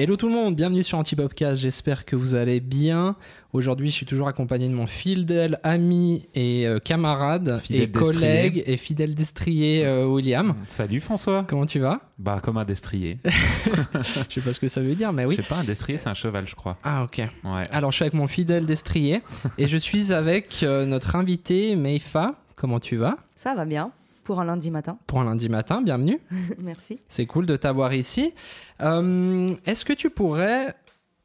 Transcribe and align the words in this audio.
Hello 0.00 0.16
tout 0.16 0.28
le 0.28 0.32
monde, 0.32 0.54
bienvenue 0.54 0.84
sur 0.84 0.96
Antipopcast, 0.96 1.58
j'espère 1.58 2.04
que 2.04 2.14
vous 2.14 2.36
allez 2.36 2.60
bien. 2.60 3.16
Aujourd'hui, 3.52 3.90
je 3.90 3.96
suis 3.96 4.06
toujours 4.06 4.28
accompagné 4.28 4.68
de 4.68 4.72
mon 4.72 4.86
fidèle 4.86 5.58
ami 5.64 6.28
et 6.36 6.68
euh, 6.68 6.78
camarade 6.78 7.58
Fidèle 7.58 7.82
et 7.82 7.90
collègue 7.90 8.62
et 8.64 8.76
fidèle 8.76 9.16
destrier 9.16 9.84
euh, 9.84 10.06
William. 10.06 10.54
Salut 10.68 11.00
François. 11.00 11.44
Comment 11.48 11.66
tu 11.66 11.80
vas? 11.80 12.00
Bah 12.16 12.38
comme 12.40 12.58
un 12.58 12.64
destrier. 12.64 13.18
Je 13.24 14.34
sais 14.34 14.40
pas 14.40 14.52
ce 14.52 14.60
que 14.60 14.68
ça 14.68 14.80
veut 14.80 14.94
dire, 14.94 15.12
mais 15.12 15.26
oui. 15.26 15.34
Je 15.34 15.42
sais 15.42 15.48
pas, 15.48 15.56
un 15.56 15.64
destrier 15.64 15.98
c'est 15.98 16.08
un 16.08 16.14
cheval 16.14 16.46
je 16.46 16.54
crois. 16.54 16.78
Ah 16.84 17.02
ok. 17.02 17.18
Ouais. 17.18 17.62
Alors 17.72 17.90
je 17.90 17.96
suis 17.96 18.04
avec 18.04 18.14
mon 18.14 18.28
fidèle 18.28 18.66
destrier 18.66 19.20
et 19.58 19.66
je 19.66 19.76
suis 19.76 20.12
avec 20.12 20.60
euh, 20.62 20.86
notre 20.86 21.16
invité 21.16 21.74
Meifa. 21.74 22.36
Comment 22.54 22.78
tu 22.78 22.98
vas? 22.98 23.16
Ça 23.34 23.56
va 23.56 23.64
bien 23.64 23.90
pour 24.28 24.40
un 24.40 24.44
lundi 24.44 24.70
matin. 24.70 24.98
Pour 25.06 25.20
un 25.20 25.24
lundi 25.24 25.48
matin, 25.48 25.80
bienvenue. 25.80 26.20
Merci. 26.58 27.00
C'est 27.08 27.24
cool 27.24 27.46
de 27.46 27.56
t'avoir 27.56 27.94
ici. 27.94 28.34
Euh, 28.82 29.48
Est-ce 29.64 29.86
que 29.86 29.94
tu 29.94 30.10
pourrais 30.10 30.74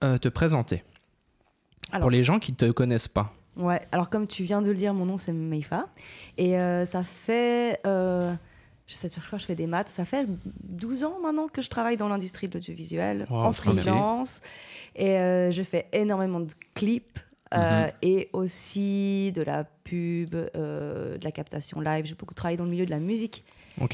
euh, 0.06 0.18
te 0.18 0.30
présenter 0.30 0.86
Alors, 1.92 2.04
pour 2.04 2.12
les 2.12 2.24
gens 2.24 2.40
qui 2.40 2.54
te 2.54 2.72
connaissent 2.72 3.10
pas? 3.10 3.34
Ouais, 3.58 3.82
alors 3.92 4.10
comme 4.10 4.26
tu 4.26 4.44
viens 4.46 4.62
de 4.62 4.70
le 4.70 4.76
dire, 4.76 4.94
mon 4.94 5.06
nom 5.06 5.18
c'est 5.18 5.34
Meifa. 5.34 5.88
Et 6.38 6.58
euh, 6.58 6.86
ça 6.86 7.04
fait. 7.04 7.82
je 7.84 8.38
sais 8.88 9.10
sur 9.10 9.30
quoi 9.30 9.38
je 9.38 9.44
fais 9.48 9.56
des 9.56 9.68
maths. 9.68 9.90
Ça 9.90 10.06
fait 10.06 10.26
12 10.64 11.04
ans 11.04 11.18
maintenant 11.22 11.50
que 11.50 11.62
je 11.62 11.70
travaille 11.70 11.98
dans 11.98 12.08
l'industrie 12.08 12.48
de 12.48 12.54
l'audiovisuel, 12.54 13.28
Wow, 13.30 13.36
en 13.36 13.52
freelance. 13.52 14.40
Et 14.96 15.18
je 15.52 15.62
fais 15.62 15.90
énormément 15.92 16.40
de 16.40 16.54
clips. 16.74 17.20
Euh, 17.54 17.86
Mhm. 17.86 17.92
Et 18.02 18.30
aussi 18.34 19.32
de 19.34 19.42
la 19.42 19.64
pub, 19.64 20.36
euh, 20.36 21.18
de 21.18 21.24
la 21.24 21.32
captation 21.32 21.80
live. 21.82 22.06
J'ai 22.06 22.16
beaucoup 22.16 22.34
travaillé 22.34 22.58
dans 22.58 22.66
le 22.66 22.72
milieu 22.72 22.86
de 22.86 22.92
la 22.92 23.00
musique. 23.00 23.44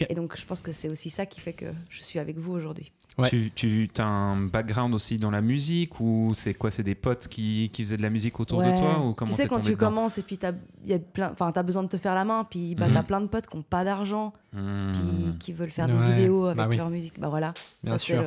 Et 0.10 0.14
donc, 0.14 0.36
je 0.38 0.46
pense 0.46 0.62
que 0.62 0.74
c'est 0.74 0.90
aussi 0.90 1.10
ça 1.10 1.26
qui 1.26 1.40
fait 1.40 1.54
que 1.54 1.68
je 1.90 2.04
suis 2.04 2.20
avec 2.20 2.38
vous 2.38 2.52
aujourd'hui. 2.52 2.92
Ouais. 3.18 3.30
Tu, 3.30 3.50
tu 3.56 3.90
as 3.98 4.06
un 4.06 4.36
background 4.46 4.94
aussi 4.94 5.18
dans 5.18 5.32
la 5.32 5.40
musique 5.42 6.02
ou 6.02 6.32
c'est 6.34 6.54
quoi? 6.54 6.70
C'est 6.70 6.84
des 6.84 6.96
potes 6.96 7.30
qui, 7.30 7.70
qui 7.72 7.84
faisaient 7.86 7.96
de 7.98 8.02
la 8.02 8.10
musique 8.10 8.40
autour 8.42 8.62
de 8.62 8.70
toi 8.78 9.00
ou 9.06 9.14
comment 9.14 9.32
tu 9.32 9.38
sais, 9.38 9.48
quand 9.48 9.62
tu 9.62 9.78
commences 9.78 10.18
et 10.18 10.22
puis 10.22 10.38
t'as 10.38 10.52
y 10.86 10.94
a 10.94 11.00
plein, 11.00 11.32
enfin, 11.32 11.52
t'as 11.54 11.64
besoin 11.64 11.84
de 11.84 11.88
te 11.88 11.98
faire 11.98 12.14
la 12.14 12.26
main, 12.26 12.46
puis 12.50 12.76
bah, 12.76 12.88
Mhm. 12.88 12.94
t'as 12.94 13.04
plein 13.04 13.22
de 13.22 13.28
potes 13.28 13.48
qui 13.48 13.56
n'ont 13.58 13.64
pas 13.64 13.84
d'argent, 13.86 14.34
Hmm. 14.54 14.92
puis 14.94 15.38
qui 15.40 15.54
veulent 15.54 15.72
faire 15.72 15.88
Ouais, 15.88 15.94
des 16.08 16.14
vidéos 16.14 16.46
avec 16.46 16.58
bah 16.58 16.68
oui. 16.70 16.76
leur 16.78 16.90
musique. 16.90 17.18
Bah 17.20 17.30
voilà. 17.30 17.54
Bien 17.84 17.94
ça, 17.94 17.98
sûr. 18.00 18.23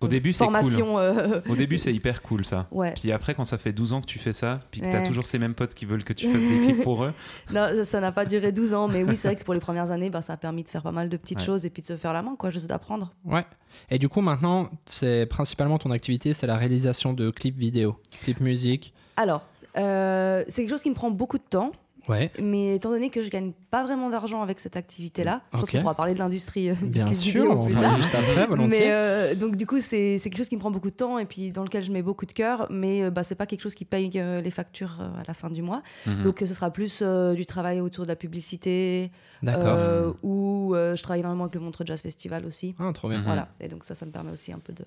Au 0.00 0.06
début 0.08 0.32
c'est 0.32 0.46
cool. 0.46 0.54
euh, 0.98 1.40
Au 1.48 1.56
début 1.56 1.76
c'est 1.78 1.92
hyper 1.92 2.22
cool 2.22 2.44
ça. 2.44 2.68
ouais. 2.70 2.92
Puis 2.94 3.10
après 3.10 3.34
quand 3.34 3.44
ça 3.44 3.58
fait 3.58 3.72
12 3.72 3.92
ans 3.94 4.00
que 4.00 4.06
tu 4.06 4.18
fais 4.18 4.32
ça, 4.32 4.60
puis 4.70 4.80
que 4.80 4.86
t'as 4.86 4.98
Ouais. 5.00 5.06
toujours 5.06 5.26
ces 5.26 5.38
mêmes 5.38 5.54
potes 5.54 5.74
qui 5.74 5.86
veulent 5.86 6.04
que 6.04 6.12
tu 6.12 6.30
fasses 6.30 6.42
des 6.42 6.60
clips 6.72 6.82
pour 6.84 7.04
eux. 7.04 7.12
Non, 7.52 7.68
ça- 7.74 7.84
ça 7.84 8.00
n'a 8.00 8.12
pas 8.12 8.24
duré 8.24 8.52
12 8.52 8.74
ans, 8.74 8.86
mais 8.88 9.02
oui, 9.02 9.16
c'est 9.16 9.26
vrai 9.28 9.36
que 9.36 9.44
pour 9.44 9.54
les 9.54 9.60
premières 9.60 9.90
années, 9.90 10.08
bah, 10.10 10.22
ça 10.22 10.34
a 10.34 10.36
permis 10.36 10.62
de 10.62 10.68
faire 10.68 10.82
pas 10.82 10.92
mal 10.92 11.08
de 11.08 11.16
petites 11.16 11.40
Ouais. 11.40 11.44
choses 11.46 11.64
et 11.66 11.70
puis 11.70 11.82
de 11.82 11.86
se 11.88 11.96
faire 11.96 12.12
la 12.12 12.22
main, 12.22 12.36
quoi, 12.38 12.50
juste 12.50 12.66
d'apprendre. 12.68 13.12
Ouais. 13.24 13.44
Et 13.90 13.98
du 13.98 14.08
coup, 14.08 14.20
maintenant, 14.20 14.70
c'est 14.86 15.26
principalement 15.26 15.78
ton 15.78 15.90
activité, 15.90 16.32
c'est 16.32 16.46
la 16.46 16.56
réalisation 16.56 17.12
de 17.12 17.30
clips 17.30 17.58
vidéo, 17.58 17.96
clips 18.22 18.40
musique. 18.40 18.94
Alors, 19.16 19.44
euh, 19.76 20.44
c'est 20.48 20.62
quelque 20.62 20.70
chose 20.70 20.82
qui 20.82 20.90
me 20.90 20.94
prend 20.94 21.10
beaucoup 21.10 21.38
de 21.38 21.42
temps, 21.48 21.72
Ouais. 22.08 22.30
mais 22.40 22.76
étant 22.76 22.90
donné 22.90 23.10
que 23.10 23.20
je 23.20 23.30
gagne 23.30 23.52
pas 23.70 23.84
vraiment 23.84 24.08
d'argent 24.08 24.42
avec 24.42 24.60
cette 24.60 24.76
activité-là, 24.76 25.42
je 25.52 25.58
pense 25.58 25.70
qu'on 25.70 25.80
pourra 25.80 25.94
parler 25.94 26.14
de 26.14 26.18
l'industrie 26.18 26.70
euh, 26.70 26.74
Bien 26.80 27.12
sûr, 27.12 27.50
on 27.50 27.66
plus 27.66 27.74
tard. 27.74 27.96
juste 27.96 28.14
après, 28.14 28.46
volontiers. 28.46 28.78
Mais 28.78 28.86
euh, 28.90 29.34
donc 29.34 29.56
du 29.56 29.66
coup, 29.66 29.80
c'est 29.80 30.18
quelque 30.22 30.36
chose 30.36 30.48
qui 30.48 30.54
me 30.56 30.60
prend 30.60 30.70
beaucoup 30.70 30.90
de 30.90 30.96
temps 30.96 31.18
et 31.18 31.26
puis 31.26 31.50
dans 31.50 31.64
lequel 31.64 31.84
je 31.84 31.92
mets 31.92 32.02
beaucoup 32.02 32.26
de 32.26 32.32
cœur, 32.32 32.66
mais 32.70 33.02
euh, 33.02 33.10
bah, 33.10 33.22
c'est 33.22 33.34
pas 33.34 33.46
quelque 33.46 33.60
chose 33.62 33.74
qui 33.74 33.84
paye 33.84 34.10
euh, 34.16 34.40
les 34.40 34.50
factures 34.50 34.98
à 35.00 35.22
la 35.26 35.34
fin 35.34 35.50
du 35.50 35.62
mois. 35.62 35.82
Mhm. 36.06 36.22
Donc 36.22 36.38
ce 36.40 36.54
sera 36.54 36.70
plus 36.70 37.02
du 37.34 37.46
travail 37.46 37.80
autour 37.80 38.04
de 38.04 38.08
la 38.08 38.16
publicité, 38.16 39.10
D'accord. 39.42 40.14
ou 40.22 40.72
je 40.74 41.02
travaille 41.02 41.20
énormément 41.20 41.44
avec 41.44 41.54
le 41.54 41.60
Montreux 41.60 41.84
Jazz 41.86 42.00
Festival 42.00 42.46
aussi. 42.46 42.74
Ah, 42.78 42.90
trop 42.94 43.08
bien. 43.08 43.18
Mhm. 43.18 43.24
Voilà, 43.24 43.48
et 43.60 43.68
donc 43.68 43.84
ça, 43.84 43.94
ça 43.94 44.06
me 44.06 44.10
permet 44.10 44.32
aussi 44.32 44.52
un 44.52 44.58
peu 44.58 44.72
de... 44.72 44.84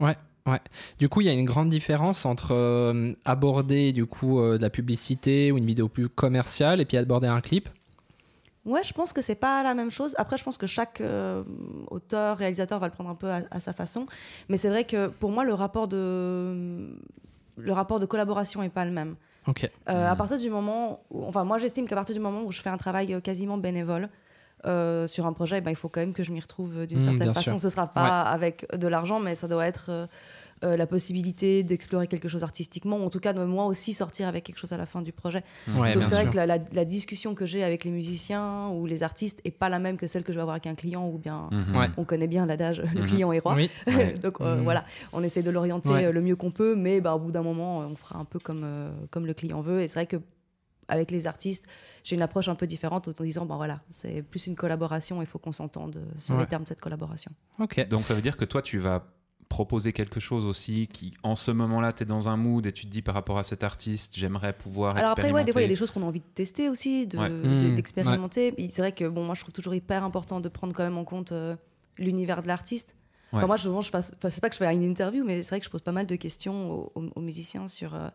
Ouais. 0.00 0.16
Ouais. 0.46 0.60
Du 0.98 1.08
coup, 1.08 1.22
il 1.22 1.26
y 1.26 1.30
a 1.30 1.32
une 1.32 1.46
grande 1.46 1.70
différence 1.70 2.26
entre 2.26 2.52
euh, 2.52 3.12
aborder 3.24 3.92
du 3.92 4.04
coup 4.04 4.40
euh, 4.40 4.58
de 4.58 4.62
la 4.62 4.68
publicité 4.68 5.50
ou 5.52 5.56
une 5.56 5.64
vidéo 5.64 5.88
plus 5.88 6.08
commerciale 6.10 6.80
et 6.82 6.84
puis 6.84 6.98
aborder 6.98 7.28
un 7.28 7.40
clip. 7.40 7.68
Ouais, 8.66 8.82
je 8.82 8.92
pense 8.92 9.12
que 9.14 9.20
c'est 9.22 9.34
pas 9.34 9.62
la 9.62 9.72
même 9.74 9.90
chose. 9.90 10.14
Après, 10.18 10.36
je 10.38 10.44
pense 10.44 10.58
que 10.58 10.66
chaque 10.66 11.00
euh, 11.00 11.42
auteur, 11.90 12.36
réalisateur 12.38 12.78
va 12.78 12.86
le 12.88 12.92
prendre 12.92 13.10
un 13.10 13.14
peu 13.14 13.30
à, 13.30 13.42
à 13.50 13.60
sa 13.60 13.72
façon. 13.72 14.06
Mais 14.50 14.56
c'est 14.58 14.68
vrai 14.68 14.84
que 14.84 15.08
pour 15.08 15.30
moi, 15.30 15.44
le 15.44 15.54
rapport 15.54 15.86
de, 15.88 16.94
le 17.56 17.72
rapport 17.72 17.98
de 18.00 18.06
collaboration 18.06 18.62
est 18.62 18.68
pas 18.70 18.84
le 18.84 18.90
même. 18.90 19.16
Ok. 19.46 19.64
Euh, 19.88 20.06
À 20.06 20.12
Mhm. 20.12 20.16
partir 20.18 20.38
du 20.38 20.48
moment 20.50 21.00
où, 21.10 21.24
enfin, 21.24 21.44
moi 21.44 21.58
j'estime 21.58 21.86
qu'à 21.86 21.94
partir 21.96 22.14
du 22.14 22.20
moment 22.20 22.42
où 22.42 22.50
je 22.52 22.60
fais 22.62 22.70
un 22.70 22.78
travail 22.78 23.20
quasiment 23.22 23.58
bénévole 23.58 24.08
euh, 24.66 25.06
sur 25.06 25.26
un 25.26 25.32
projet, 25.32 25.60
ben, 25.60 25.70
il 25.70 25.76
faut 25.76 25.88
quand 25.88 26.00
même 26.00 26.14
que 26.14 26.22
je 26.22 26.32
m'y 26.32 26.40
retrouve 26.40 26.86
d'une 26.86 26.98
Mhm, 26.98 27.02
certaine 27.04 27.34
façon. 27.34 27.50
sûr. 27.52 27.60
Ce 27.60 27.68
sera 27.68 27.86
pas 27.86 28.22
avec 28.22 28.66
de 28.76 28.88
l'argent, 28.88 29.20
mais 29.20 29.34
ça 29.34 29.48
doit 29.48 29.66
être 29.66 29.86
euh, 29.90 30.06
euh, 30.64 30.76
la 30.76 30.86
possibilité 30.86 31.62
d'explorer 31.62 32.06
quelque 32.06 32.28
chose 32.28 32.42
artistiquement, 32.42 32.96
ou 32.98 33.02
en 33.04 33.10
tout 33.10 33.18
cas 33.20 33.32
de 33.34 33.44
moi 33.44 33.66
aussi 33.66 33.92
sortir 33.92 34.28
avec 34.28 34.44
quelque 34.44 34.56
chose 34.58 34.72
à 34.72 34.76
la 34.78 34.86
fin 34.86 35.02
du 35.02 35.12
projet. 35.12 35.42
Ouais, 35.76 35.92
Donc 35.94 36.04
c'est 36.06 36.14
vrai 36.14 36.22
sûr. 36.22 36.30
que 36.30 36.36
la, 36.36 36.46
la- 36.46 36.58
la 36.72 36.84
discussion 36.86 37.34
que 37.34 37.44
j'ai 37.44 37.62
avec 37.64 37.84
les 37.84 37.90
musiciens 37.90 38.68
ou 38.68 38.86
les 38.86 39.02
artistes 39.02 39.40
est 39.44 39.50
pas 39.50 39.68
la 39.68 39.78
même 39.78 39.96
que 39.98 40.06
celle 40.06 40.22
que 40.22 40.32
je 40.32 40.38
vais 40.38 40.42
avoir 40.42 40.54
avec 40.54 40.66
un 40.66 40.74
client, 40.74 41.06
ou 41.08 41.18
bien 41.18 41.48
Mhm. 41.50 41.76
Ouais. 41.76 41.88
on 41.98 42.04
connaît 42.04 42.28
bien 42.28 42.46
l'adage 42.46 42.80
le 42.94 43.00
Mhm. 43.00 43.06
client 43.06 43.32
est 43.32 43.40
roi. 43.40 43.54
Oui. 43.56 43.70
Donc 44.22 44.40
euh, 44.40 44.56
Mhm. 44.56 44.62
voilà, 44.62 44.84
on 45.12 45.22
essaie 45.22 45.42
de 45.42 45.50
l'orienter 45.50 45.90
Ouais. 45.90 46.12
le 46.12 46.20
mieux 46.22 46.36
qu'on 46.36 46.50
peut, 46.52 46.74
mais 46.76 47.00
bah, 47.02 47.14
au 47.14 47.18
bout 47.18 47.32
d'un 47.32 47.42
moment, 47.42 47.80
on 47.80 47.96
fera 47.96 48.18
un 48.18 48.24
peu 48.24 48.38
comme, 48.38 48.62
euh, 48.64 48.90
comme 49.10 49.26
le 49.26 49.34
client 49.34 49.60
veut. 49.60 49.82
Et 49.82 49.88
c'est 49.88 49.98
vrai 49.98 50.06
que 50.06 50.16
avec 50.88 51.10
les 51.10 51.26
artistes, 51.26 51.66
j'ai 52.02 52.14
une 52.16 52.22
approche 52.22 52.48
un 52.48 52.54
peu 52.54 52.66
différente 52.66 53.08
en 53.08 53.24
disant, 53.24 53.46
bah 53.46 53.56
voilà, 53.56 53.80
c'est 53.90 54.22
plus 54.22 54.46
une 54.46 54.56
collaboration, 54.56 55.20
il 55.22 55.26
faut 55.26 55.38
qu'on 55.38 55.52
s'entende 55.52 56.04
sur 56.18 56.34
Ouais. 56.34 56.42
les 56.42 56.46
termes 56.46 56.64
de 56.64 56.68
cette 56.68 56.80
collaboration. 56.80 57.30
Ok. 57.58 57.86
Donc 57.88 58.06
ça 58.06 58.14
veut 58.14 58.22
dire 58.22 58.36
que 58.36 58.44
toi, 58.44 58.62
tu 58.62 58.78
vas 58.78 59.06
proposer 59.48 59.92
quelque 59.92 60.18
chose 60.20 60.46
aussi 60.46 60.88
qui, 60.88 61.14
en 61.22 61.36
ce 61.36 61.50
moment-là, 61.50 61.92
tu 61.92 62.02
es 62.02 62.06
dans 62.06 62.28
un 62.28 62.36
mood 62.36 62.64
et 62.66 62.72
tu 62.72 62.86
te 62.86 62.90
dis 62.90 63.02
par 63.02 63.14
rapport 63.14 63.38
à 63.38 63.44
cet 63.44 63.62
artiste, 63.62 64.12
j'aimerais 64.16 64.52
pouvoir 64.52 64.96
Alors 64.96 65.12
après, 65.12 65.30
ouais, 65.30 65.44
des 65.44 65.52
fois, 65.52 65.60
il 65.60 65.64
y 65.64 65.66
a 65.66 65.68
des 65.68 65.76
choses 65.76 65.90
qu'on 65.92 66.02
a 66.02 66.06
envie 66.06 66.20
de 66.20 66.24
tester 66.34 66.68
aussi, 66.68 67.06
de- 67.06 67.18
Ouais. 67.18 67.28
de- 67.28 67.34
Mhm. 67.68 67.74
d'expérimenter. 67.76 68.54
Et 68.56 68.68
C'est 68.70 68.82
vrai 68.82 68.92
que 68.92 69.06
bon, 69.06 69.24
moi, 69.24 69.34
je 69.34 69.40
trouve 69.42 69.52
toujours 69.52 69.74
hyper 69.74 70.02
important 70.02 70.40
de 70.40 70.48
prendre 70.48 70.72
quand 70.74 70.82
même 70.82 70.98
en 70.98 71.04
compte 71.04 71.30
euh, 71.32 71.54
l'univers 71.98 72.42
de 72.42 72.48
l'artiste. 72.48 72.96
Enfin, 73.32 73.46
moi, 73.46 73.58
souvent, 73.58 73.80
je 73.80 73.90
fasse, 73.90 74.12
enfin, 74.16 74.30
c'est 74.30 74.40
pas 74.40 74.48
que 74.48 74.54
je 74.54 74.58
fais 74.58 74.72
une 74.72 74.82
interview, 74.84 75.24
mais 75.24 75.42
c'est 75.42 75.50
vrai 75.50 75.60
que 75.60 75.66
je 75.66 75.70
pose 75.70 75.82
pas 75.82 75.92
mal 75.92 76.06
de 76.06 76.14
questions 76.16 76.70
aux, 76.70 76.92
aux- 76.94 77.10
aux 77.16 77.20
musiciens 77.20 77.66
sur 77.66 77.94
euh, 77.94 78.08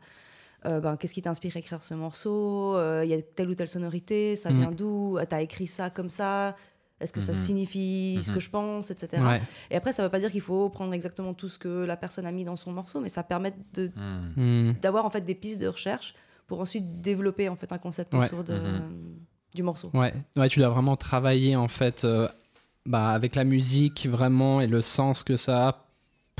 euh, 0.65 0.79
ben, 0.79 0.97
qu'est-ce 0.97 1.13
qui 1.13 1.21
t'inspire 1.21 1.55
à 1.55 1.59
écrire 1.59 1.81
ce 1.83 1.93
morceau? 1.93 2.75
Euh, 2.77 3.03
Il 3.05 3.09
y 3.09 3.13
a 3.13 3.21
telle 3.21 3.49
ou 3.49 3.55
telle 3.55 3.67
sonorité, 3.67 4.35
ça 4.35 4.49
Mhm. 4.51 4.59
vient 4.59 4.71
d'où? 4.71 5.17
Euh, 5.17 5.25
T'as 5.27 5.41
écrit 5.41 5.67
ça 5.67 5.89
comme 5.89 6.09
ça? 6.09 6.55
Est-ce 6.99 7.13
que 7.13 7.21
ça 7.21 7.31
Mhm. 7.31 7.37
signifie 7.37 8.19
ce 8.21 8.29
Mhm. 8.29 8.35
que 8.35 8.39
je 8.41 8.49
pense, 8.49 8.91
etc. 8.91 9.23
Ouais. 9.23 9.41
Et 9.71 9.75
après, 9.77 9.93
ça 9.93 10.03
veut 10.03 10.09
pas 10.09 10.19
dire 10.19 10.31
qu'il 10.31 10.41
faut 10.41 10.69
prendre 10.69 10.93
exactement 10.93 11.33
tout 11.33 11.47
ce 11.47 11.57
que 11.57 11.85
la 11.85 11.95
personne 11.95 12.25
a 12.25 12.31
mis 12.31 12.43
dans 12.43 12.57
son 12.57 12.73
morceau, 12.73 12.99
mais 12.99 13.07
ça 13.07 13.23
permet 13.23 13.53
de 13.73 13.89
Hmm. 13.95 14.33
Hmm. 14.35 14.73
d'avoir 14.81 15.05
en 15.05 15.09
fait 15.09 15.21
des 15.21 15.35
pistes 15.35 15.61
de 15.61 15.67
recherche 15.67 16.13
pour 16.45 16.59
ensuite 16.59 16.99
développer 16.99 17.47
en 17.47 17.55
fait 17.55 17.71
un 17.71 17.77
concept 17.77 18.13
Ouais. 18.13 18.25
autour 18.25 18.43
de, 18.43 18.53
Mhm. 18.55 19.15
du 19.55 19.63
morceau. 19.63 19.91
Ouais. 19.93 20.13
ouais, 20.35 20.49
tu 20.49 20.59
dois 20.59 20.69
vraiment 20.69 20.97
travailler 20.97 21.55
en 21.55 21.69
fait 21.69 22.03
euh, 22.03 22.27
bah, 22.85 23.09
avec 23.11 23.35
la 23.35 23.45
musique 23.45 24.05
vraiment 24.07 24.59
et 24.59 24.67
le 24.67 24.81
sens 24.81 25.23
que 25.23 25.37
ça 25.37 25.69
a 25.69 25.85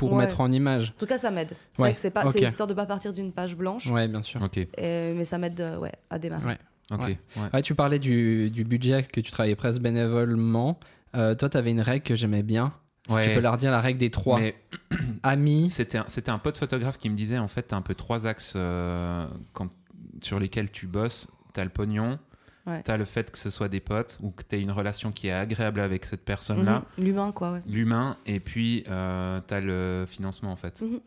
pour 0.08 0.12
Ouais. 0.16 0.24
mettre 0.24 0.40
en 0.40 0.50
image. 0.52 0.92
En 0.96 0.98
tout 1.00 1.06
cas, 1.06 1.18
ça 1.18 1.30
m'aide. 1.30 1.52
C'est 1.72 1.82
Ouais, 1.82 1.88
vrai 1.90 1.94
que 1.94 2.00
c'est 2.00 2.10
pas, 2.10 2.24
ok. 2.26 2.32
c'est 2.32 2.42
histoire 2.42 2.66
de 2.66 2.74
pas 2.74 2.86
partir 2.86 3.12
d'une 3.12 3.32
page 3.32 3.56
blanche, 3.56 3.86
Ouais, 3.88 4.08
bien 4.08 4.22
sûr. 4.22 4.42
Ok, 4.42 4.58
euh, 4.78 5.14
mais 5.16 5.24
ça 5.24 5.38
m'aide 5.38 5.60
euh, 5.60 5.78
ouais, 5.78 5.92
à 6.10 6.18
démarrer. 6.18 6.44
Ouais. 6.46 6.58
ok. 6.92 7.00
Ouais. 7.00 7.18
ouais. 7.36 7.42
Ouais, 7.54 7.62
tu 7.62 7.74
parlais 7.74 7.98
du, 7.98 8.50
du 8.50 8.64
budget 8.64 9.02
que 9.02 9.20
tu 9.20 9.30
travaillais 9.30 9.56
presque 9.56 9.80
bénévolement. 9.80 10.78
Euh, 11.16 11.34
toi, 11.34 11.48
tu 11.48 11.56
avais 11.56 11.70
une 11.70 11.80
règle 11.80 12.04
que 12.04 12.14
j'aimais 12.14 12.42
bien. 12.42 12.72
Si 13.08 13.14
Ouais. 13.14 13.28
tu 13.28 13.34
peux 13.34 13.40
leur 13.40 13.56
dire 13.56 13.70
la 13.70 13.80
règle 13.80 13.98
des 13.98 14.10
trois. 14.10 14.38
Mais 14.38 14.54
Amis. 15.22 15.68
c'était 15.68 15.98
un, 15.98 16.04
c'était 16.06 16.30
un 16.30 16.38
pote 16.38 16.56
photographe 16.56 16.98
qui 16.98 17.08
me 17.10 17.16
disait 17.16 17.38
en 17.38 17.48
fait, 17.48 17.66
tu 17.68 17.74
as 17.74 17.78
un 17.78 17.82
peu 17.82 17.94
trois 17.94 18.26
axes 18.26 18.52
euh, 18.56 19.26
quand- 19.52 19.70
sur 20.20 20.38
lesquels 20.38 20.70
tu 20.70 20.86
bosses. 20.86 21.26
Tu 21.54 21.60
as 21.60 21.64
le 21.64 21.70
pognon, 21.70 22.18
Ouais. 22.66 22.82
tu 22.84 22.90
as 22.90 22.96
le 22.96 23.04
fait 23.06 23.30
que 23.30 23.38
ce 23.38 23.48
soit 23.50 23.68
des 23.68 23.80
potes 23.80 24.18
ou 24.22 24.30
que 24.30 24.42
tu 24.48 24.56
aies 24.56 24.60
une 24.60 24.70
relation 24.70 25.12
qui 25.12 25.28
est 25.28 25.32
agréable 25.32 25.80
avec 25.80 26.04
cette 26.04 26.24
personne-là, 26.24 26.82
Mhm. 26.98 27.04
L'humain, 27.04 27.32
quoi. 27.32 27.52
Ouais. 27.52 27.62
l'humain, 27.66 28.16
et 28.26 28.38
puis 28.40 28.82
tu 28.86 28.90
as 28.92 29.60
le 29.60 30.04
financement 30.06 30.52
en 30.52 30.56
fait. 30.56 30.80
Mhm. 30.82 31.00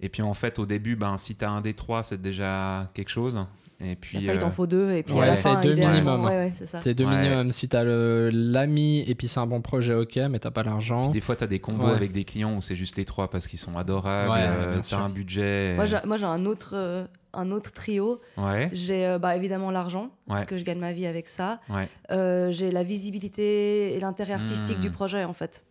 Et 0.00 0.08
puis 0.08 0.22
en 0.22 0.34
fait, 0.34 0.58
au 0.58 0.66
début, 0.66 0.94
ben, 0.96 1.18
si 1.18 1.34
tu 1.34 1.44
as 1.44 1.50
un 1.50 1.60
des 1.60 1.74
trois, 1.74 2.02
c'est 2.02 2.20
déjà 2.22 2.88
quelque 2.94 3.08
chose. 3.10 3.44
Et 3.80 3.94
puis, 3.94 4.18
Après, 4.18 4.34
il 4.34 4.38
euh, 4.38 4.40
t'en 4.40 4.50
faut 4.50 4.66
deux, 4.66 4.90
et 4.90 5.04
puis 5.04 5.14
ouais, 5.14 5.22
à 5.22 5.26
la 5.26 5.36
c'est 5.36 5.42
fin, 5.44 5.60
deux 5.60 5.74
minimum. 5.74 6.24
Ouais, 6.24 6.30
ouais, 6.36 6.52
c'est 6.54 6.66
ça. 6.66 6.80
C'est 6.80 6.94
deux 6.94 7.04
Ouais. 7.04 7.16
minimum. 7.16 7.52
Si 7.52 7.68
t'as 7.68 7.84
le- 7.84 8.28
l'ami 8.32 9.04
et 9.08 9.14
puis 9.14 9.28
c'est 9.28 9.38
un 9.38 9.46
bon 9.46 9.60
projet, 9.60 9.94
ok, 9.94 10.16
mais 10.30 10.40
t'as 10.40 10.50
pas 10.50 10.64
l'argent. 10.64 11.04
puis 11.04 11.12
des 11.12 11.20
fois, 11.20 11.36
tu 11.36 11.44
as 11.44 11.46
des 11.46 11.60
combos 11.60 11.86
Ouais. 11.86 11.92
avec 11.92 12.10
des 12.10 12.24
clients 12.24 12.56
où 12.56 12.60
c'est 12.60 12.74
juste 12.74 12.96
les 12.96 13.04
trois 13.04 13.30
parce 13.30 13.46
qu'ils 13.46 13.60
sont 13.60 13.78
adorables, 13.78 14.30
Ouais, 14.32 14.38
euh, 14.40 14.72
bien 14.72 14.80
tu 14.80 14.88
sûr. 14.88 14.98
as 14.98 15.02
un 15.02 15.08
budget. 15.08 15.74
Moi, 15.76 15.84
j'ai, 15.84 15.96
moi, 16.04 16.16
j'ai 16.16 16.24
un 16.26 16.44
autre, 16.46 16.70
euh, 16.74 17.06
un 17.38 17.50
autre 17.50 17.72
trio. 17.72 18.20
Ouais, 18.36 18.68
J'ai 18.72 19.06
euh, 19.06 19.18
bah, 19.18 19.36
évidemment 19.36 19.70
l'argent, 19.70 20.10
parce 20.26 20.44
que 20.44 20.56
je 20.56 20.64
gagne 20.64 20.78
ma 20.78 20.92
vie 20.92 21.06
avec 21.06 21.28
ça. 21.28 21.60
ouais. 21.70 21.88
Euh, 22.10 22.50
j'ai 22.50 22.70
la 22.70 22.82
visibilité 22.82 23.94
et 23.94 24.00
l'intérêt 24.00 24.32
artistique 24.34 24.76
Mhm. 24.76 24.82
du 24.82 24.90
projet, 24.90 25.24
en 25.24 25.32
fait. 25.32 25.64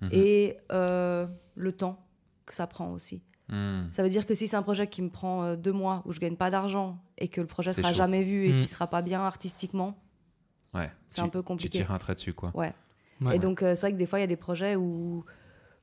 Mhm. 0.00 0.08
Et 0.12 0.56
euh, 0.72 1.26
le 1.54 1.72
temps 1.72 1.98
que 2.46 2.54
ça 2.54 2.66
prend 2.66 2.90
aussi. 2.92 3.22
Hmm. 3.48 3.90
Ça 3.92 4.02
veut 4.02 4.08
dire 4.08 4.26
que 4.26 4.34
si 4.34 4.46
c'est 4.46 4.56
un 4.56 4.62
projet 4.62 4.86
qui 4.86 5.02
me 5.02 5.10
prend 5.10 5.44
euh, 5.44 5.56
deux 5.56 5.72
mois, 5.72 6.02
où 6.06 6.12
je 6.12 6.18
gagne 6.20 6.36
pas 6.36 6.50
d'argent, 6.50 6.98
et 7.18 7.28
que 7.28 7.40
le 7.42 7.46
projet 7.46 7.72
sera 7.74 7.90
chaud. 7.90 7.94
jamais 7.94 8.22
vu 8.22 8.46
et 8.48 8.52
Mm. 8.54 8.56
qui 8.58 8.66
sera 8.66 8.86
pas 8.86 9.02
bien 9.02 9.20
artistiquement, 9.20 9.96
Ouais. 10.74 10.90
c'est 11.10 11.20
Tu- 11.20 11.26
un 11.26 11.28
peu 11.28 11.40
Tu 11.40 11.44
compliqué. 11.44 11.78
tires 11.78 11.92
un 11.92 11.98
trait 11.98 12.14
dessus, 12.14 12.32
quoi. 12.32 12.50
Ouais. 12.54 12.72
Ouais. 13.20 13.36
Et 13.36 13.38
donc, 13.38 13.62
euh, 13.62 13.74
c'est 13.74 13.82
vrai 13.82 13.92
que 13.92 13.98
des 13.98 14.06
fois, 14.06 14.18
il 14.18 14.22
y 14.22 14.24
a 14.24 14.28
des 14.28 14.36
projets 14.36 14.76
où 14.76 15.24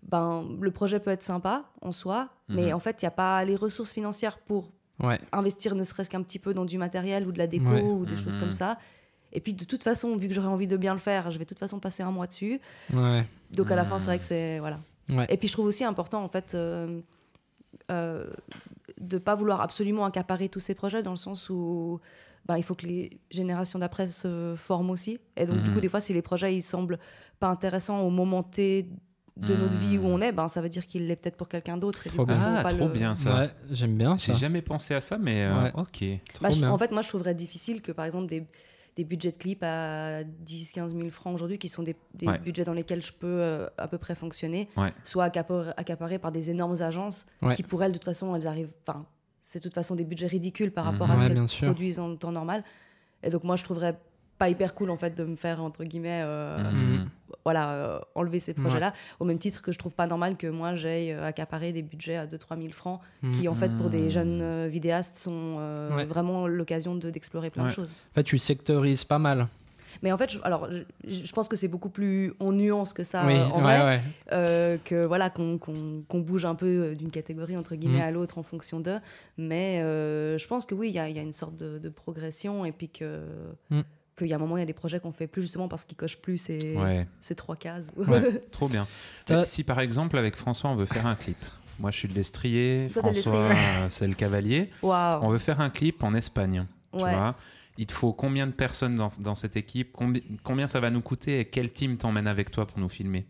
ben, 0.04 0.44
le 0.60 0.72
projet 0.72 1.00
peut 1.00 1.12
être 1.12 1.22
sympa 1.24 1.66
en 1.84 1.92
soi, 1.92 2.30
mais 2.50 2.68
Mhm. 2.69 2.74
en 2.74 2.80
fait, 2.80 3.01
il 3.01 3.06
n'y 3.06 3.10
a 3.10 3.12
pas 3.12 3.45
les 3.45 3.56
ressources 3.56 3.92
financières 3.94 4.39
pour 4.39 4.72
Ouais. 4.99 5.19
investir 5.31 5.73
ne 5.75 5.83
serait-ce 5.83 6.09
qu'un 6.09 6.21
petit 6.21 6.38
peu 6.39 6.53
dans 6.53 6.65
du 6.65 6.77
matériel 6.77 7.25
ou 7.27 7.31
de 7.31 7.38
la 7.39 7.47
déco 7.47 7.69
Ouais. 7.71 7.81
ou 7.81 8.05
des 8.05 8.15
choses 8.15 8.35
Mhm. 8.35 8.39
comme 8.39 8.51
ça. 8.53 8.77
Et 9.33 9.39
puis 9.39 9.53
de 9.53 9.63
toute 9.63 9.83
façon, 9.83 10.15
vu 10.17 10.27
que 10.27 10.33
j'aurais 10.33 10.47
envie 10.47 10.67
de 10.67 10.77
bien 10.77 10.93
le 10.93 10.99
faire, 10.99 11.31
je 11.31 11.38
vais 11.39 11.45
de 11.45 11.49
toute 11.49 11.59
façon 11.59 11.79
passer 11.79 12.03
un 12.03 12.11
mois 12.11 12.27
dessus. 12.27 12.59
Ouais. 12.93 13.25
Donc 13.51 13.71
à 13.71 13.75
la 13.75 13.85
fin, 13.85 13.95
Mhm. 13.95 13.99
c'est 13.99 14.05
vrai 14.05 14.19
que 14.19 14.25
c'est 14.25 14.59
voilà. 14.59 14.79
Et 15.29 15.38
puis 15.38 15.47
je 15.47 15.53
trouve 15.53 15.65
aussi 15.65 15.83
important 15.83 16.23
en 16.23 16.27
fait 16.29 16.53
euh, 16.53 17.01
euh, 17.89 18.29
de 18.99 19.17
pas 19.17 19.35
vouloir 19.35 19.61
absolument 19.61 20.05
accaparer 20.05 20.47
tous 20.49 20.59
ces 20.59 20.75
projets 20.75 21.01
dans 21.01 21.11
le 21.11 21.17
sens 21.17 21.49
où 21.49 21.99
ben, 22.45 22.57
il 22.57 22.63
faut 22.63 22.75
que 22.75 22.85
les 22.88 23.19
générations 23.29 23.77
d'après 23.79 24.07
se 24.07 24.55
forment 24.57 24.89
aussi. 24.91 25.19
Et 25.38 25.45
donc 25.45 25.61
du 25.61 25.69
Mhm. 25.69 25.73
coup, 25.75 25.81
des 25.81 25.89
fois, 25.89 25.99
si 26.01 26.13
les 26.13 26.21
projets 26.21 26.55
ils 26.55 26.61
semblent 26.61 26.99
pas 27.39 27.47
intéressants 27.47 28.01
au 28.01 28.09
moment 28.09 28.43
T 28.43 28.88
de 29.38 29.56
notre 29.56 29.78
vie 29.78 29.98
où 29.98 30.01
Mhm. 30.04 30.12
on 30.13 30.22
est, 30.22 30.31
ben 30.31 30.48
ça 30.48 30.62
veut 30.62 30.69
dire 30.69 30.86
qu'il 30.86 31.07
l'est 31.07 31.16
peut-être 31.16 31.38
pour 31.38 31.48
quelqu'un 31.48 31.78
d'autre. 31.78 32.04
Trop 32.10 32.25
bien. 32.25 32.38
Ah, 32.57 32.63
pas 32.63 32.69
trop 32.69 32.88
le- 32.88 32.94
bien 32.94 33.16
ça. 33.16 33.33
Ouais, 33.36 33.50
j'aime 33.72 33.95
bien 33.98 34.18
J'ai 34.18 34.33
ça. 34.33 34.38
jamais 34.38 34.62
pensé 34.62 34.94
à 34.94 35.01
ça, 35.01 35.18
mais 35.18 35.44
euh, 35.45 35.63
Ouais. 35.63 35.72
ok. 35.75 36.04
Bah, 36.42 36.50
je- 36.50 36.63
en 36.66 36.78
fait, 36.78 36.92
moi, 36.92 37.01
je 37.01 37.07
trouverais 37.10 37.33
difficile 37.33 37.81
que, 37.81 37.92
par 37.92 38.06
exemple, 38.06 38.28
des, 38.28 38.45
des 38.98 39.04
budgets 39.06 39.31
de 39.31 39.38
clips 39.38 39.63
à 39.63 40.24
10-15 40.24 40.94
000 40.95 41.10
francs 41.12 41.33
aujourd'hui, 41.33 41.57
qui 41.57 41.69
sont 41.69 41.81
des, 41.81 41.95
des 42.13 42.28
Ouais. 42.28 42.39
budgets 42.39 42.66
dans 42.66 42.74
lesquels 42.74 43.01
je 43.01 43.13
peux 43.13 43.25
euh, 43.28 43.68
à 43.78 43.88
peu 43.88 43.98
près 43.98 44.16
fonctionner, 44.16 44.68
Ouais. 44.75 44.94
soient 45.06 45.25
accapar- 45.30 45.74
accaparés 45.77 46.19
par 46.19 46.34
des 46.34 46.50
énormes 46.51 46.81
agences 46.81 47.25
Ouais. 47.42 47.56
qui, 47.56 47.63
pour 47.63 47.81
elles, 47.84 47.94
de 47.94 47.98
toute 47.98 48.06
façon, 48.06 48.36
elles 48.36 48.48
arrivent. 48.48 48.72
Enfin, 48.86 49.06
c'est 49.42 49.60
de 49.60 49.63
toute 49.63 49.74
façon 49.74 49.95
des 49.95 50.04
budgets 50.04 50.27
ridicules 50.27 50.72
par 50.72 50.86
Mhm. 50.86 50.92
rapport 50.92 51.10
à 51.12 51.18
ce 51.22 51.27
qu'elles 51.27 51.68
produisent 51.69 52.00
en 52.00 52.16
temps 52.18 52.34
normal. 52.34 52.63
Et 53.24 53.30
donc, 53.30 53.45
moi, 53.45 53.56
je 53.56 53.63
trouverais 53.63 53.98
pas 54.38 54.50
hyper 54.50 54.74
cool, 54.74 54.89
en 54.89 54.98
fait, 54.98 55.16
de 55.16 55.24
me 55.24 55.36
faire, 55.36 55.63
entre 55.63 55.84
guillemets, 55.86 56.22
euh, 56.25 56.57
Mhm. 56.72 57.10
Voilà, 57.43 57.71
euh, 57.71 57.99
enlever 58.15 58.39
ces 58.39 58.51
Ouais. 58.53 58.61
projets-là, 58.61 58.93
au 59.19 59.25
même 59.25 59.39
titre 59.39 59.61
que 59.61 59.71
je 59.71 59.77
trouve 59.79 59.95
pas 59.95 60.07
normal 60.07 60.38
que 60.38 60.47
moi, 60.47 60.75
j'aille 60.75 61.11
euh, 61.11 61.25
accaparer 61.25 61.71
des 61.73 61.81
budgets 61.81 62.15
à 62.15 62.25
2-3 62.27 62.57
000 62.59 62.71
francs 62.73 63.01
qui 63.39 63.47
en 63.47 63.55
fait 63.55 63.69
pour 63.77 63.89
des 63.89 64.03
Mhm. 64.03 64.09
jeunes 64.09 64.41
euh, 64.41 64.67
vidéastes 64.69 65.15
sont 65.15 65.57
Ouais. 65.95 66.05
vraiment 66.05 66.47
l'occasion 66.47 66.95
de- 66.95 67.09
d'explorer 67.09 67.49
plein 67.49 67.65
de 67.65 67.71
choses. 67.71 67.95
En 68.11 68.15
fait, 68.15 68.23
tu 68.23 68.38
sectorises 68.38 69.03
pas 69.05 69.19
mal. 69.19 69.47
Mais 70.01 70.13
en 70.13 70.17
fait, 70.17 70.31
je, 70.31 70.39
alors 70.43 70.69
je, 70.71 70.83
je 71.05 71.31
pense 71.33 71.49
que 71.49 71.57
c'est 71.57 71.67
beaucoup 71.67 71.89
plus 71.89 72.33
en 72.39 72.53
nuance 72.53 72.93
que 72.93 73.03
ça 73.03 73.25
oui, 73.25 73.33
euh, 73.33 73.43
en 73.47 73.57
ouais, 73.57 73.61
vrai, 73.77 73.83
ouais. 73.83 74.01
euh, 74.31 74.77
que 74.85 75.03
voilà 75.05 75.29
qu'on 75.29 75.59
bouge 76.13 76.45
un 76.45 76.55
peu 76.55 76.93
d'une 76.95 77.11
catégorie 77.11 77.57
entre 77.57 77.75
guillemets 77.75 77.97
Mhm. 77.99 78.05
à 78.05 78.11
l'autre 78.11 78.38
en 78.38 78.43
fonction 78.43 78.79
d'eux. 78.79 78.99
Mais 79.38 79.81
euh, 79.81 80.38
je 80.38 80.47
pense 80.47 80.65
que 80.65 80.73
oui, 80.75 80.88
il 80.89 80.95
y, 80.95 80.99
a 80.99 81.09
il 81.09 81.15
y 81.17 81.19
a 81.19 81.21
une 81.23 81.33
sorte 81.33 81.57
de, 81.57 81.77
de 81.77 81.89
progression 81.89 82.63
et 82.63 82.71
puis 82.71 82.88
que 82.88 83.21
Mhm. 83.69 83.83
Qu'il 84.18 84.28
y 84.28 84.34
a 84.34 84.36
un 84.36 84.40
moment 84.40 84.58
il 84.58 84.62
y 84.62 84.63
a 84.63 84.66
des 84.68 84.74
projets 84.74 85.00
qu'on 85.00 85.12
fait 85.12 85.28
plus 85.28 85.42
justement 85.42 85.68
parce 85.68 85.86
qu'ils 85.86 85.98
cochent 85.98 86.18
plus 86.18 86.38
ces, 86.38 86.75
Ouais, 86.75 87.08
ces 87.22 87.36
trois 87.36 87.56
cases. 87.56 87.90
Ouais. 87.96 88.42
trop 88.52 88.68
bien. 88.68 88.88
Si 89.44 89.63
par 89.63 89.80
exemple 89.80 90.18
avec 90.18 90.36
François 90.36 90.69
on 90.69 90.75
veut 90.75 90.86
faire 90.86 91.08
un 91.08 91.16
clip, 91.16 91.38
moi 91.80 91.92
je 91.92 91.98
suis 91.98 92.08
le 92.08 92.13
destrier, 92.13 92.90
Toi, 92.94 93.02
François 93.04 93.36
euh, 93.36 93.54
c'est 93.90 94.08
le 94.08 94.13
cavalier, 94.16 94.69
Waouh. 94.81 95.24
on 95.24 95.30
veut 95.30 95.38
faire 95.38 95.62
un 95.62 95.69
clip 95.69 96.04
en 96.04 96.13
Espagne. 96.13 96.66
Tu 96.94 97.04
Ouais. 97.04 97.13
vois 97.16 97.36
il 97.78 97.88
te 97.88 97.94
faut 97.94 98.12
combien 98.13 98.46
de 98.48 98.52
personnes 98.52 98.96
dans, 98.96 99.08
dans 99.22 99.34
cette 99.34 99.56
équipe? 99.56 99.96
Combi- 99.96 100.24
Combien 100.44 100.68
ça 100.68 100.80
va 100.81 100.90
nous 100.92 101.02
coûter 101.02 101.40
Et 101.40 101.46
quel 101.46 101.72
team 101.72 101.98
t'emmène 101.98 102.28
avec 102.28 102.52
toi 102.52 102.68
pour 102.68 102.78
nous 102.80 102.90
filmer? 102.90 103.25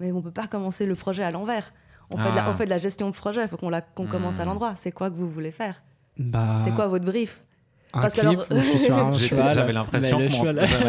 Mais 0.00 0.10
on 0.12 0.20
peut 0.20 0.32
pas 0.32 0.48
commencer 0.48 0.84
le 0.86 0.96
projet 0.96 1.22
à 1.22 1.30
l'envers. 1.30 1.72
On, 2.12 2.16
fait 2.18 2.30
de 2.30 2.36
la, 2.36 2.44
Ah. 2.46 2.50
on 2.50 2.54
fait 2.54 2.64
de 2.64 2.70
la 2.70 2.78
gestion 2.78 3.08
de 3.08 3.14
projet, 3.14 3.42
il 3.42 3.48
faut 3.48 3.56
qu'on 3.56 3.70
la- 3.70 3.80
qu'on 3.80 4.06
commence 4.08 4.40
à 4.40 4.44
l'endroit. 4.44 4.74
C'est 4.74 4.90
quoi 4.92 5.08
que 5.08 5.14
vous 5.14 5.30
voulez 5.30 5.52
faire? 5.52 5.82
Bah, 6.18 6.60
C'est 6.64 6.72
quoi 6.74 6.88
votre 6.88 7.04
brief? 7.04 7.40
Un 7.96 8.00
Parce 8.02 8.14
que 8.14 8.20
clip 8.20 8.30
alors- 8.32 8.46
où 8.50 8.56
je 8.62 8.68
suis 8.68 8.78
sur 8.78 8.96
un 8.96 9.12
cheval. 9.18 9.54
J'avais 9.54 9.72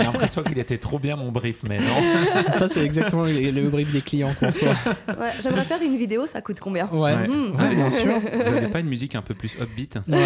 l'impression 0.03 0.43
qu'il 0.43 0.59
était 0.59 0.77
trop 0.77 0.99
bien 0.99 1.15
mon 1.15 1.31
brief, 1.31 1.63
mais 1.67 1.79
non. 1.79 2.51
Ça, 2.53 2.67
c'est 2.69 2.83
exactement 2.83 3.23
le, 3.23 3.51
le 3.51 3.69
brief 3.69 3.91
des 3.91 4.01
clients 4.01 4.33
qu'on. 4.39 4.47
Ouais, 5.17 5.29
J'aimerais 5.41 5.63
faire 5.63 5.81
une 5.81 5.95
vidéo, 5.97 6.25
ça 6.27 6.41
coûte 6.41 6.59
combien? 6.59 6.87
Ouais, 6.87 7.15
Ouais. 7.15 7.27
Ouais, 7.27 7.75
bien 7.75 7.89
sûr. 7.91 8.19
Vous 8.45 8.51
avez 8.53 8.67
pas 8.67 8.79
une 8.79 8.87
musique 8.87 9.15
un 9.15 9.21
peu 9.21 9.33
plus 9.33 9.55
upbeat? 9.59 9.97
Ouais. 10.07 10.17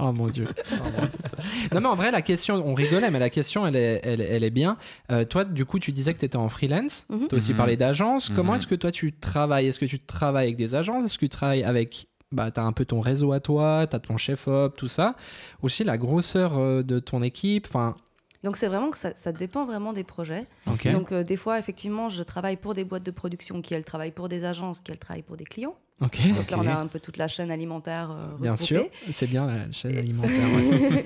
Oh 0.00 0.12
mon 0.12 0.28
dieu. 0.28 0.46
Oh, 0.72 0.76
mon 1.00 1.06
Dieu. 1.06 1.18
Non 1.72 1.80
mais 1.80 1.88
en 1.88 1.94
vrai 1.94 2.10
la 2.10 2.22
question, 2.22 2.54
on 2.64 2.74
rigolait 2.74 3.10
mais 3.10 3.18
la 3.18 3.30
question 3.30 3.66
elle 3.66 3.76
est, 3.76 4.00
elle, 4.04 4.20
elle 4.20 4.44
est 4.44 4.50
bien. 4.50 4.76
Euh, 5.10 5.24
toi 5.24 5.44
du 5.44 5.64
coup 5.64 5.78
tu 5.78 5.92
disais 5.92 6.14
que 6.14 6.18
tu 6.20 6.24
étais 6.26 6.36
en 6.36 6.48
freelance, 6.48 7.06
Mhm. 7.10 7.28
tu 7.28 7.34
as 7.34 7.38
aussi 7.38 7.50
Mhm. 7.52 7.56
parlé 7.56 7.76
d'agence. 7.76 8.30
Comment 8.34 8.52
Mhm. 8.52 8.56
est-ce 8.56 8.66
que 8.66 8.74
toi 8.74 8.90
tu 8.90 9.12
travailles? 9.12 9.66
Est-ce 9.68 9.78
que 9.78 9.84
tu 9.86 9.98
travailles 9.98 10.46
avec 10.46 10.56
des 10.56 10.74
agences? 10.74 11.04
Est-ce 11.06 11.14
que 11.18 11.24
tu 11.26 11.28
travailles 11.30 11.64
avec... 11.64 12.06
Bah, 12.34 12.50
tu 12.50 12.60
as 12.60 12.64
un 12.64 12.72
peu 12.72 12.84
ton 12.84 13.00
réseau 13.00 13.32
à 13.32 13.40
toi, 13.40 13.86
tu 13.88 13.96
as 13.96 14.00
ton 14.00 14.16
chef-op, 14.16 14.76
tout 14.76 14.88
ça. 14.88 15.14
Aussi 15.62 15.84
la 15.84 15.96
grosseur 15.96 16.58
euh, 16.58 16.82
de 16.82 16.98
ton 16.98 17.22
équipe. 17.22 17.66
Enfin, 17.68 17.96
Donc 18.42 18.56
c'est 18.56 18.66
vraiment 18.66 18.90
que 18.90 18.98
ça, 18.98 19.14
ça 19.14 19.32
dépend 19.32 19.64
vraiment 19.64 19.92
des 19.92 20.04
projets. 20.04 20.46
Donc 20.66 21.12
euh, 21.12 21.24
des 21.24 21.36
fois, 21.36 21.58
effectivement, 21.58 22.08
je 22.08 22.22
travaille 22.22 22.56
pour 22.56 22.74
des 22.74 22.84
boîtes 22.84 23.04
de 23.04 23.10
production 23.10 23.62
qui, 23.62 23.74
elles, 23.74 23.84
travaillent 23.84 24.10
pour 24.12 24.28
des 24.28 24.44
agences 24.44 24.80
qui, 24.80 24.90
elles, 24.90 24.98
travaillent 24.98 25.22
pour 25.22 25.36
des 25.36 25.44
clients. 25.44 25.76
Donc 26.00 26.50
là, 26.50 26.58
on 26.58 26.66
a 26.66 26.74
un 26.74 26.86
peu 26.88 26.98
toute 27.00 27.16
la 27.16 27.28
chaîne 27.28 27.50
alimentaire 27.50 28.10
euh, 28.10 28.36
Bien 28.40 28.56
sûr, 28.56 28.86
c'est 29.10 29.28
bien 29.28 29.46
la 29.46 29.70
chaîne 29.72 29.96
alimentaire. 29.96 30.32
ouais. 30.56 31.04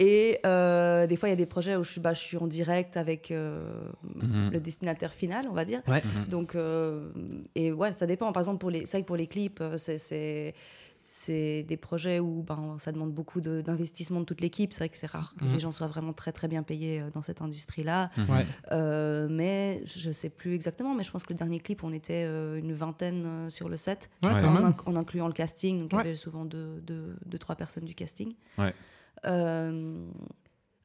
Et 0.00 0.38
euh, 0.44 1.06
des 1.06 1.16
fois, 1.16 1.28
il 1.28 1.32
y 1.32 1.34
a 1.34 1.36
des 1.36 1.46
projets 1.46 1.76
où 1.76 1.84
je 1.84 1.92
suis, 1.92 2.00
bah, 2.00 2.12
je 2.12 2.18
suis 2.20 2.36
en 2.36 2.46
direct 2.46 2.96
avec 2.96 3.30
euh, 3.30 3.62
Mhm. 4.16 4.50
le 4.52 4.60
destinataire 4.60 5.14
final, 5.14 5.46
on 5.48 5.54
va 5.54 5.64
dire. 5.64 5.82
Ouais. 5.86 6.02
Mhm. 6.04 6.24
Donc, 6.28 6.54
euh, 6.54 7.08
et 7.54 7.72
ouais, 7.72 7.92
ça 7.96 8.06
dépend. 8.06 8.32
Par 8.32 8.40
exemple, 8.42 8.58
pour 8.58 8.70
les, 8.70 8.80
c'est 8.86 8.92
vrai 8.98 9.02
que 9.02 9.06
pour 9.06 9.16
les 9.16 9.28
clips, 9.28 9.62
c'est, 9.76 10.54
c'est, 11.06 11.62
des 11.62 11.76
projets 11.76 12.18
où 12.20 12.42
ben, 12.42 12.76
ça 12.78 12.90
demande 12.92 13.12
beaucoup 13.12 13.40
d'investissement 13.40 14.20
de 14.20 14.24
toute 14.24 14.40
l'équipe. 14.40 14.72
C'est 14.72 14.80
vrai 14.80 14.88
que 14.88 14.96
c'est 14.96 15.06
rare 15.10 15.34
que 15.38 15.44
Mhm. 15.44 15.52
les 15.52 15.58
gens 15.60 15.70
soient 15.70 15.86
vraiment 15.86 16.12
très 16.12 16.32
très 16.32 16.48
bien 16.48 16.62
payés 16.62 17.00
euh, 17.00 17.10
dans 17.10 17.22
cette 17.22 17.40
industrie-là. 17.42 18.10
Mhm. 18.16 18.30
Ouais. 18.30 18.46
Euh, 18.72 19.28
mais 19.30 19.82
je 19.86 20.10
sais 20.10 20.28
plus 20.30 20.54
exactement, 20.54 20.94
mais 20.94 21.04
je 21.04 21.10
pense 21.12 21.22
que 21.24 21.32
le 21.32 21.38
dernier 21.38 21.60
clip, 21.60 21.84
on 21.84 21.92
était 21.92 22.24
euh, 22.26 22.58
une 22.58 22.72
vingtaine 22.74 23.48
sur 23.50 23.68
le 23.68 23.76
set, 23.76 24.10
Ouais, 24.24 24.30
en, 24.30 24.52
même. 24.52 24.70
inc- 24.70 24.82
en 24.86 24.96
incluant 24.96 25.28
le 25.28 25.32
casting. 25.32 25.80
Donc 25.82 25.92
il 25.92 25.96
Ouais. 25.96 26.02
y 26.04 26.06
avait 26.08 26.16
souvent 26.16 26.44
deux, 26.44 26.80
deux, 26.80 27.16
deux, 27.24 27.38
trois 27.38 27.54
personnes 27.56 27.84
du 27.84 27.94
casting. 27.94 28.34
Ouais. 28.58 28.74
Euh, 29.24 30.06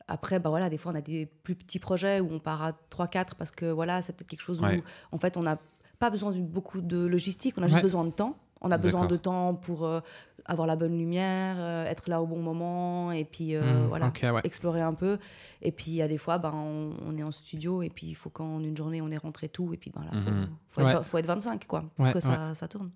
après, 0.07 0.39
bah 0.39 0.49
voilà, 0.49 0.69
des 0.69 0.77
fois, 0.77 0.91
on 0.91 0.95
a 0.95 1.01
des 1.01 1.25
plus 1.25 1.55
petits 1.55 1.79
projets 1.79 2.19
où 2.19 2.29
on 2.31 2.39
part 2.39 2.61
à 2.63 2.73
3-4 2.89 3.35
parce 3.37 3.51
que 3.51 3.65
voilà, 3.65 4.01
c'est 4.01 4.13
peut-être 4.15 4.29
quelque 4.29 4.41
chose 4.41 4.61
Ouais. 4.61 4.77
où, 4.79 5.15
en 5.15 5.17
fait, 5.17 5.37
on 5.37 5.43
n'a 5.43 5.59
pas 5.99 6.09
besoin 6.09 6.31
de 6.31 6.39
beaucoup 6.41 6.81
de 6.81 6.97
logistique, 7.05 7.55
on 7.57 7.63
a 7.63 7.67
juste 7.67 7.77
Ouais. 7.77 7.81
besoin 7.83 8.03
de 8.05 8.11
temps. 8.11 8.37
On 8.61 8.71
a 8.71 8.77
besoin 8.77 9.07
de 9.07 9.17
temps 9.17 9.53
pour 9.55 9.85
euh, 9.85 9.99
avoir 10.45 10.67
la 10.67 10.75
bonne 10.75 10.97
lumière, 10.97 11.55
euh, 11.59 11.85
être 11.85 12.07
là 12.09 12.21
au 12.21 12.27
bon 12.27 12.39
moment 12.41 13.11
et 13.11 13.25
puis 13.25 13.55
euh, 13.55 13.81
Mhm, 13.81 13.87
voilà, 13.87 14.11
ouais. 14.33 14.41
explorer 14.43 14.81
un 14.81 14.93
peu. 14.93 15.17
Et 15.61 15.71
puis 15.71 15.85
il 15.91 15.95
y 15.95 16.01
a 16.01 16.07
des 16.07 16.17
fois, 16.17 16.37
ben, 16.37 16.51
on, 16.53 16.91
on 17.07 17.17
est 17.17 17.23
en 17.23 17.31
studio 17.31 17.81
et 17.81 17.89
puis 17.89 18.07
il 18.07 18.15
faut 18.15 18.29
qu'en 18.29 18.59
une 18.59 18.77
journée 18.77 19.01
on 19.01 19.09
ait 19.11 19.17
rentré 19.17 19.49
tout 19.49 19.73
et 19.73 19.77
puis 19.77 19.91
ben, 19.93 20.01
là, 20.03 20.11
faut, 20.21 20.29
Mhm. 20.31 20.47
faut, 20.71 20.81
Ouais. 20.83 20.91
être, 20.91 21.03
faut 21.03 21.17
être 21.17 21.25
25 21.27 21.65
quoi, 21.67 21.83
pour 21.95 22.05
Ouais, 22.05 22.13
que 22.13 22.19
ça, 22.19 22.53
ça 22.55 22.67
tourne. 22.67 22.91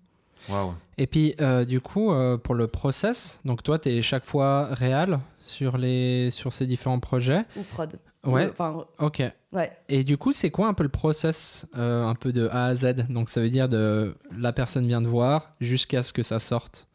Et 0.98 1.06
puis, 1.08 1.34
euh, 1.40 1.64
du 1.64 1.80
coup, 1.80 2.12
euh, 2.12 2.36
pour 2.36 2.54
le 2.54 2.68
process, 2.68 3.40
donc 3.44 3.62
toi, 3.64 3.78
tu 3.80 3.88
es 3.88 4.02
chaque 4.02 4.24
fois 4.24 4.66
réel 4.66 5.18
sur, 5.40 5.76
les, 5.76 6.30
sur 6.30 6.52
ces 6.52 6.66
différents 6.66 7.00
projets. 7.00 7.42
Ou 7.56 7.62
prod. 7.62 7.98
Ouais. 8.32 8.48
Enfin, 8.50 8.84
Ok. 8.98 9.22
ouais. 9.52 9.72
Et 9.88 10.04
du 10.04 10.16
coup, 10.18 10.32
c'est 10.32 10.50
quoi 10.50 10.68
un 10.68 10.74
peu 10.74 10.82
le 10.82 10.88
process, 10.88 11.64
euh, 11.76 12.04
un 12.04 12.14
peu 12.14 12.32
de 12.32 12.48
A 12.48 12.64
à 12.66 12.74
Z? 12.74 13.06
Donc, 13.08 13.30
ça 13.30 13.40
veut 13.40 13.50
dire 13.50 13.68
de 13.68 14.16
la 14.36 14.52
personne 14.52 14.86
vient 14.86 15.00
de 15.02 15.06
voir 15.08 15.54
jusqu'à 15.60 16.02
ce 16.02 16.12
que 16.12 16.22
ça 16.22 16.38
sorte. 16.38 16.86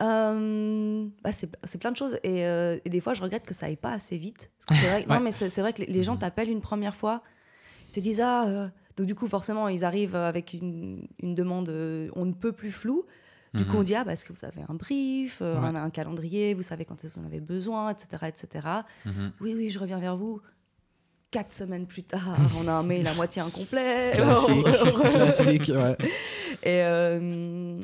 Euh, 0.00 1.06
bah 1.24 1.30
c'est 1.32 1.78
plein 1.78 1.90
de 1.90 1.96
choses 1.96 2.14
et, 2.22 2.46
euh, 2.46 2.78
et 2.84 2.88
des 2.88 3.00
fois 3.00 3.14
je 3.14 3.22
regrette 3.22 3.44
que 3.46 3.52
ça 3.54 3.66
aille 3.66 3.74
pas 3.76 3.92
assez 3.92 4.16
vite. 4.16 4.50
Parce 4.68 4.80
que 4.80 4.86
c'est 4.86 4.90
vrai, 4.92 5.06
Ouais. 5.08 5.14
Non 5.16 5.20
mais 5.20 5.32
c'est 5.32 5.60
vrai 5.60 5.72
que 5.72 5.82
les, 5.82 5.86
les 5.92 6.02
gens 6.04 6.16
t'appellent 6.16 6.50
une 6.50 6.60
première 6.60 6.94
fois, 6.94 7.22
ils 7.88 7.92
te 7.92 8.00
disent 8.00 8.20
ah 8.22 8.70
donc 8.96 9.06
du 9.08 9.14
coup 9.16 9.26
forcément 9.26 9.66
ils 9.68 9.84
arrivent 9.84 10.14
avec 10.14 10.52
une, 10.52 11.08
une 11.20 11.34
demande 11.34 11.68
on 12.14 12.24
ne 12.26 12.32
peut 12.32 12.52
plus 12.52 12.70
floue. 12.72 13.04
Du 13.54 13.64
coup 13.64 13.72
Mhm. 13.72 13.78
on 13.78 13.82
dit 13.82 13.94
ah 13.96 14.04
bah 14.04 14.12
est-ce 14.12 14.24
que 14.24 14.32
vous 14.32 14.44
avez 14.44 14.60
un 14.68 14.74
brief, 14.74 15.38
euh, 15.40 15.54
Ouais. 15.54 15.68
on 15.72 15.74
a 15.74 15.80
un 15.80 15.90
calendrier, 15.90 16.54
vous 16.54 16.62
savez 16.62 16.84
quand 16.84 17.02
vous 17.04 17.18
en 17.20 17.24
avez 17.24 17.40
besoin, 17.40 17.90
etc 17.90 18.26
etc. 18.28 18.68
Mhm. 19.04 19.32
Oui 19.40 19.54
oui 19.56 19.68
je 19.70 19.78
reviens 19.80 19.98
vers 19.98 20.16
vous. 20.16 20.40
Quatre 21.30 21.52
semaines 21.52 21.86
plus 21.86 22.04
tard, 22.04 22.38
on 22.58 22.66
a 22.68 22.72
un 22.72 22.82
mail 22.82 23.06
à 23.06 23.12
moitié 23.12 23.42
incomplet. 23.42 24.12
Classique. 24.14 24.64
Classique, 25.10 25.72
ouais. 25.74 25.96
Et, 26.62 26.82
euh, 26.82 27.78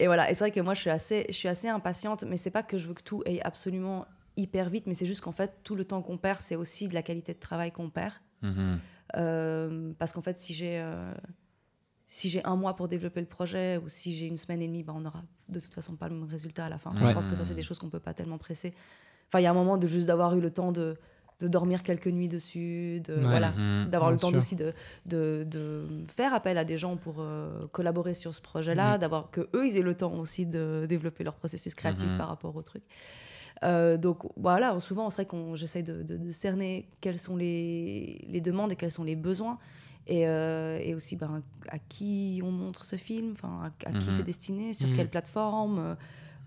et 0.00 0.06
voilà, 0.06 0.28
et 0.30 0.34
c'est 0.34 0.44
vrai 0.44 0.50
que 0.50 0.60
moi 0.60 0.74
je 0.74 0.80
suis 0.80 0.90
assez, 0.90 1.26
je 1.28 1.34
suis 1.34 1.48
assez 1.48 1.68
impatiente, 1.68 2.24
mais 2.24 2.36
c'est 2.36 2.50
pas 2.50 2.64
que 2.64 2.78
je 2.78 2.88
veux 2.88 2.94
que 2.94 3.02
tout 3.02 3.22
aille 3.26 3.40
absolument 3.44 4.06
hyper 4.36 4.68
vite, 4.68 4.86
mais 4.86 4.94
c'est 4.94 5.06
juste 5.06 5.20
qu'en 5.20 5.32
fait 5.32 5.58
tout 5.62 5.76
le 5.76 5.84
temps 5.84 6.02
qu'on 6.02 6.18
perd, 6.18 6.40
c'est 6.40 6.56
aussi 6.56 6.88
de 6.88 6.94
la 6.94 7.02
qualité 7.02 7.32
de 7.32 7.38
travail 7.38 7.70
qu'on 7.70 7.90
perd. 7.90 8.14
Mhm. 8.42 8.80
Euh, 9.16 9.92
parce 9.98 10.12
qu'en 10.12 10.22
fait, 10.22 10.36
si 10.38 10.54
j'ai 10.54 10.80
euh, 10.80 11.12
si 12.08 12.28
j'ai 12.28 12.44
un 12.44 12.56
mois 12.56 12.74
pour 12.74 12.88
développer 12.88 13.20
le 13.20 13.26
projet 13.26 13.76
ou 13.76 13.88
si 13.88 14.16
j'ai 14.16 14.26
une 14.26 14.36
semaine 14.36 14.62
et 14.62 14.66
demie, 14.66 14.82
bah, 14.82 14.94
on 14.96 15.04
aura 15.04 15.22
de 15.48 15.60
toute 15.60 15.72
façon 15.72 15.94
pas 15.94 16.08
le 16.08 16.16
même 16.16 16.28
résultat 16.28 16.64
à 16.64 16.68
la 16.68 16.78
fin. 16.78 16.92
Ouais. 16.92 17.08
Je 17.08 17.14
pense 17.14 17.28
que 17.28 17.36
ça, 17.36 17.44
c'est 17.44 17.54
des 17.54 17.62
choses 17.62 17.78
qu'on 17.78 17.88
peut 17.88 18.00
pas 18.00 18.14
tellement 18.14 18.38
presser. 18.38 18.74
Enfin, 19.28 19.38
il 19.38 19.44
y 19.44 19.46
a 19.46 19.50
un 19.50 19.54
moment 19.54 19.78
de 19.78 19.86
juste 19.86 20.08
d'avoir 20.08 20.34
eu 20.34 20.40
le 20.40 20.52
temps 20.52 20.72
de, 20.72 20.96
de 21.40 21.48
dormir 21.48 21.82
quelques 21.82 22.06
nuits 22.08 22.28
dessus, 22.28 23.00
de, 23.04 23.14
Ouais. 23.14 23.20
voilà, 23.22 23.50
Mhm. 23.52 23.88
d'avoir 23.90 24.10
le 24.12 24.18
temps 24.18 24.28
sûr. 24.28 24.38
aussi 24.38 24.56
de, 24.56 24.72
de, 25.06 25.44
de 25.50 25.84
faire 26.06 26.34
appel 26.34 26.58
à 26.58 26.64
des 26.64 26.76
gens 26.76 26.96
pour 26.96 27.16
euh, 27.20 27.66
collaborer 27.72 28.14
sur 28.14 28.32
ce 28.34 28.40
projet-là, 28.42 28.98
d'avoir 28.98 29.30
que 29.30 29.48
eux 29.54 29.66
ils 29.66 29.76
aient 29.76 29.82
le 29.82 29.94
temps 29.94 30.14
aussi 30.14 30.46
de 30.46 30.86
développer 30.88 31.24
leur 31.24 31.34
processus 31.34 31.74
créatif 31.74 32.10
Mhm. 32.10 32.18
par 32.18 32.28
rapport 32.28 32.54
au 32.54 32.62
truc. 32.62 32.82
Euh, 33.62 33.96
donc 33.98 34.18
voilà, 34.36 34.78
souvent 34.80 35.10
c'est 35.10 35.16
vrai 35.16 35.26
qu'on 35.26 35.54
j'essaye 35.56 35.82
de, 35.82 36.02
de- 36.02 36.16
de 36.16 36.32
cerner 36.32 36.88
quelles 37.00 37.18
sont 37.18 37.36
les, 37.36 38.24
les 38.28 38.40
demandes 38.40 38.72
et 38.72 38.76
quels 38.76 38.90
sont 38.90 39.04
les 39.04 39.16
besoins. 39.16 39.58
Et, 40.06 40.26
euh, 40.26 40.78
et 40.82 40.94
aussi 40.94 41.14
ben, 41.14 41.42
à 41.68 41.78
qui 41.78 42.40
on 42.42 42.50
montre 42.50 42.84
ce 42.86 42.96
film, 42.96 43.32
enfin, 43.32 43.60
à, 43.84 43.88
à 43.88 43.92
qui 43.92 44.06
Mhm. 44.08 44.12
c'est 44.16 44.22
destiné, 44.24 44.72
sur 44.72 44.88
quelle 44.96 45.08
plateforme, 45.10 45.96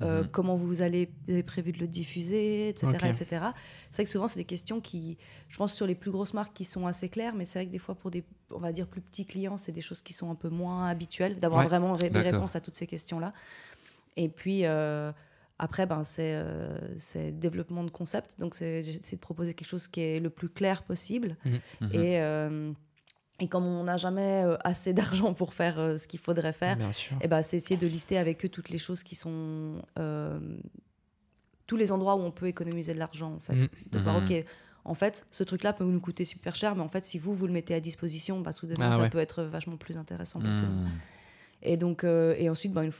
euh, 0.03 0.22
Mhm. 0.24 0.27
comment 0.29 0.55
vous 0.55 0.81
allez 0.81 1.10
vous 1.27 1.33
avez 1.33 1.43
prévu 1.43 1.72
de 1.72 1.79
le 1.79 1.88
diffuser, 1.88 2.69
etc. 2.69 2.88
Etc. 3.10 3.25
C'est 3.89 3.95
vrai 3.98 4.03
que 4.03 4.10
souvent, 4.10 4.27
c'est 4.27 4.39
des 4.39 4.45
questions 4.45 4.81
qui, 4.81 5.17
je 5.50 5.57
pense, 5.57 5.74
sur 5.74 5.88
les 5.88 5.95
plus 5.95 6.12
grosses 6.12 6.33
marques 6.33 6.53
qui 6.53 6.65
sont 6.65 6.86
assez 6.88 7.10
claires, 7.10 7.33
mais 7.36 7.45
c'est 7.45 7.60
vrai 7.60 7.65
que 7.67 7.72
des 7.72 7.79
fois, 7.79 7.95
pour 7.95 8.12
des, 8.12 8.24
on 8.51 8.60
va 8.60 8.72
dire, 8.72 8.88
plus 8.88 9.01
petits 9.01 9.25
clients, 9.25 9.57
c'est 9.57 9.72
des 9.72 9.81
choses 9.81 10.01
qui 10.01 10.13
sont 10.13 10.29
un 10.29 10.36
peu 10.36 10.50
moins 10.50 10.86
habituelles, 10.88 11.39
d'avoir 11.39 11.62
Ouais. 11.62 11.67
vraiment 11.67 11.95
des 11.95 12.10
réponses 12.10 12.55
à 12.55 12.62
toutes 12.62 12.75
ces 12.75 12.88
questions-là. 12.88 13.31
Et 14.15 14.29
puis, 14.29 14.65
euh, 14.65 15.12
après, 15.60 15.86
ben, 15.86 16.03
c'est 16.03 16.33
euh, 16.36 16.77
c'est 16.98 17.31
développement 17.31 17.83
de 17.83 17.89
concept. 17.89 18.39
Donc, 18.39 18.53
c'est 18.55 18.81
de 18.81 19.15
proposer 19.17 19.53
quelque 19.53 19.67
chose 19.67 19.88
qui 19.88 20.01
est 20.01 20.19
le 20.19 20.29
plus 20.29 20.50
clair 20.50 20.83
possible. 20.83 21.38
Mhm. 21.45 21.60
Et, 21.93 22.19
euh, 22.19 22.72
et 23.39 23.47
comme 23.47 23.65
on 23.65 23.83
n'a 23.85 23.97
jamais 23.97 24.43
euh, 24.45 24.55
assez 24.63 24.93
d'argent 24.93 25.33
pour 25.33 25.53
faire 25.53 25.79
euh, 25.79 25.97
ce 25.97 26.07
qu'il 26.07 26.19
faudrait 26.19 26.53
faire, 26.53 26.77
sûr. 26.93 27.17
eh 27.21 27.27
ben, 27.27 27.41
c'est 27.41 27.57
essayer 27.57 27.77
de 27.77 27.87
lister 27.87 28.17
avec 28.17 28.43
eux 28.45 28.49
toutes 28.49 28.69
les 28.69 28.77
choses 28.77 29.03
qui 29.03 29.15
sont. 29.15 29.81
euh, 29.99 30.39
tous 31.65 31.77
les 31.77 31.91
endroits 31.93 32.15
où 32.15 32.19
on 32.19 32.31
peut 32.31 32.47
économiser 32.47 32.93
de 32.93 32.99
l'argent, 32.99 33.33
en 33.33 33.39
fait. 33.39 33.55
Mhm. 33.55 33.67
De 33.91 33.99
voir, 33.99 34.19
Mhm. 34.19 34.25
OK, 34.31 34.45
en 34.85 34.93
fait, 34.93 35.25
ce 35.31 35.43
truc-là 35.43 35.71
peut 35.73 35.85
nous 35.85 36.01
coûter 36.01 36.25
super 36.25 36.55
cher, 36.57 36.75
mais 36.75 36.81
en 36.83 36.89
fait, 36.89 37.05
si 37.05 37.17
vous, 37.17 37.33
vous 37.33 37.47
le 37.47 37.53
mettez 37.53 37.73
à 37.73 37.79
disposition, 37.79 38.41
bah, 38.41 38.51
soudainement, 38.51 38.89
Ah 38.89 38.91
ça 38.91 39.01
ouais. 39.03 39.09
peut 39.09 39.19
être 39.19 39.43
vachement 39.43 39.77
plus 39.77 39.95
intéressant 39.97 40.39
pour 40.39 40.49
tout 40.49 40.55
le 40.65 40.69
monde. 40.69 40.83
Mhm. 40.85 40.91
Et 41.63 41.77
donc, 41.77 42.03
euh, 42.03 42.35
et 42.37 42.49
ensuite, 42.49 42.73
ben, 42.73 42.83
il 42.83 42.91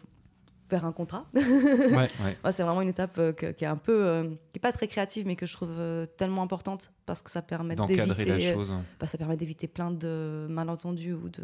faire 0.70 0.86
un 0.86 0.92
contrat. 0.92 1.26
Ouais. 1.34 2.10
C'est 2.52 2.64
vraiment 2.64 2.82
une 2.82 2.90
étape 2.90 3.16
euh, 3.18 3.32
que- 3.34 3.52
qui 3.52 3.64
est 3.64 3.68
un 3.68 3.78
peu, 3.78 4.06
euh, 4.06 4.24
qui 4.52 4.58
est 4.58 4.60
pas 4.60 4.72
très 4.72 4.88
créative, 4.88 5.26
mais 5.28 5.36
que 5.36 5.46
je 5.46 5.54
trouve 5.54 5.72
euh, 5.78 6.06
tellement 6.06 6.42
importante 6.44 6.92
parce 7.06 7.22
que 7.22 7.30
ça 7.30 7.42
permet 7.42 7.76
d'éviter, 7.76 8.26
la 8.26 8.54
chose. 8.54 8.74
bah, 9.00 9.08
ça 9.08 9.18
permet 9.18 9.38
d'éviter 9.38 9.68
plein 9.68 9.92
de 9.92 10.48
malentendus 10.50 11.14
ou 11.14 11.30
de, 11.30 11.44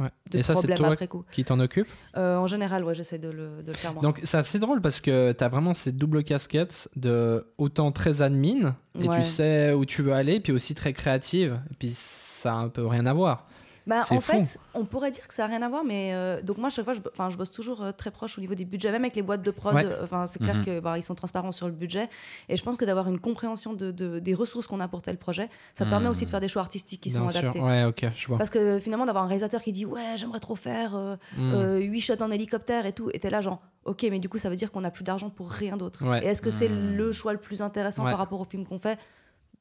Ouais. 0.00 0.08
de 0.28 0.38
Et 0.38 0.42
ça, 0.42 0.54
c'est 0.54 0.62
problèmes 0.62 0.76
toi 0.78 0.88
après 0.88 1.06
coup. 1.06 1.24
qui 1.30 1.44
t'en 1.44 1.60
occupe. 1.60 1.86
Euh, 2.16 2.36
en 2.36 2.48
général, 2.48 2.82
ouais, 2.82 2.94
j'essaie 2.96 3.18
de 3.20 3.28
le, 3.30 3.62
de 3.62 3.68
le 3.68 3.76
faire 3.76 3.92
moi. 3.92 4.02
Donc 4.02 4.20
c'est 4.24 4.36
assez 4.36 4.58
drôle 4.58 4.80
parce 4.80 5.00
que 5.00 5.30
tu 5.30 5.44
as 5.44 5.48
vraiment 5.48 5.72
cette 5.72 5.96
double 5.96 6.24
casquette 6.24 6.88
de 6.96 7.46
autant 7.58 7.92
très 7.92 8.20
admin 8.20 8.74
et 8.98 9.08
Ouais. 9.08 9.18
tu 9.18 9.22
sais 9.24 9.72
où 9.72 9.84
tu 9.84 10.02
veux 10.02 10.12
aller, 10.12 10.40
puis 10.40 10.52
aussi 10.52 10.74
très 10.74 10.92
créative, 10.92 11.60
et 11.70 11.74
puis 11.78 11.90
ça 11.94 12.54
a 12.54 12.56
un 12.56 12.68
peu 12.70 12.84
rien 12.84 13.06
à 13.06 13.12
voir. 13.12 13.46
Bah, 13.86 14.00
en 14.10 14.20
fou. 14.20 14.20
fait, 14.20 14.58
on 14.72 14.86
pourrait 14.86 15.10
dire 15.10 15.28
que 15.28 15.34
ça 15.34 15.42
n'a 15.46 15.48
rien 15.56 15.62
à 15.62 15.68
voir, 15.68 15.84
mais 15.84 16.12
euh, 16.14 16.40
donc 16.40 16.56
moi, 16.56 16.70
chaque 16.70 16.86
fois, 16.86 16.94
je, 16.94 17.00
je 17.30 17.36
bosse 17.36 17.50
toujours 17.50 17.82
euh, 17.82 17.92
très 17.92 18.10
proche 18.10 18.38
au 18.38 18.40
niveau 18.40 18.54
des 18.54 18.64
budgets, 18.64 18.90
même 18.90 19.02
avec 19.02 19.14
les 19.14 19.20
boîtes 19.20 19.42
de 19.42 19.50
prod. 19.50 19.74
Ouais. 19.74 19.84
euh, 19.84 20.02
Enfin, 20.02 20.26
c'est 20.26 20.38
clair 20.38 20.56
Mhm. 20.56 20.64
que 20.64 20.80
bah, 20.80 20.96
ils 20.96 21.02
sont 21.02 21.14
transparents 21.14 21.52
sur 21.52 21.66
le 21.66 21.72
budget, 21.74 22.08
et 22.48 22.56
je 22.56 22.62
pense 22.62 22.78
que 22.78 22.84
d'avoir 22.86 23.08
une 23.08 23.20
compréhension 23.20 23.74
de, 23.74 23.90
de- 23.90 24.20
des 24.20 24.32
ressources 24.34 24.66
qu'on 24.66 24.80
a 24.80 24.88
pour 24.88 25.02
tel 25.02 25.18
projet, 25.18 25.50
ça 25.74 25.84
permet 25.84 26.08
aussi 26.08 26.24
de 26.24 26.30
faire 26.30 26.40
des 26.40 26.48
choix 26.48 26.62
artistiques 26.62 27.02
qui 27.02 27.10
Bien 27.10 27.18
sont 27.20 27.28
sûr. 27.28 27.38
adaptés. 27.40 27.60
Ouais, 27.60 27.84
ok, 27.84 28.06
je 28.16 28.26
vois. 28.26 28.38
Parce 28.38 28.50
que 28.50 28.78
finalement, 28.78 29.04
d'avoir 29.04 29.24
un 29.24 29.28
réalisateur 29.28 29.62
qui 29.62 29.72
dit 29.72 29.84
ouais, 29.84 30.14
j'aimerais 30.16 30.40
trop 30.40 30.56
faire 30.56 30.96
euh, 30.96 31.16
Hmm. 31.36 31.52
euh, 31.52 31.78
huit 31.80 32.00
shots 32.00 32.22
en 32.22 32.30
hélicoptère 32.30 32.86
et 32.86 32.92
tout, 32.92 33.10
et 33.12 33.18
t'es 33.18 33.28
là 33.30 33.42
genre 33.42 33.60
ok, 33.84 34.06
mais 34.10 34.18
du 34.18 34.30
coup, 34.30 34.38
ça 34.38 34.48
veut 34.48 34.56
dire 34.56 34.72
qu'on 34.72 34.80
n'a 34.80 34.90
plus 34.90 35.04
d'argent 35.04 35.28
pour 35.28 35.50
rien 35.50 35.76
d'autre. 35.76 36.06
Ouais. 36.08 36.24
Et 36.24 36.28
est-ce 36.28 36.40
que 36.40 36.48
c'est 36.50 36.70
Hmm. 36.70 36.96
le 36.96 37.12
choix 37.12 37.32
le 37.34 37.38
plus 37.38 37.60
intéressant 37.60 38.04
par 38.04 38.16
rapport 38.16 38.40
au 38.40 38.44
film 38.44 38.64
qu'on 38.66 38.78
fait? 38.78 38.98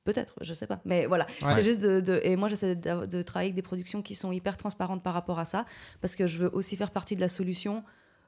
Peut-être, 0.05 0.33
je 0.41 0.53
sais 0.53 0.67
pas. 0.67 0.81
Mais 0.85 1.05
voilà, 1.05 1.25
Ouais. 1.41 1.53
c'est 1.53 1.63
juste 1.63 1.79
de, 1.81 2.01
de- 2.01 2.19
Et 2.23 2.35
moi, 2.35 2.49
j'essaie 2.49 2.75
de, 2.75 3.05
de 3.05 3.21
travailler 3.21 3.47
avec 3.47 3.55
des 3.55 3.61
productions 3.61 4.01
qui 4.01 4.15
sont 4.15 4.31
hyper 4.33 4.57
transparentes 4.57 5.01
par 5.01 5.13
rapport 5.13 5.39
à 5.39 5.45
ça, 5.45 5.65
parce 6.01 6.15
que 6.15 6.27
je 6.27 6.39
veux 6.39 6.49
aussi 6.53 6.75
faire 6.75 6.91
partie 6.91 7.15
de 7.15 7.21
la 7.21 7.29
solution 7.29 7.83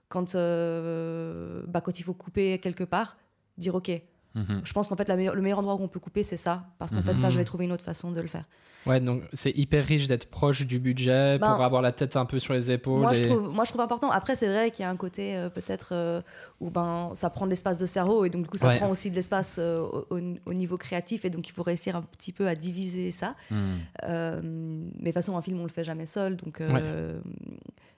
quand, 0.07 0.35
euh, 0.35 1.63
bah, 1.67 1.81
quand 1.81 1.99
il 1.99 2.03
faut 2.03 2.13
couper 2.13 2.59
quelque 2.59 2.83
part, 2.83 3.17
dire 3.57 3.75
ok, 3.75 3.91
Mhm. 4.35 4.61
je 4.63 4.73
pense 4.73 4.87
qu'en 4.89 4.95
fait, 4.95 5.07
la 5.07 5.15
meilleure- 5.15 5.35
le 5.35 5.41
meilleur 5.41 5.59
endroit 5.59 5.75
où 5.75 5.81
on 5.81 5.87
peut 5.87 5.99
couper, 5.99 6.23
c'est 6.23 6.37
ça, 6.37 6.65
parce 6.77 6.91
qu'en 6.91 7.01
fait, 7.01 7.13
Mhm. 7.13 7.17
ça, 7.19 7.29
je 7.29 7.37
vais 7.37 7.45
trouver 7.45 7.65
une 7.65 7.71
autre 7.71 7.85
façon 7.85 8.11
de 8.11 8.19
le 8.21 8.27
faire. 8.27 8.43
Ouais, 8.85 8.99
donc 8.99 9.23
c'est 9.33 9.49
hyper 9.57 9.83
riche 9.83 10.07
d'être 10.07 10.29
proche 10.29 10.67
du 10.67 10.77
budget 10.77 11.39
Ben, 11.39 11.53
pour 11.55 11.63
avoir 11.63 11.81
la 11.81 11.91
tête 11.91 12.15
un 12.17 12.25
peu 12.25 12.39
sur 12.39 12.53
les 12.53 12.69
épaules. 12.69 13.01
Moi, 13.01 13.13
je 13.13 13.23
trouve, 13.23 13.51
moi, 13.51 13.63
je 13.63 13.69
trouve 13.71 13.81
important. 13.81 14.11
Après, 14.11 14.35
c'est 14.35 14.45
vrai 14.47 14.69
qu'il 14.69 14.83
y 14.83 14.85
a 14.85 14.91
un 14.91 14.95
côté 14.95 15.35
euh, 15.35 15.49
peut-être 15.49 15.89
euh, 15.93 16.21
où 16.59 16.69
ben, 16.69 17.09
ça 17.15 17.31
prend 17.31 17.45
de 17.45 17.49
l'espace 17.49 17.79
de 17.79 17.87
cerveau 17.87 18.25
et 18.25 18.29
donc 18.29 18.43
du 18.43 18.49
coup, 18.49 18.57
ça 18.57 18.67
Ouais. 18.67 18.75
prend 18.77 18.89
aussi 18.91 19.09
de 19.09 19.15
l'espace 19.15 19.55
euh, 19.57 19.79
au, 19.79 20.05
au- 20.15 20.21
au 20.45 20.53
niveau 20.53 20.77
créatif 20.77 21.25
et 21.25 21.31
donc 21.31 21.47
il 21.47 21.51
faut 21.51 21.63
réussir 21.63 21.95
un 21.95 22.03
petit 22.03 22.31
peu 22.31 22.47
à 22.47 22.53
diviser 22.53 23.09
ça. 23.09 23.33
Mhm. 23.49 23.77
Euh, 24.03 24.39
mais 24.43 24.99
de 24.99 25.05
toute 25.05 25.13
façon, 25.15 25.35
un 25.35 25.41
film, 25.41 25.59
on 25.61 25.63
le 25.63 25.69
fait 25.69 25.83
jamais 25.83 26.05
seul, 26.05 26.35
donc. 26.35 26.61
euh, 26.61 27.17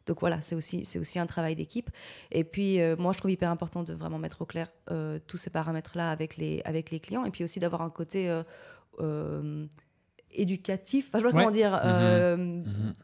Donc 0.08 0.22
voilà, 0.22 0.42
c'est 0.42 0.56
aussi, 0.56 0.84
c'est 0.86 0.98
aussi 0.98 1.20
un 1.20 1.26
travail 1.28 1.56
d'équipe. 1.56 1.90
Et 2.32 2.44
puis, 2.44 2.82
euh, 2.82 2.96
moi, 2.98 3.12
je 3.14 3.20
trouve 3.20 3.30
hyper 3.32 3.52
important 3.52 3.84
de 3.84 3.94
vraiment 3.94 4.18
mettre 4.18 4.42
au 4.42 4.46
clair 4.46 4.72
euh, 4.90 5.20
tous 5.28 5.38
ces 5.38 5.50
paramètres-là 5.52 6.10
avec 6.10 6.38
les, 6.38 6.62
avec 6.66 6.90
les 6.90 7.00
clients. 7.00 7.26
Et 7.26 7.30
puis 7.30 7.44
aussi 7.44 7.60
d'avoir 7.60 7.82
un 7.82 7.90
côté 7.90 8.28
euh, 9.00 9.66
éducatif. 10.32 11.10
Enfin, 11.10 11.20
je 11.20 11.24
sais 11.26 11.32
pas 11.32 11.38
Ouais. 11.38 11.44
comment 11.44 11.52
dire. 11.52 11.72
Mhm. 12.38 12.96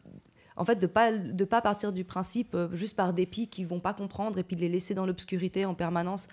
en 0.56 0.66
fait, 0.66 0.76
de 0.78 0.88
pas 0.88 1.12
de 1.12 1.46
pas 1.46 1.62
partir 1.62 1.92
du 1.92 2.04
principe 2.06 2.56
juste 2.72 2.96
par 2.96 3.14
dépit 3.14 3.48
qu'ils 3.50 3.68
vont 3.68 3.80
pas 3.80 3.94
comprendre 3.94 4.38
et 4.40 4.44
puis 4.44 4.56
de 4.56 4.62
les 4.62 4.70
laisser 4.70 4.94
dans 4.94 5.06
l'obscurité 5.06 5.66
en 5.66 5.74
permanence 5.74 6.28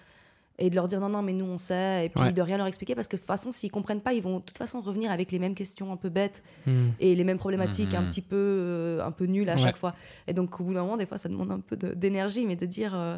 et 0.60 0.70
de 0.70 0.74
leur 0.76 0.86
dire 0.86 1.00
non 1.00 1.08
non 1.08 1.22
mais 1.22 1.32
nous 1.32 1.46
on 1.46 1.58
sait 1.58 2.06
et 2.06 2.08
puis 2.10 2.20
Ouais. 2.22 2.32
de 2.32 2.42
rien 2.42 2.56
leur 2.58 2.66
expliquer 2.66 2.94
parce 2.94 3.08
que 3.08 3.16
de 3.16 3.20
toute 3.20 3.26
façon 3.26 3.50
s'ils 3.50 3.70
comprennent 3.70 4.00
pas 4.02 4.12
ils 4.12 4.22
vont 4.22 4.38
de 4.38 4.44
toute 4.44 4.58
façon 4.58 4.80
revenir 4.80 5.10
avec 5.10 5.32
les 5.32 5.38
mêmes 5.38 5.54
questions 5.54 5.90
un 5.92 5.96
peu 5.96 6.10
bêtes 6.10 6.42
Hmm. 6.66 6.88
et 7.00 7.14
les 7.16 7.24
mêmes 7.24 7.38
problématiques 7.38 7.94
un 7.94 8.02
Mhm. 8.02 8.08
petit 8.08 8.20
peu 8.20 8.36
euh, 8.36 9.04
un 9.04 9.10
peu 9.10 9.24
nulles 9.24 9.48
à 9.50 9.54
Ouais. 9.54 9.58
chaque 9.62 9.76
fois 9.78 9.94
et 10.28 10.34
donc 10.34 10.60
au 10.60 10.64
bout 10.64 10.74
d'un 10.74 10.82
moment 10.82 10.96
des 10.98 11.06
fois 11.06 11.18
ça 11.18 11.28
demande 11.28 11.50
un 11.50 11.60
peu 11.60 11.76
d'énergie 11.76 12.44
mais 12.46 12.56
de 12.56 12.66
dire 12.66 12.92
euh, 12.94 13.16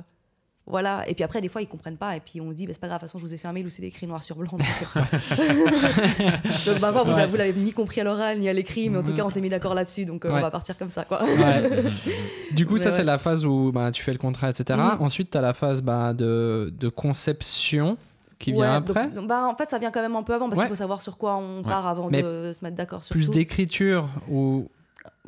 voilà 0.67 1.03
et 1.09 1.15
puis 1.15 1.25
après 1.25 1.41
des 1.41 1.49
fois 1.49 1.61
ils 1.61 1.67
comprennent 1.67 1.97
pas 1.97 2.15
et 2.17 2.21
puis 2.21 2.41
on 2.41 2.53
dit 2.53 2.67
bah, 2.67 2.73
c'est 2.73 2.81
pas 2.81 2.87
grave 2.87 3.01
de 3.01 3.05
toute 3.07 3.11
façon 3.11 3.19
je 3.19 3.25
vous 3.27 3.35
ai 3.35 3.37
fait 3.37 3.49
un 3.49 3.53
mail 3.53 3.67
où 3.67 3.71
c'est 3.71 3.83
écrit 3.83 4.07
noir 4.07 4.23
sur 4.23 4.37
blanc 4.37 4.53
donc, 4.53 4.61
bah, 6.81 6.93
vous, 6.93 7.13
Ouais. 7.13 7.27
vous 7.27 7.37
l'avez 7.37 7.53
ni 7.53 7.73
compris 7.73 8.01
à 8.01 8.05
l'oral 8.05 8.39
ni 8.39 8.49
à 8.49 8.53
l'écrit 8.53 8.89
mais 8.89 8.99
en 8.99 9.03
tout 9.03 9.11
Mhm. 9.11 9.17
cas 9.17 9.25
on 9.25 9.31
s'est 9.31 9.41
mis 9.41 9.49
d'accord 9.49 9.75
là-dessus 9.75 10.05
donc 10.05 10.25
euh, 10.25 10.31
Ouais. 10.31 10.39
on 10.39 10.43
va 10.43 10.51
partir 10.51 10.77
comme 10.79 10.91
ça 10.91 11.05
quoi 11.05 11.23
Ouais. 11.25 11.71
Du 12.53 12.67
coup, 12.67 12.75
Mais 12.75 12.81
ça, 12.81 12.91
c'est 12.93 13.05
la 13.05 13.19
phase 13.19 13.45
où 13.47 13.73
bah, 13.73 13.91
tu 13.91 14.03
fais 14.03 14.13
le 14.13 14.19
contrat, 14.19 14.51
etc. 14.51 14.79
Mhm. 14.79 14.97
Ensuite, 15.01 15.31
tu 15.31 15.39
as 15.39 15.41
la 15.41 15.55
phase 15.55 15.81
bah, 15.81 16.13
de, 16.13 16.73
de 16.79 16.89
conception 16.91 17.97
qui 18.39 18.53
vient 18.53 18.75
après. 18.75 19.07
donc, 19.09 19.27
bah, 19.27 19.47
en 19.51 19.55
fait, 19.57 19.71
ça 19.71 19.79
vient 19.79 19.91
quand 19.91 20.03
même 20.03 20.17
un 20.17 20.23
peu 20.23 20.35
avant 20.35 20.49
parce 20.49 20.59
Ouais. 20.59 20.67
qu'il 20.67 20.71
faut 20.77 20.79
savoir 20.79 21.01
sur 21.01 21.17
quoi 21.17 21.37
on 21.37 21.59
Ouais. 21.59 21.63
part 21.65 21.87
avant 21.87 22.09
Mais 22.11 22.23
de 22.23 22.53
se 22.53 22.63
mettre 22.65 22.77
d'accord 22.77 23.05
sur 23.05 23.15
plus 23.15 23.31
d'écriture 23.31 24.09
où 24.31 24.69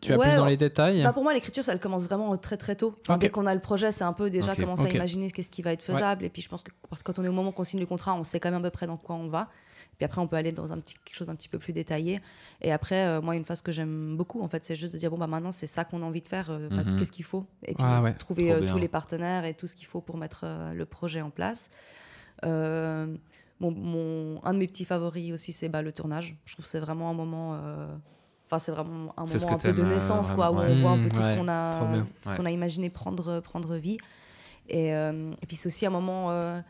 tu 0.04 0.12
vas 0.12 0.18
Ouais, 0.18 0.28
plus 0.28 0.36
dans 0.36 0.46
les 0.46 0.56
détails. 0.56 1.02
Bah, 1.02 1.12
pour 1.12 1.22
moi, 1.22 1.32
l'écriture, 1.34 1.64
ça 1.64 1.72
elle 1.72 1.80
commence 1.80 2.04
vraiment 2.04 2.36
très 2.36 2.56
très 2.56 2.76
tôt. 2.76 2.94
Enfin. 3.06 3.18
Dès 3.18 3.30
qu'on 3.30 3.46
a 3.46 3.54
le 3.54 3.60
projet, 3.60 3.90
c'est 3.92 4.04
un 4.04 4.12
peu 4.12 4.30
déjà 4.30 4.52
Ok. 4.52 4.60
commencer 4.60 4.86
à 4.86 4.90
imaginer 4.90 5.30
qu'est-ce 5.30 5.50
qui 5.50 5.62
va 5.62 5.72
être 5.72 5.82
faisable. 5.82 6.24
Et 6.24 6.28
puis 6.30 6.42
je 6.42 6.48
pense 6.48 6.62
que 6.62 6.70
parce 6.88 7.02
que 7.02 7.12
quand 7.12 7.20
on 7.20 7.24
est 7.24 7.28
au 7.28 7.32
moment 7.32 7.52
qu'on 7.52 7.64
signe 7.64 7.80
le 7.80 7.86
contrat, 7.86 8.14
on 8.14 8.24
sait 8.24 8.38
quand 8.40 8.50
même 8.50 8.60
à 8.60 8.64
peu 8.64 8.70
près 8.70 8.86
dans 8.86 8.96
quoi 8.96 9.16
on 9.16 9.28
va. 9.28 9.48
Puis 9.96 10.04
après, 10.04 10.20
on 10.20 10.26
peut 10.26 10.34
aller 10.36 10.50
dans 10.50 10.72
un 10.72 10.78
petit, 10.78 10.94
quelque 11.04 11.14
chose 11.14 11.30
un 11.30 11.36
petit 11.36 11.48
peu 11.48 11.58
plus 11.60 11.72
détaillé. 11.72 12.20
Et 12.62 12.72
après, 12.72 13.06
euh, 13.06 13.20
moi, 13.20 13.36
une 13.36 13.44
phase 13.44 13.62
que 13.62 13.70
j'aime 13.70 14.16
beaucoup, 14.16 14.42
en 14.42 14.48
fait, 14.48 14.64
c'est 14.64 14.74
juste 14.74 14.92
de 14.92 14.98
dire 14.98 15.08
bon, 15.10 15.18
bah 15.18 15.28
maintenant, 15.28 15.52
c'est 15.52 15.68
ça 15.68 15.84
qu'on 15.84 16.02
a 16.02 16.04
envie 16.04 16.20
de 16.22 16.26
faire. 16.26 16.48
euh, 16.50 16.68
bah, 16.68 16.82
Mhm. 16.84 16.96
Qu'est-ce 16.98 17.12
qu'il 17.12 17.24
faut? 17.24 17.46
Et 17.64 17.74
puis 17.74 17.84
Ah 17.86 18.02
ouais, 18.02 18.12
trouver 18.14 18.50
euh, 18.52 18.68
tous 18.68 18.78
les 18.78 18.88
partenaires 18.88 19.44
et 19.44 19.54
tout 19.54 19.68
ce 19.68 19.76
qu'il 19.76 19.86
faut 19.86 20.00
pour 20.00 20.16
mettre 20.16 20.40
euh, 20.44 20.72
le 20.72 20.84
projet 20.84 21.20
en 21.22 21.30
place. 21.30 21.70
Mon, 22.42 23.70
mon- 23.70 24.40
un 24.44 24.52
de 24.52 24.58
mes 24.58 24.66
petits 24.66 24.84
favoris 24.84 25.32
aussi, 25.32 25.52
c'est 25.52 25.68
bah, 25.68 25.80
le 25.82 25.92
tournage. 25.92 26.36
Je 26.44 26.52
trouve 26.54 26.64
que 26.64 26.70
c'est 26.70 26.80
vraiment 26.80 27.08
un 27.08 27.14
moment. 27.14 27.56
Enfin, 28.54 28.58
c'est 28.64 28.72
vraiment 28.72 29.12
un 29.16 29.26
moment 29.26 29.34
un 29.54 29.58
peu 29.58 29.72
de 29.72 29.72
t'aimes, 29.74 29.84
euh, 29.90 29.94
naissance, 29.94 30.30
quoi, 30.30 30.50
où 30.50 30.56
on 30.58 30.74
voit 30.80 30.90
un 30.90 30.96
ouais. 30.96 31.02
peu 31.02 31.08
tout 31.10 31.20
Mmh, 31.20 31.22
ce 31.22 31.36
qu'on 31.38 31.48
a, 31.48 31.72
ce 32.22 32.30
Ouais. 32.30 32.36
qu'on 32.36 32.44
a 32.46 32.50
imaginé 32.50 32.90
prendre, 32.90 33.40
prendre 33.40 33.74
vie. 33.76 33.98
Et, 34.68 34.94
euh, 34.94 35.32
et 35.42 35.46
puis 35.46 35.56
c'est 35.56 35.66
aussi 35.66 35.84
un 35.86 35.90
moment, 35.90 36.30
euh, 36.30 36.60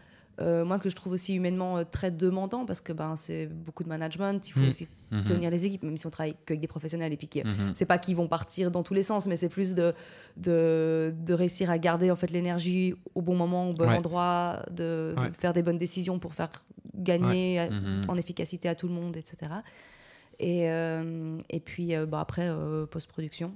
euh, 0.41 0.64
moi, 0.64 0.79
que 0.79 0.88
je 0.88 0.97
trouve 0.97 1.12
aussi 1.12 1.35
humainement 1.35 1.76
euh, 1.79 1.85
très 1.85 2.11
demandant, 2.11 2.64
parce 2.67 2.81
que 2.81 2.93
ben, 2.93 3.14
c'est 3.17 3.47
beaucoup 3.47 3.85
de 3.85 3.88
management, 3.88 4.49
il 4.49 4.53
faut 4.53 4.61
Mm. 4.61 4.69
aussi 4.69 4.88
Mhm. 5.12 5.25
tenir 5.25 5.50
les 5.50 5.64
équipes, 5.67 5.85
même 5.85 5.97
si 5.97 6.07
on 6.07 6.11
travaille 6.11 6.35
qu'avec 6.45 6.61
des 6.61 6.67
professionnels, 6.67 7.12
et 7.12 7.17
puis 7.17 7.29
Mhm. 7.45 7.73
c'est 7.75 7.85
pas 7.85 7.99
qu'ils 7.99 8.17
vont 8.17 8.26
partir 8.26 8.71
dans 8.73 8.83
tous 8.83 8.95
les 8.95 9.05
sens, 9.05 9.26
mais 9.29 9.37
c'est 9.37 9.49
plus 9.49 9.75
de, 9.76 9.95
de, 10.37 11.14
de 11.17 11.35
réussir 11.35 11.71
à 11.71 11.79
garder 11.79 12.11
en 12.11 12.17
fait 12.17 12.31
l'énergie 12.33 12.95
au 13.14 13.23
bon 13.23 13.37
moment, 13.37 13.71
au 13.71 13.73
bon 13.75 13.85
Ouais. 13.87 13.97
endroit, 13.97 14.64
de, 14.73 15.14
faire 15.38 15.53
des 15.53 15.62
bonnes 15.62 15.79
décisions 15.79 16.19
pour 16.19 16.35
faire 16.35 16.50
gagner 16.97 17.69
Mhm. 17.71 18.03
en 18.09 18.17
efficacité 18.17 18.69
à 18.69 18.75
tout 18.75 18.88
le 18.88 18.95
monde, 18.95 19.17
etc. 19.17 19.37
Et, 20.41 20.71
euh, 20.71 21.38
et 21.50 21.61
puis 21.61 21.95
euh, 21.95 22.07
bah, 22.07 22.21
après, 22.21 22.49
euh, 22.49 22.87
post-production. 22.87 23.53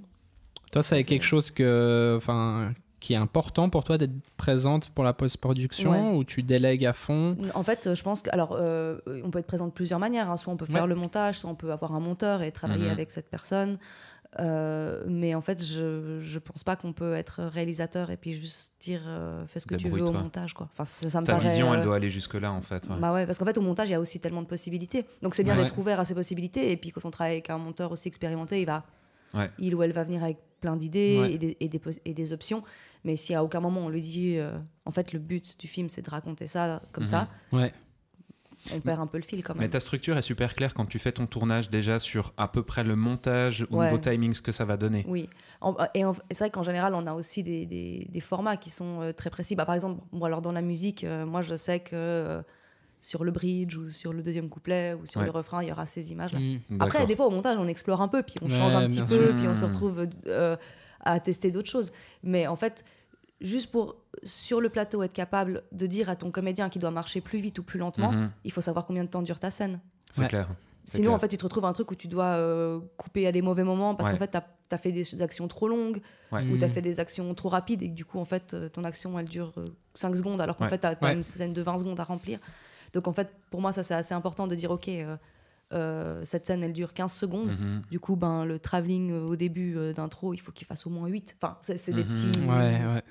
Toi, 0.72 0.82
c'est 0.82 0.96
C'est- 0.96 1.04
quelque 1.04 1.24
chose 1.24 1.50
que, 1.50 2.14
enfin, 2.16 2.72
qui 3.00 3.12
est 3.14 3.16
important 3.16 3.70
pour 3.70 3.84
toi 3.84 3.96
d'être 3.96 4.12
présente 4.36 4.90
pour 4.90 5.04
la 5.04 5.12
post-production 5.12 5.90
Ouais. 6.10 6.16
ou 6.18 6.24
tu 6.24 6.42
délègues 6.42 6.84
à 6.84 6.92
fond? 6.92 7.36
En 7.54 7.62
fait, 7.62 7.94
je 7.94 8.02
pense 8.02 8.22
que 8.22 8.30
alors 8.32 8.56
euh, 8.58 8.98
on 9.24 9.30
peut 9.30 9.38
être 9.38 9.46
présent 9.46 9.66
de 9.66 9.72
plusieurs 9.72 10.00
manières. 10.00 10.30
hein. 10.30 10.36
Soit 10.36 10.52
on 10.52 10.56
peut 10.56 10.66
faire 10.66 10.82
Ouais. 10.82 10.88
le 10.88 10.94
montage, 10.96 11.36
soit 11.38 11.48
on 11.50 11.54
peut 11.54 11.70
avoir 11.72 11.94
un 11.94 12.00
monteur 12.00 12.42
et 12.42 12.50
travailler 12.52 12.86
Mhm. 12.86 12.90
avec 12.92 13.10
cette 13.10 13.30
personne. 13.30 13.78
Euh, 14.40 15.02
mais 15.06 15.34
en 15.34 15.40
fait, 15.40 15.64
je 15.64 16.20
je 16.20 16.38
pense 16.38 16.62
pas 16.62 16.76
qu'on 16.76 16.92
peut 16.92 17.14
être 17.14 17.42
réalisateur 17.44 18.10
et 18.10 18.16
puis 18.18 18.34
juste 18.34 18.72
dire 18.80 19.00
euh, 19.06 19.46
fais 19.46 19.58
ce 19.58 19.66
que 19.66 19.74
tu 19.74 19.88
veux 19.88 20.02
au 20.02 20.12
montage 20.12 20.52
quoi. 20.52 20.68
Enfin 20.72 20.84
ça, 20.84 21.08
ça 21.08 21.20
me 21.22 21.26
Ta 21.26 21.34
paraît. 21.36 21.48
vision, 21.48 21.72
elle 21.72 21.80
euh, 21.80 21.84
doit 21.84 21.96
aller 21.96 22.10
jusque-là, 22.10 22.52
en 22.52 22.60
fait. 22.60 22.86
ouais. 22.88 22.96
Bah 23.00 23.12
ouais, 23.12 23.24
parce 23.24 23.38
qu'en 23.38 23.46
fait 23.46 23.56
au 23.56 23.62
montage 23.62 23.88
il 23.88 23.92
y 23.92 23.94
a 23.94 24.00
aussi 24.00 24.20
tellement 24.20 24.42
de 24.42 24.46
possibilités. 24.46 25.06
Donc 25.22 25.34
c'est 25.34 25.44
bien 25.44 25.56
Ouais. 25.56 25.64
d'être 25.64 25.78
ouvert 25.78 25.98
à 25.98 26.04
ces 26.04 26.14
possibilités 26.14 26.70
et 26.70 26.76
puis 26.76 26.90
quand 26.90 27.04
on 27.06 27.10
travaille 27.10 27.32
avec 27.34 27.48
un 27.50 27.56
monteur 27.58 27.90
aussi 27.90 28.08
expérimenté, 28.08 28.60
il 28.60 28.66
va 28.66 28.84
Ouais. 29.34 29.50
il 29.58 29.74
ou 29.74 29.82
elle 29.82 29.92
va 29.92 30.04
venir 30.04 30.22
avec 30.22 30.38
plein 30.60 30.76
d'idées 30.76 31.18
Ouais. 31.20 31.32
et, 31.32 31.38
des, 31.38 31.56
et, 31.60 31.68
des, 31.68 31.78
pos- 31.78 31.98
et 32.04 32.12
des 32.14 32.32
options. 32.32 32.62
Mais 33.04 33.16
si 33.16 33.34
à 33.34 33.42
aucun 33.44 33.60
moment 33.60 33.80
on 33.80 33.88
lui 33.88 34.00
dit 34.02 34.36
euh, 34.38 34.58
en 34.84 34.90
fait 34.90 35.12
le 35.14 35.18
but 35.20 35.58
du 35.58 35.68
film 35.68 35.88
c'est 35.88 36.02
de 36.02 36.10
raconter 36.10 36.46
ça 36.46 36.82
comme 36.92 37.04
Mhm. 37.04 37.10
ça, 37.10 37.28
Ouais. 37.52 37.72
On 38.74 38.80
perd 38.80 39.00
un 39.00 39.06
peu 39.06 39.18
le 39.18 39.24
fil 39.24 39.42
quand 39.42 39.54
même. 39.54 39.62
Mais 39.62 39.68
ta 39.68 39.80
structure 39.80 40.16
est 40.16 40.22
super 40.22 40.54
claire 40.54 40.74
quand 40.74 40.86
tu 40.86 40.98
fais 40.98 41.12
ton 41.12 41.26
tournage 41.26 41.70
déjà 41.70 41.98
sur 41.98 42.32
à 42.36 42.48
peu 42.48 42.62
près 42.62 42.84
le 42.84 42.96
montage 42.96 43.66
ou 43.70 43.78
Ouais. 43.78 43.86
niveau 43.86 43.98
timing, 43.98 44.34
ce 44.34 44.42
que 44.42 44.52
ça 44.52 44.64
va 44.64 44.76
donner. 44.76 45.04
Oui, 45.08 45.28
En- 45.60 45.74
et 45.94 46.02
c'est 46.30 46.38
vrai 46.38 46.50
qu'en 46.50 46.62
général, 46.62 46.94
on 46.94 47.06
a 47.06 47.12
aussi 47.14 47.42
des, 47.42 47.66
des- 47.66 48.06
des 48.08 48.20
formats 48.20 48.56
qui 48.56 48.70
sont 48.70 49.00
euh, 49.02 49.12
très 49.12 49.30
précis. 49.30 49.56
Bah, 49.56 49.64
par 49.66 49.74
exemple, 49.74 50.00
bon, 50.12 50.24
alors 50.24 50.40
dans 50.42 50.52
la 50.52 50.62
musique, 50.62 51.04
euh, 51.04 51.26
moi 51.26 51.42
je 51.42 51.56
sais 51.56 51.80
que 51.80 51.90
euh, 51.94 52.42
sur 53.00 53.22
le 53.24 53.30
bridge 53.30 53.76
ou 53.76 53.90
sur 53.90 54.12
le 54.12 54.22
deuxième 54.22 54.48
couplet 54.48 54.94
ou 54.94 55.06
sur 55.06 55.20
Ouais. 55.20 55.26
le 55.26 55.30
refrain, 55.32 55.62
il 55.62 55.68
y 55.68 55.72
aura 55.72 55.86
ces 55.86 56.10
images-là. 56.12 56.40
Mm. 56.40 56.80
Après, 56.80 57.06
des 57.06 57.14
fois 57.16 57.26
au 57.26 57.30
montage, 57.30 57.56
on 57.58 57.68
explore 57.68 58.02
un 58.02 58.08
peu, 58.08 58.22
puis 58.22 58.34
on 58.42 58.46
Ouais, 58.50 58.56
change 58.56 58.74
un 58.74 58.88
petit 58.88 59.02
peu, 59.02 59.26
sûr. 59.26 59.36
puis 59.36 59.46
on 59.48 59.54
se 59.54 59.64
Hmm. 59.64 59.68
retrouve 59.68 60.06
euh, 60.26 60.56
à 61.00 61.20
tester 61.20 61.50
d'autres 61.52 61.70
choses. 61.70 61.92
Mais 62.24 62.46
en 62.48 62.56
fait, 62.56 62.84
juste 63.40 63.70
pour 63.70 63.96
sur 64.22 64.60
le 64.60 64.68
plateau 64.68 65.02
être 65.02 65.12
capable 65.12 65.62
de 65.72 65.86
dire 65.86 66.08
à 66.08 66.16
ton 66.16 66.30
comédien 66.30 66.68
qui 66.68 66.78
doit 66.78 66.90
marcher 66.90 67.20
plus 67.20 67.38
vite 67.38 67.58
ou 67.58 67.62
plus 67.62 67.78
lentement, 67.78 68.12
Mhm. 68.12 68.30
il 68.44 68.50
faut 68.52 68.60
savoir 68.60 68.84
combien 68.86 69.04
de 69.04 69.08
temps 69.08 69.22
dure 69.22 69.38
ta 69.38 69.50
scène. 69.50 69.80
C'est 70.10 70.22
Ouais. 70.22 70.28
clair. 70.28 70.48
Sinon, 70.84 71.04
clair. 71.08 71.14
en 71.14 71.18
fait, 71.18 71.28
tu 71.28 71.36
te 71.36 71.44
retrouves 71.44 71.66
un 71.66 71.72
truc 71.74 71.90
où 71.90 71.94
tu 71.94 72.08
dois 72.08 72.24
euh, 72.24 72.80
couper 72.96 73.26
à 73.26 73.32
des 73.32 73.42
mauvais 73.42 73.62
moments 73.64 73.94
parce 73.94 74.08
Ouais. 74.08 74.14
qu'en 74.14 74.18
fait, 74.24 74.30
tu 74.30 74.74
as, 74.74 74.78
fait 74.78 74.90
des 74.92 75.20
actions 75.22 75.46
trop 75.46 75.68
longues 75.68 76.00
Ouais. 76.32 76.42
ou 76.50 76.56
tu 76.56 76.64
as 76.64 76.68
Mm. 76.68 76.70
fait 76.72 76.82
des 76.82 76.98
actions 76.98 77.32
trop 77.34 77.48
rapides 77.50 77.82
et 77.82 77.88
que 77.90 77.94
du 77.94 78.04
coup, 78.06 78.18
en 78.18 78.24
fait, 78.24 78.54
euh, 78.54 78.68
ton 78.70 78.84
action, 78.84 79.18
elle 79.18 79.28
dure 79.28 79.52
5 79.94 80.16
secondes 80.16 80.40
alors 80.40 80.56
qu'en 80.56 80.64
Ouais. 80.64 80.70
fait, 80.70 80.78
tu 80.80 80.86
as, 80.86 80.96
Ouais. 81.02 81.12
une 81.14 81.22
scène 81.22 81.52
de 81.52 81.60
20 81.62 81.76
secondes 81.78 82.00
à 82.00 82.04
remplir. 82.04 82.38
Donc, 82.94 83.06
en 83.06 83.12
fait, 83.12 83.30
pour 83.50 83.60
moi, 83.60 83.72
ça, 83.72 83.82
c'est 83.82 83.94
assez 83.94 84.14
important 84.14 84.46
de 84.46 84.54
dire, 84.54 84.70
OK, 84.70 84.88
euh, 84.88 85.16
euh, 85.74 86.22
cette 86.24 86.46
scène, 86.46 86.64
elle 86.64 86.72
dure 86.72 86.94
15 86.94 87.12
secondes. 87.12 87.48
Mhm. 87.50 87.82
Du 87.90 88.00
coup, 88.00 88.16
ben, 88.16 88.46
le 88.46 88.58
travelling 88.58 89.12
euh, 89.12 89.20
au 89.26 89.36
début 89.36 89.76
euh, 89.76 89.92
d'intro, 89.92 90.32
il 90.32 90.38
faut 90.38 90.52
qu'il 90.52 90.66
fasse 90.66 90.86
au 90.86 90.90
moins 90.90 91.06
8. 91.08 91.36
Enfin, 91.40 91.58
c'est 91.60 91.92
des 91.92 92.02
Mhm. 92.04 92.08
petits... 92.12 92.40
Ouais, 92.46 92.94
ouais. 92.94 93.02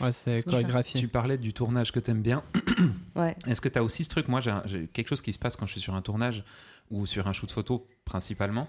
Ouais, 0.00 0.12
c'est 0.12 0.42
chorégraphié. 0.50 1.00
Tu 1.00 1.08
parlais 1.08 1.38
du 1.38 1.52
tournage 1.52 1.92
que 1.92 2.00
t'aimes 2.00 2.22
bien. 2.22 2.42
Ouais. 3.14 3.34
Est-ce 3.46 3.62
que 3.62 3.68
tu 3.70 3.78
as 3.78 3.82
aussi 3.82 4.04
ce 4.04 4.10
truc? 4.10 4.28
Moi, 4.28 4.40
j'ai 4.66 4.88
quelque 4.88 5.08
chose 5.08 5.22
qui 5.22 5.32
se 5.32 5.38
passe 5.38 5.56
quand 5.56 5.64
je 5.64 5.72
suis 5.72 5.80
sur 5.80 5.94
un 5.94 6.02
tournage 6.02 6.44
ou 6.90 7.06
sur 7.06 7.26
un 7.26 7.32
shoot 7.32 7.50
photo 7.50 7.88
principalement. 8.04 8.68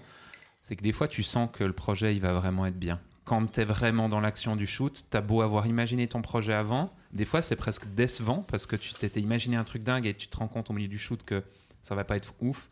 C'est 0.62 0.74
que 0.74 0.82
des 0.82 0.92
fois, 0.92 1.06
tu 1.06 1.22
sens 1.22 1.50
que 1.52 1.64
le 1.64 1.74
projet, 1.74 2.14
il 2.16 2.20
va 2.22 2.32
vraiment 2.32 2.64
être 2.64 2.78
bien. 2.78 2.98
Quand 3.24 3.46
tu 3.52 3.60
es 3.60 3.64
vraiment 3.66 4.08
dans 4.08 4.20
l'action 4.20 4.56
du 4.56 4.66
shoot, 4.66 5.04
tu 5.10 5.16
as 5.16 5.20
beau 5.20 5.42
avoir 5.42 5.66
imaginé 5.66 6.08
ton 6.08 6.22
projet 6.22 6.54
avant, 6.54 6.90
des 7.12 7.26
fois, 7.26 7.42
c'est 7.42 7.56
presque 7.56 7.86
décevant 7.94 8.42
parce 8.42 8.64
que 8.64 8.74
tu 8.76 8.94
t'étais 8.94 9.20
imaginé 9.20 9.56
un 9.58 9.64
truc 9.64 9.82
dingue 9.82 10.06
et 10.06 10.14
tu 10.14 10.28
te 10.28 10.36
rends 10.38 10.48
compte 10.48 10.70
au 10.70 10.72
milieu 10.72 10.88
du 10.88 10.98
shoot 10.98 11.22
que 11.22 11.44
ça 11.82 11.94
va 11.94 12.04
pas 12.04 12.16
être 12.16 12.32
ouf. 12.40 12.70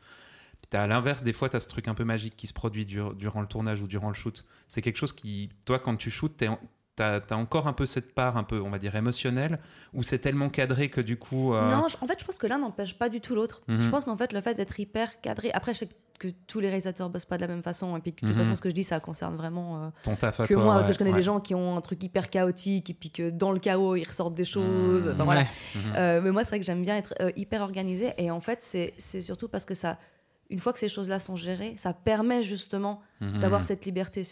Puis 0.63 0.69
t'as 0.71 0.83
à 0.85 0.87
l'inverse, 0.87 1.23
des 1.23 1.35
fois, 1.35 1.51
tu 1.51 1.57
as 1.57 1.61
ce 1.61 1.69
truc 1.69 1.89
un 1.89 1.95
peu 1.95 2.05
magique 2.05 2.39
qui 2.39 2.47
se 2.47 2.55
produit 2.55 2.87
dur- 2.87 3.15
durant 3.15 3.43
le 3.43 3.47
tournage 3.47 3.83
ou 3.83 3.87
durant 3.87 4.09
le 4.09 4.15
shoot. 4.15 4.47
C'est 4.69 4.81
quelque 4.81 4.97
chose 4.97 5.13
qui, 5.13 5.51
toi, 5.67 5.79
quand 5.79 5.97
tu 5.97 6.11
shootes, 6.11 6.39
t'es 6.39 6.49
t'as 6.97 7.21
as 7.31 7.37
encore 7.37 7.67
un 7.69 7.73
peu 7.73 7.87
cette 7.87 8.15
part 8.15 8.37
un 8.37 8.43
peu, 8.45 8.61
on 8.61 8.71
va 8.71 8.79
dire, 8.79 8.97
émotionnelle, 8.97 9.59
où 9.95 10.03
c'est 10.03 10.19
tellement 10.19 10.49
cadré 10.49 10.89
que 10.89 11.01
du 11.01 11.19
coup... 11.19 11.55
euh, 11.55 11.71
Non, 11.71 11.89
je- 11.89 11.97
en 12.01 12.07
fait, 12.07 12.19
je 12.19 12.25
pense 12.25 12.37
que 12.39 12.47
l'un 12.47 12.59
n'empêche 12.59 12.99
pas 12.99 13.09
du 13.09 13.21
tout 13.21 13.35
l'autre. 13.35 13.63
Mhm. 13.69 13.81
Je 13.81 13.89
pense 13.91 14.05
qu'en 14.07 14.17
fait, 14.17 14.33
le 14.33 14.41
fait 14.41 14.55
d'être 14.55 14.81
hyper 14.81 15.21
cadré. 15.21 15.51
Après, 15.53 15.75
je 15.75 15.81
sais 15.81 15.89
que 16.19 16.29
tous 16.47 16.61
les 16.61 16.69
réalisateurs 16.69 17.11
bossent 17.11 17.27
pas 17.27 17.37
de 17.37 17.43
la 17.43 17.49
même 17.49 17.63
façon. 17.63 17.95
Et 17.99 18.01
puis, 18.01 18.11
de 18.13 18.17
toute 18.17 18.31
Mhm. 18.31 18.37
façon, 18.37 18.55
ce 18.55 18.63
que 18.63 18.71
je 18.71 18.75
dis, 18.75 18.83
ça 18.85 18.99
concerne 19.01 19.37
vraiment 19.37 19.85
euh, 19.85 19.89
ton 20.03 20.17
taf 20.17 20.41
à 20.41 20.47
que 20.47 20.55
toi, 20.55 20.65
moi. 20.65 20.75
Parce 20.77 20.87
que 20.87 20.95
je 20.95 20.99
connais 20.99 21.11
ouais. 21.11 21.17
des 21.19 21.23
gens 21.23 21.41
qui 21.41 21.55
ont 21.55 21.77
un 21.77 21.81
truc 21.83 22.03
hyper 22.03 22.31
chaotique 22.31 22.89
et 22.89 22.95
puis 22.95 23.11
que 23.11 23.29
dans 23.29 23.53
le 23.53 23.59
chaos, 23.59 23.97
ils 23.97 24.05
ressortent 24.05 24.35
des 24.35 24.47
choses. 24.47 25.05
Mhm. 25.07 25.13
Enfin, 25.13 25.25
voilà. 25.25 25.45
Euh, 25.97 26.23
mais 26.23 26.31
moi, 26.31 26.43
c'est 26.45 26.51
vrai 26.51 26.61
que 26.61 26.65
j'aime 26.65 26.83
bien 26.83 26.97
être 26.97 27.13
euh, 27.21 27.31
hyper 27.37 27.61
organisée. 27.61 28.15
Et 28.17 28.31
en 28.31 28.41
fait, 28.41 28.63
c'est 28.63 29.21
surtout 29.21 29.49
parce 29.49 29.67
que 29.67 29.75
ça, 29.75 29.99
une 30.49 30.59
fois 30.61 30.73
que 30.73 30.79
ces 30.79 30.89
choses-là 30.89 31.19
sont 31.19 31.37
gérées, 31.37 31.75
ça 31.77 31.93
permet 31.93 32.43
justement 32.43 33.03
d'avoir 33.21 33.63
cette 33.63 33.85
liberté 33.85 34.23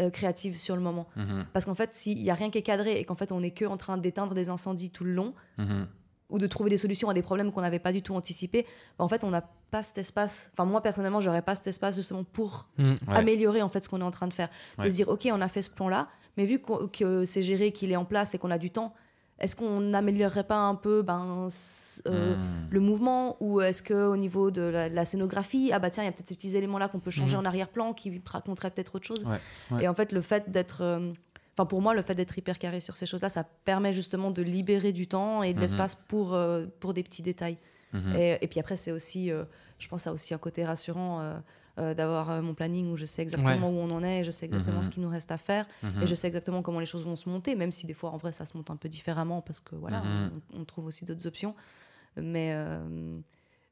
euh, 0.00 0.10
créative 0.10 0.58
sur 0.58 0.76
le 0.76 0.82
moment. 0.82 1.06
Mhm. 1.16 1.46
Parce 1.52 1.64
qu'en 1.64 1.74
fait, 1.74 1.94
s'il 1.94 2.22
n'y 2.22 2.30
a 2.30 2.34
rien 2.34 2.50
qui 2.50 2.58
est 2.58 2.62
cadré 2.62 2.98
et 3.00 3.04
qu'en 3.04 3.14
fait, 3.14 3.32
on 3.32 3.42
est 3.42 3.50
que 3.50 3.64
en 3.64 3.76
train 3.76 3.96
d'éteindre 3.98 4.34
des 4.34 4.48
incendies 4.48 4.90
tout 4.90 5.04
le 5.04 5.12
long, 5.12 5.34
Mhm. 5.58 5.86
ou 6.30 6.38
de 6.38 6.46
trouver 6.46 6.68
des 6.70 6.76
solutions 6.76 7.08
à 7.08 7.14
des 7.14 7.22
problèmes 7.22 7.50
qu'on 7.52 7.62
n'avait 7.62 7.78
pas 7.78 7.90
du 7.92 8.02
tout 8.02 8.14
anticipés, 8.14 8.66
bah, 8.98 9.04
en 9.04 9.08
fait, 9.08 9.24
on 9.24 9.30
n'a 9.30 9.42
pas 9.70 9.82
cet 9.82 9.96
espace. 9.98 10.50
Enfin, 10.52 10.66
moi, 10.66 10.82
personnellement, 10.82 11.20
j'aurais 11.20 11.42
pas 11.42 11.54
cet 11.54 11.66
espace 11.66 11.96
justement 11.96 12.22
pour 12.24 12.68
Mm. 12.78 12.82
Ouais. 12.92 12.96
améliorer 13.08 13.62
en 13.62 13.68
fait 13.68 13.82
ce 13.82 13.88
qu'on 13.88 14.00
est 14.00 14.04
en 14.04 14.10
train 14.10 14.28
de 14.28 14.34
faire. 14.34 14.48
De 14.76 14.82
Ouais. 14.82 14.90
se 14.90 14.94
dire, 14.94 15.08
OK, 15.08 15.26
on 15.32 15.40
a 15.40 15.48
fait 15.48 15.62
ce 15.62 15.70
plan-là, 15.70 16.08
mais 16.36 16.44
vu 16.46 16.60
que 16.60 17.24
c'est 17.24 17.42
géré, 17.42 17.72
qu'il 17.72 17.90
est 17.92 17.96
en 17.96 18.04
place 18.04 18.34
et 18.34 18.38
qu'on 18.38 18.50
a 18.50 18.58
du 18.58 18.70
temps, 18.70 18.94
est-ce 19.38 19.54
qu'on 19.56 19.80
n'améliorerait 19.80 20.44
pas 20.44 20.56
un 20.58 20.74
peu 20.74 21.02
ben, 21.02 21.48
euh, 22.06 22.36
Mhm. 22.36 22.40
le 22.70 22.80
mouvement 22.80 23.36
ou 23.40 23.60
est-ce 23.60 23.82
que 23.82 23.94
au 23.94 24.16
niveau 24.16 24.50
de 24.50 24.62
la, 24.62 24.88
de 24.90 24.94
la 24.94 25.04
scénographie, 25.04 25.70
ah 25.72 25.78
bah 25.78 25.90
tiens, 25.90 26.02
il 26.04 26.06
y 26.06 26.08
a 26.08 26.12
peut-être 26.12 26.28
ces 26.28 26.34
petits 26.36 26.56
éléments-là 26.56 26.88
qu'on 26.88 27.00
peut 27.00 27.10
changer 27.10 27.34
Mhm. 27.36 27.42
en 27.42 27.44
arrière-plan 27.46 27.92
qui 27.92 28.20
raconteraient 28.24 28.70
peut-être 28.70 28.94
autre 28.94 29.06
chose. 29.06 29.24
Ouais, 29.24 29.38
ouais. 29.72 29.84
Et 29.84 29.88
en 29.88 29.94
fait, 29.94 30.12
le 30.12 30.20
fait 30.20 30.50
d'être... 30.50 30.82
euh, 30.82 31.12
Enfin, 31.54 31.66
pour 31.66 31.82
moi, 31.82 31.92
le 31.92 32.02
fait 32.02 32.14
d'être 32.14 32.38
hyper 32.38 32.56
carré 32.56 32.78
sur 32.78 32.94
ces 32.94 33.04
choses-là, 33.04 33.28
ça 33.28 33.42
permet 33.64 33.92
justement 33.92 34.30
de 34.30 34.42
libérer 34.42 34.92
du 34.92 35.08
temps 35.08 35.42
et 35.42 35.52
de 35.54 35.56
Mhm. 35.58 35.62
l'espace 35.62 35.96
pour, 35.96 36.34
euh, 36.34 36.66
pour 36.78 36.94
des 36.94 37.02
petits 37.02 37.22
détails. 37.22 37.58
Et, 38.16 38.38
et 38.40 38.46
puis 38.46 38.60
après, 38.60 38.76
c'est 38.76 38.92
aussi, 38.92 39.30
je 39.80 39.88
pense, 39.88 40.06
a 40.06 40.12
aussi 40.12 40.34
un 40.34 40.38
côté 40.38 40.64
rassurant 40.64 41.20
euh, 41.78 41.94
d'avoir 41.94 42.30
euh, 42.30 42.42
mon 42.42 42.54
planning 42.54 42.90
où 42.92 42.96
je 42.96 43.04
sais 43.04 43.22
exactement 43.22 43.68
où 43.70 43.78
on 43.78 43.90
en 43.90 44.02
est, 44.02 44.24
je 44.24 44.30
sais 44.30 44.46
exactement 44.46 44.78
Mhm. 44.78 44.82
ce 44.82 44.90
qu'il 44.90 45.02
nous 45.02 45.08
reste 45.08 45.30
à 45.32 45.38
faire 45.38 45.66
Mhm. 45.82 46.02
et 46.02 46.06
je 46.06 46.14
sais 46.14 46.26
exactement 46.26 46.60
comment 46.62 46.80
les 46.80 46.86
choses 46.86 47.04
vont 47.04 47.16
se 47.16 47.28
monter, 47.28 47.54
même 47.54 47.72
si 47.72 47.86
des 47.86 47.94
fois, 47.94 48.10
en 48.10 48.16
vrai, 48.16 48.32
ça 48.32 48.44
se 48.46 48.56
monte 48.56 48.70
un 48.70 48.76
peu 48.76 48.88
différemment 48.88 49.40
parce 49.42 49.60
que 49.60 49.76
voilà, 49.76 50.00
Mhm. 50.02 50.30
on, 50.54 50.60
on 50.60 50.64
trouve 50.64 50.86
aussi 50.86 51.04
d'autres 51.04 51.26
options. 51.26 51.54
Mais, 52.16 52.50
euh, 52.52 53.18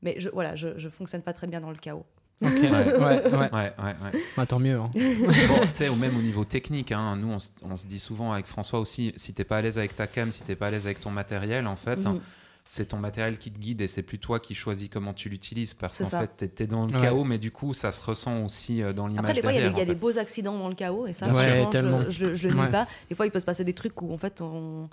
mais 0.02 0.16
je, 0.18 0.28
voilà, 0.30 0.54
je, 0.56 0.78
je 0.78 0.88
fonctionne 0.88 1.22
pas 1.22 1.32
très 1.32 1.46
bien 1.46 1.60
dans 1.60 1.70
le 1.70 1.76
chaos. 1.76 2.04
Ok, 2.42 2.50
ouais, 2.52 2.70
ouais, 2.70 2.98
ouais. 2.98 3.32
Ouais, 3.32 3.50
ouais, 3.52 3.72
ouais. 3.78 4.20
Bah, 4.36 4.44
tant 4.46 4.58
mieux. 4.58 4.78
hein. 4.78 4.90
bon, 4.94 5.60
tu 5.68 5.72
sais, 5.72 5.88
ou 5.88 5.96
même 5.96 6.16
au 6.16 6.20
niveau 6.22 6.44
technique, 6.44 6.92
hein, 6.92 7.16
nous, 7.16 7.28
on, 7.62 7.76
se- 7.76 7.86
dit 7.86 7.98
souvent 7.98 8.32
avec 8.32 8.44
François 8.46 8.78
aussi, 8.78 9.12
si 9.16 9.32
t'es 9.32 9.44
pas 9.44 9.56
à 9.56 9.62
l'aise 9.62 9.78
avec 9.78 9.96
ta 9.96 10.06
cam, 10.06 10.30
si 10.30 10.42
t'es 10.42 10.54
pas 10.54 10.66
à 10.66 10.70
l'aise 10.70 10.84
avec 10.86 11.00
ton 11.00 11.10
matériel, 11.10 11.66
en 11.66 11.76
fait, 11.76 12.04
Mhm. 12.04 12.20
C'est 12.68 12.86
ton 12.86 12.98
matériel 12.98 13.38
qui 13.38 13.50
te 13.52 13.58
guide 13.58 13.80
et 13.80 13.86
c'est 13.86 14.02
plus 14.02 14.18
toi 14.18 14.40
qui 14.40 14.54
choisis 14.54 14.88
comment 14.88 15.14
tu 15.14 15.28
l'utilises 15.28 15.72
parce 15.72 15.98
qu'en 15.98 16.04
fait, 16.20 16.30
t'es- 16.36 16.48
t'es 16.48 16.66
dans 16.66 16.84
le 16.84 16.92
Ouais. 16.92 17.00
chaos, 17.00 17.22
mais 17.24 17.38
du 17.38 17.52
coup, 17.52 17.72
ça 17.74 17.92
se 17.92 18.00
ressent 18.04 18.44
aussi 18.44 18.82
euh, 18.82 18.92
dans 18.92 19.06
l'image 19.06 19.20
Après, 19.24 19.34
des 19.34 19.42
fois, 19.42 19.52
il 19.52 19.60
y 19.60 19.62
a, 19.62 19.70
des, 19.70 19.84
y 19.86 19.90
a 19.90 19.94
beaux 19.94 20.18
accidents 20.18 20.58
dans 20.58 20.68
le 20.68 20.74
chaos, 20.74 21.06
et 21.06 21.12
ça, 21.12 21.28
Ouais, 21.28 21.60
franchement, 21.62 22.02
je, 22.08 22.10
je, 22.10 22.34
je 22.34 22.48
le 22.48 22.58
Ouais. 22.58 22.70
pas. 22.70 22.88
Des 23.08 23.14
fois, 23.14 23.24
il 23.26 23.30
peut 23.30 23.38
se 23.40 23.44
passer 23.46 23.62
des 23.64 23.72
trucs 23.74 24.00
où, 24.02 24.12
en 24.12 24.16
fait, 24.18 24.40
on... 24.40 24.90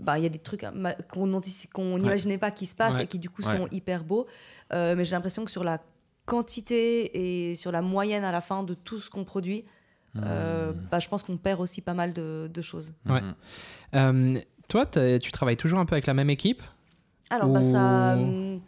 bah, 0.00 0.18
il 0.18 0.22
y 0.22 0.26
a 0.26 0.30
des 0.30 0.38
trucs 0.38 0.62
qu'on 0.62 1.28
qu'on 1.74 1.98
n'imaginait 1.98 2.38
pas 2.38 2.50
qui 2.50 2.64
se 2.64 2.74
passent 2.74 2.96
Ouais. 2.96 3.04
et 3.04 3.06
qui, 3.06 3.18
du 3.18 3.28
coup, 3.28 3.42
Ouais. 3.42 3.56
sont 3.58 3.68
hyper 3.70 4.04
beaux. 4.04 4.26
Euh, 4.72 4.94
mais 4.96 5.04
j'ai 5.04 5.10
l'impression 5.12 5.44
que 5.44 5.50
sur 5.50 5.64
la 5.64 5.80
quantité 6.24 7.48
et 7.50 7.54
sur 7.54 7.72
la 7.72 7.82
moyenne 7.82 8.24
à 8.24 8.32
la 8.32 8.40
fin 8.40 8.62
de 8.62 8.74
tout 8.74 9.00
ce 9.00 9.10
qu'on 9.10 9.24
produit, 9.24 9.64
euh, 10.16 10.72
Mhm. 10.72 10.80
bah, 10.90 10.98
je 10.98 11.08
pense 11.08 11.22
qu'on 11.22 11.36
perd 11.36 11.60
aussi 11.60 11.80
pas 11.82 11.94
mal 11.94 12.12
de, 12.14 12.48
de 12.52 12.62
choses. 12.62 12.94
Ouais. 13.08 13.20
Euh, 13.94 14.40
toi, 14.68 14.86
tu 14.86 15.30
travailles 15.32 15.56
toujours 15.58 15.78
un 15.78 15.84
peu 15.84 15.94
avec 15.94 16.06
la 16.06 16.14
même 16.14 16.30
équipe? 16.30 16.62
Alors, 17.32 17.48
bah, 17.48 17.62
ça, 17.62 18.14
hum, 18.14 18.60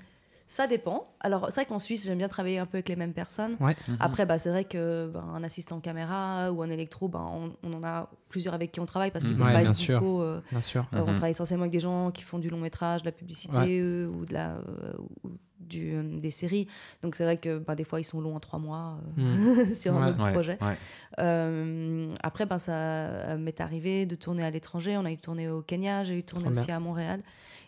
ça 0.47 0.67
dépend. 0.67 1.07
Alors, 1.21 1.47
c'est 1.49 1.57
vrai 1.61 1.67
qu'en 1.67 1.79
Suisse, 1.79 2.05
j'aime 2.05 2.19
bien 2.19 2.29
travailler 2.29 2.59
un 2.59 2.67
peu 2.67 2.79
avec 2.79 2.89
les 2.89 2.97
mêmes 2.97 3.13
personnes. 3.13 3.57
Ouais. 3.61 3.77
Mhm. 3.89 3.97
Après, 4.01 4.25
bah, 4.27 4.39
c'est 4.39 4.49
vrai 4.51 4.65
que 4.65 5.11
ben, 5.13 5.25
un 5.35 5.43
assistant 5.45 5.81
caméra 5.81 6.51
ou 6.51 6.63
un 6.63 6.71
électro, 6.71 7.09
ben, 7.09 7.27
on, 7.31 7.53
on 7.63 7.73
en 7.75 7.85
a 7.85 8.09
plusieurs 8.31 8.55
avec 8.55 8.73
qui 8.73 8.81
on 8.81 8.87
travaille 8.87 9.11
parce 9.11 9.25
qu'ils 9.25 9.35
Mhm. 9.35 9.39
peuvent 9.41 9.47
Ouais, 9.49 9.53
pas 9.55 9.61
bien 9.63 9.71
être 9.73 9.77
sûr. 9.77 10.01
dispo. 10.01 10.23
euh, 10.23 10.41
Bien 10.51 10.63
sûr. 10.63 10.87
euh, 10.95 11.01
on 11.01 11.07
Mhm. 11.09 11.15
travaille 11.15 11.31
essentiellement 11.33 11.65
avec 11.65 11.73
des 11.73 11.81
gens 11.81 12.11
qui 12.11 12.23
font 12.23 12.39
du 12.39 12.49
long 12.49 12.59
métrage, 12.59 13.03
de 13.03 13.07
la 13.07 13.13
publicité 13.13 13.57
Ouais. 13.57 13.79
euh, 13.81 14.07
ou, 14.07 14.25
de 14.25 14.33
la, 14.35 14.53
euh, 14.57 14.93
ou 15.25 15.31
du, 15.61 15.95
euh, 15.95 16.03
des 16.21 16.31
séries. 16.31 16.69
Donc 17.03 17.15
c'est 17.17 17.25
vrai 17.25 17.37
que 17.39 17.59
ben, 17.59 17.75
des 17.75 17.85
fois, 17.85 18.01
ils 18.01 18.05
sont 18.05 18.21
longs 18.21 18.37
en 18.37 18.41
trois 18.41 18.59
mois 18.59 18.99
euh, 19.19 19.75
sur 19.75 19.95
un 19.95 20.03
Ouais. 20.07 20.11
autre 20.13 20.23
Ouais, 20.25 20.33
projet. 20.33 20.59
ouais. 20.63 20.77
Euh, 21.21 22.15
après, 22.23 22.45
ben, 22.47 22.59
ça 22.59 23.37
m'est 23.39 23.61
arrivé 23.61 24.05
de 24.07 24.15
tourner 24.15 24.45
à 24.45 24.51
l'étranger. 24.51 24.97
On 24.97 25.05
a 25.05 25.11
eu 25.11 25.17
tourné 25.19 25.49
au 25.49 25.63
Kenya, 25.63 26.05
j'ai 26.05 26.19
eu 26.19 26.23
tourné 26.23 26.45
Trop 26.51 26.61
aussi 26.61 26.71
à 26.71 26.81
Montréal. 26.81 27.23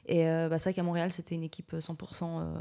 Et 0.07 0.29
euh, 0.29 0.49
bah, 0.49 0.59
c'est 0.59 0.71
vrai 0.71 0.75
qu'à 0.75 0.83
Montréal, 0.83 1.13
c'était 1.13 1.35
une 1.35 1.43
équipe 1.43 1.75
100% 1.75 2.41
euh, 2.41 2.55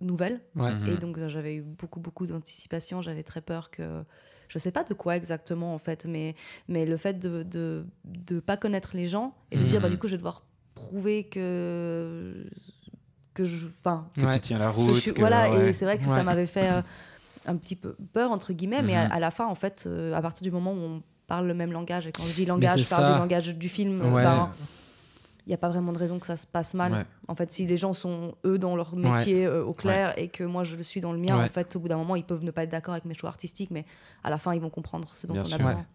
nouvelle. 0.00 0.40
Ouais. 0.56 0.72
Mhm. 0.74 0.88
Et 0.92 0.96
donc, 0.96 1.18
euh, 1.18 1.28
j'avais 1.28 1.54
eu 1.56 1.62
beaucoup, 1.62 2.00
beaucoup 2.00 2.26
d'anticipation. 2.26 3.00
J'avais 3.00 3.22
très 3.22 3.40
peur 3.40 3.70
que. 3.70 4.02
Je 4.48 4.58
sais 4.58 4.72
pas 4.72 4.82
de 4.82 4.94
quoi 4.94 5.14
exactement, 5.16 5.74
en 5.74 5.78
fait, 5.78 6.06
mais, 6.06 6.34
mais 6.68 6.86
le 6.86 6.96
fait 6.96 7.18
de 7.18 7.28
ne 7.28 7.42
de, 7.42 7.86
de 8.04 8.40
pas 8.40 8.56
connaître 8.56 8.92
les 8.96 9.06
gens 9.06 9.34
et 9.50 9.58
de 9.58 9.62
dire, 9.64 9.76
Mhm. 9.78 9.82
bah, 9.82 9.90
du 9.90 9.98
coup, 9.98 10.06
je 10.06 10.12
vais 10.12 10.16
devoir 10.18 10.42
prouver 10.74 11.24
que. 11.24 12.46
que 13.34 13.44
je. 13.44 13.66
Enfin, 13.66 14.08
Que 14.16 14.22
Ouais. 14.22 14.32
tu 14.34 14.40
tiens 14.40 14.58
la 14.58 14.70
route. 14.70 14.94
je 14.94 15.00
suis- 15.00 15.12
que- 15.14 15.20
voilà, 15.20 15.50
ouais. 15.50 15.68
et 15.68 15.72
c'est 15.72 15.84
vrai 15.84 15.98
que 15.98 16.04
Ouais. 16.04 16.08
ça 16.16 16.22
m'avait 16.22 16.46
fait 16.46 16.70
euh, 16.70 16.82
un 17.46 17.56
petit 17.56 17.76
peu 17.76 17.94
peur, 18.12 18.30
entre 18.32 18.52
guillemets, 18.52 18.82
mais 18.82 18.96
à, 18.96 19.04
Mhm. 19.06 19.12
à 19.12 19.20
la 19.20 19.30
fin, 19.30 19.46
en 19.46 19.54
fait, 19.54 19.84
euh, 19.86 20.14
à 20.14 20.22
partir 20.22 20.42
du 20.42 20.50
moment 20.50 20.72
où 20.72 20.78
on 20.78 21.02
parle 21.26 21.46
le 21.46 21.54
même 21.54 21.70
langage, 21.72 22.06
et 22.06 22.12
quand 22.12 22.24
je 22.24 22.32
dis 22.32 22.46
langage, 22.46 22.82
je 22.82 22.88
parle 22.88 23.02
ça. 23.04 23.12
du 23.12 23.18
langage 23.18 23.54
du 23.54 23.68
film, 23.68 24.00
euh, 24.00 24.10
Ouais. 24.12 24.22
ben, 24.24 24.50
il 25.48 25.52
n'y 25.52 25.54
a 25.54 25.58
pas 25.58 25.70
vraiment 25.70 25.94
de 25.94 25.98
raison 25.98 26.18
que 26.18 26.26
ça 26.26 26.36
se 26.36 26.46
passe 26.46 26.74
mal. 26.74 26.92
Ouais. 26.92 27.04
En 27.26 27.34
fait, 27.34 27.50
si 27.50 27.66
les 27.66 27.78
gens 27.78 27.94
sont 27.94 28.34
eux 28.44 28.58
dans 28.58 28.76
leur 28.76 28.94
métier 28.94 29.46
euh, 29.46 29.64
au 29.64 29.72
clair 29.72 30.12
et 30.18 30.28
que 30.28 30.44
moi 30.44 30.62
je 30.62 30.76
le 30.76 30.82
suis 30.82 31.00
dans 31.00 31.10
le 31.12 31.18
mien, 31.18 31.38
Ouais. 31.38 31.44
en 31.44 31.48
fait, 31.48 31.74
au 31.74 31.80
bout 31.80 31.88
d'un 31.88 31.96
moment, 31.96 32.16
ils 32.16 32.22
peuvent 32.24 32.44
ne 32.44 32.50
pas 32.50 32.64
être 32.64 32.70
d'accord 32.70 32.92
avec 32.92 33.06
mes 33.06 33.14
choix 33.14 33.30
artistiques, 33.30 33.70
mais 33.70 33.86
à 34.22 34.28
la 34.28 34.36
fin, 34.36 34.54
ils 34.54 34.60
vont 34.60 34.68
comprendre 34.68 35.08
ce 35.14 35.26
dont 35.26 35.32
Bien 35.32 35.42
on 35.42 35.46
a 35.46 35.48
sûr. 35.48 35.58
besoin. 35.58 35.86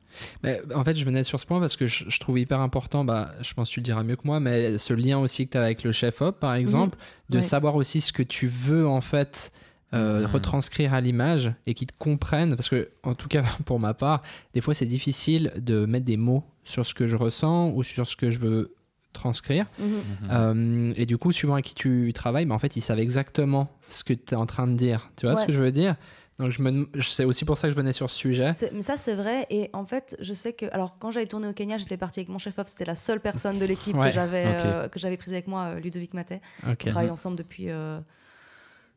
Mais, 0.42 0.60
en 0.74 0.84
fait, 0.84 0.96
je 0.96 1.06
venais 1.06 1.24
sur 1.24 1.40
ce 1.40 1.46
point 1.46 1.60
parce 1.60 1.76
que 1.76 1.86
je, 1.86 2.06
je 2.10 2.20
trouve 2.20 2.40
hyper 2.40 2.62
important, 2.62 3.06
bah, 3.06 3.30
je 3.44 3.54
pense 3.54 3.70
que 3.70 3.76
tu 3.76 3.80
le 3.80 3.84
diras 3.86 4.02
mieux 4.02 4.16
que 4.16 4.26
moi, 4.26 4.40
mais 4.40 4.80
ce 4.80 4.94
lien 4.94 5.20
aussi 5.20 5.46
que 5.46 5.52
tu 5.52 5.58
as 5.60 5.62
avec 5.64 5.84
le 5.84 5.92
chef-op, 5.92 6.40
par 6.40 6.56
exemple, 6.56 6.98
de 7.30 7.38
Ouais. 7.38 7.42
savoir 7.44 7.76
aussi 7.76 8.02
ce 8.02 8.12
que 8.12 8.24
tu 8.24 8.48
veux, 8.48 8.88
en 8.88 9.02
fait, 9.02 9.52
euh, 9.94 10.22
Mhm. 10.22 10.26
retranscrire 10.26 10.96
à 10.96 11.02
l'image 11.02 11.54
et 11.68 11.76
qu'ils 11.76 11.86
te 11.86 11.94
comprennent. 12.00 12.56
Parce 12.56 12.70
que, 12.70 12.90
en 13.04 13.14
tout 13.14 13.28
cas, 13.28 13.44
pour 13.68 13.80
ma 13.80 13.94
part, 13.94 14.24
des 14.56 14.62
fois, 14.62 14.74
c'est 14.74 14.88
difficile 14.88 15.52
de 15.58 15.86
mettre 15.86 16.06
des 16.06 16.18
mots 16.18 16.44
sur 16.64 16.84
ce 16.86 16.96
que 16.96 17.06
je 17.06 17.16
ressens 17.16 17.70
ou 17.76 17.84
sur 17.84 18.08
ce 18.08 18.16
que 18.16 18.32
je 18.32 18.40
veux 18.40 18.74
transcrire. 19.14 19.66
Mhm. 19.80 19.86
Mhm. 19.88 20.04
Euh, 20.32 20.94
et 20.98 21.06
du 21.06 21.18
coup, 21.18 21.32
suivant 21.32 21.56
à 21.56 21.62
qui 21.62 21.76
tu 21.76 22.12
travailles, 22.14 22.46
bah, 22.46 22.56
en 22.56 22.60
fait, 22.60 22.76
ils 22.76 22.82
savent 22.82 23.00
exactement 23.00 23.70
ce 23.90 24.04
que 24.04 24.14
tu 24.14 24.34
es 24.34 24.36
en 24.36 24.46
train 24.46 24.68
de 24.68 24.76
dire. 24.76 25.10
Tu 25.16 25.26
vois 25.26 25.36
ce 25.36 25.46
que 25.46 25.54
je 25.54 25.60
veux 25.60 25.72
dire? 25.72 25.96
Donc, 26.40 26.50
je 26.50 26.64
me, 26.64 26.90
c'est 27.00 27.26
aussi 27.26 27.46
pour 27.46 27.58
ça 27.58 27.68
que 27.68 27.74
je 27.74 27.78
venais 27.78 27.94
sur 27.94 28.10
ce 28.10 28.18
sujet. 28.18 28.54
C'est- 28.56 28.72
mais 28.74 28.82
ça, 28.82 28.98
c'est 28.98 29.14
vrai. 29.14 29.46
Et 29.52 29.70
en 29.72 29.86
fait, 29.86 30.16
je 30.20 30.34
sais 30.34 30.52
que. 30.52 30.66
Alors, 30.74 30.98
quand 30.98 31.12
j'avais 31.12 31.28
tourné 31.28 31.48
au 31.48 31.54
Kenya, 31.54 31.78
j'étais 31.78 31.96
partie 31.96 32.22
avec 32.22 32.30
mon 32.30 32.40
chef-op. 32.40 32.68
C'était 32.68 32.86
la 32.86 32.96
seule 32.96 33.20
personne 33.20 33.60
de 33.60 33.66
l'équipe 33.66 33.96
Ouais, 33.96 34.08
que 34.10 34.14
j'avais 34.16 34.44
euh, 34.48 34.88
que 34.90 35.00
j'avais 35.00 35.16
prise 35.18 35.34
avec 35.34 35.48
moi, 35.48 35.66
euh, 35.76 35.80
Ludovic 35.80 36.16
Matet. 36.16 36.42
Ok. 36.68 36.86
On 36.86 36.90
travaille 36.90 37.12
ensemble 37.12 37.38
depuis, 37.38 37.70
euh, 37.70 38.00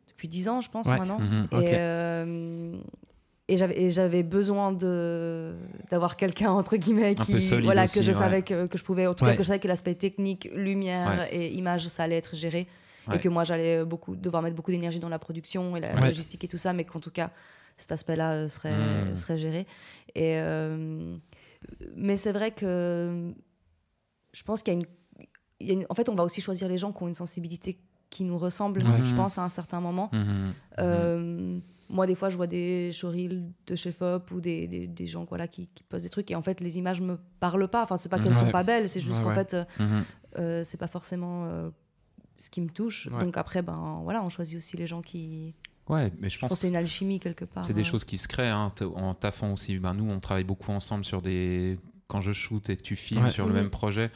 depuis 0.08 0.28
10 0.28 0.48
ans, 0.48 0.62
je 0.62 0.70
pense, 0.70 0.86
Ouais. 0.86 0.98
maintenant. 0.98 1.18
Mhm. 1.20 1.48
Et, 1.62 1.72
euh, 1.74 2.72
et 3.48 3.90
j'avais 3.90 4.22
besoin 4.24 4.72
de 4.72 5.54
d'avoir 5.90 6.16
quelqu'un 6.16 6.50
entre 6.50 6.76
guillemets 6.76 7.14
qui 7.14 7.32
voilà 7.62 7.84
aussi, 7.84 7.94
que 7.94 8.02
je 8.02 8.10
ouais. 8.10 8.18
savais 8.18 8.42
que, 8.42 8.66
que 8.66 8.76
je 8.78 8.82
pouvais. 8.82 9.06
En 9.06 9.14
tout 9.14 9.24
Ouais. 9.24 9.30
cas 9.32 9.36
que 9.36 9.42
je 9.44 9.48
savais 9.48 9.60
que 9.60 9.68
l'aspect 9.68 9.94
technique 9.94 10.48
lumière 10.54 11.26
et 11.30 11.52
image 11.54 11.86
ça 11.86 12.02
allait 12.04 12.16
être 12.16 12.34
géré. 12.34 12.66
Et 13.14 13.20
que 13.20 13.28
moi 13.28 13.44
j'allais 13.44 13.84
beaucoup 13.84 14.16
devoir 14.16 14.42
mettre 14.42 14.56
beaucoup 14.56 14.72
d'énergie 14.72 14.98
dans 14.98 15.08
la 15.08 15.20
production 15.20 15.76
et 15.76 15.80
la 15.80 15.94
logistique 16.00 16.42
et 16.42 16.48
tout 16.48 16.58
ça 16.58 16.72
mais 16.72 16.82
qu'en 16.84 16.98
tout 16.98 17.12
cas 17.12 17.30
cet 17.76 17.92
aspect-là 17.92 18.32
euh, 18.32 18.48
serait 18.48 18.74
Mm. 18.74 19.14
serait 19.14 19.38
géré. 19.38 19.60
Et 20.16 20.38
euh, 20.40 21.16
mais 21.94 22.16
c'est 22.16 22.32
vrai 22.32 22.50
que 22.50 23.32
je 24.32 24.42
pense 24.42 24.60
qu'il 24.62 24.74
y 24.74 24.76
a 24.76 24.80
une 24.80 24.86
il 25.60 25.66
y 25.68 25.70
a 25.70 25.74
une- 25.74 25.86
en 25.88 25.94
fait 25.94 26.08
on 26.08 26.16
va 26.16 26.24
aussi 26.24 26.40
choisir 26.40 26.66
les 26.68 26.78
gens 26.78 26.90
qui 26.92 27.02
ont 27.04 27.08
une 27.08 27.14
sensibilité 27.14 27.78
qui 28.10 28.24
nous 28.24 28.38
ressemble 28.38 28.80
je 29.04 29.14
pense 29.14 29.38
à 29.38 29.42
un 29.44 29.48
certain 29.50 29.80
moment. 29.80 30.10
Mhm. 30.12 30.52
euh, 30.80 31.58
moi, 31.88 32.06
des 32.06 32.14
fois, 32.14 32.30
je 32.30 32.36
vois 32.36 32.46
des 32.46 32.90
showreels 32.92 33.44
de 33.66 33.76
chef-op 33.76 34.30
ou 34.32 34.40
des, 34.40 34.66
des, 34.66 34.86
des 34.86 35.06
gens 35.06 35.24
voilà, 35.28 35.46
qui, 35.46 35.68
qui 35.74 35.84
posent 35.84 36.02
des 36.02 36.08
trucs 36.08 36.30
et 36.30 36.34
en 36.34 36.42
fait, 36.42 36.60
les 36.60 36.78
images 36.78 37.00
me 37.00 37.18
parlent 37.40 37.68
pas. 37.68 37.82
Enfin, 37.82 37.96
c'est 37.96 38.08
pas 38.08 38.18
qu'elles 38.18 38.32
Ouais. 38.32 38.46
sont 38.46 38.50
pas 38.50 38.62
belles, 38.64 38.88
c'est 38.88 39.00
juste 39.00 39.18
Ouais, 39.18 39.22
qu'en 39.24 39.28
ouais. 39.30 39.34
fait, 39.34 39.54
euh, 39.54 39.64
euh, 40.38 40.64
c'est 40.64 40.76
pas 40.76 40.88
forcément 40.88 41.44
euh, 41.46 41.70
ce 42.38 42.50
qui 42.50 42.60
me 42.60 42.68
touche. 42.68 43.08
Donc 43.08 43.36
après, 43.36 43.62
ben 43.62 44.00
voilà, 44.02 44.22
on 44.24 44.28
choisit 44.28 44.56
aussi 44.58 44.76
les 44.76 44.86
gens 44.86 45.00
qui. 45.02 45.54
Ouais, 45.88 46.12
mais 46.18 46.28
je 46.28 46.38
pense 46.40 46.50
que 46.52 46.58
c'est 46.58 46.68
une 46.68 46.74
alchimie 46.76 47.20
quelque 47.20 47.44
part. 47.44 47.64
c'est 47.64 47.72
des 47.72 47.82
euh. 47.82 47.84
choses 47.84 48.02
qui 48.04 48.18
se 48.18 48.26
créent 48.26 48.48
hein, 48.50 48.72
en 48.96 49.14
taffant 49.14 49.52
aussi. 49.52 49.78
Ben, 49.78 49.94
nous, 49.94 50.10
on 50.10 50.18
travaille 50.18 50.42
beaucoup 50.44 50.72
ensemble 50.72 51.04
sur 51.04 51.22
des. 51.22 51.78
Quand 52.08 52.20
je 52.20 52.32
shoot 52.32 52.68
et 52.70 52.76
que 52.76 52.82
tu 52.82 52.94
filmes 52.96 53.30
sur 53.30 53.46
le 53.46 53.52
même 53.52 53.70
projet, 53.70 54.10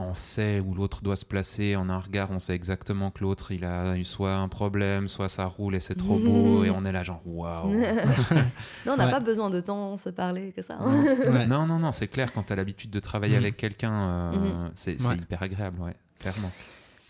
on 0.00 0.14
sait 0.14 0.60
où 0.60 0.74
l'autre 0.74 1.02
doit 1.02 1.16
se 1.16 1.24
placer. 1.24 1.76
En 1.76 1.88
un 1.88 1.98
regard, 1.98 2.30
on 2.30 2.38
sait 2.38 2.54
exactement 2.54 3.10
que 3.10 3.22
l'autre, 3.22 3.52
il 3.52 3.64
a 3.64 3.96
eu 3.96 4.04
soit 4.04 4.34
un 4.34 4.48
problème, 4.48 5.08
soit 5.08 5.28
ça 5.28 5.44
roule 5.44 5.74
et 5.74 5.80
c'est 5.80 5.94
trop 5.94 6.18
beau. 6.18 6.64
et 6.64 6.70
on 6.70 6.84
est 6.84 6.92
là, 6.92 7.02
genre, 7.04 7.20
waouh. 7.26 7.70
non, 7.74 7.82
on 8.92 8.96
n'a 8.96 9.04
Ouais. 9.06 9.10
pas 9.10 9.20
besoin 9.20 9.50
de 9.50 9.60
temps 9.60 9.96
se 9.96 10.08
parler 10.08 10.52
que 10.56 10.62
ça. 10.62 10.76
hein. 10.80 11.04
Ouais. 11.30 11.46
Non, 11.46 11.66
non, 11.66 11.78
non, 11.78 11.92
c'est 11.92 12.08
clair, 12.08 12.32
quand 12.32 12.42
tu 12.44 12.52
as 12.52 12.56
l'habitude 12.56 12.90
de 12.90 13.00
travailler 13.00 13.36
Mhm. 13.36 13.42
avec 13.42 13.56
quelqu'un, 13.56 14.02
euh, 14.04 14.32
Mhm. 14.32 14.70
c'est 14.74 15.00
Ouais. 15.06 15.16
hyper 15.16 15.42
agréable, 15.42 15.80
ouais, 15.80 15.94
clairement. 16.18 16.50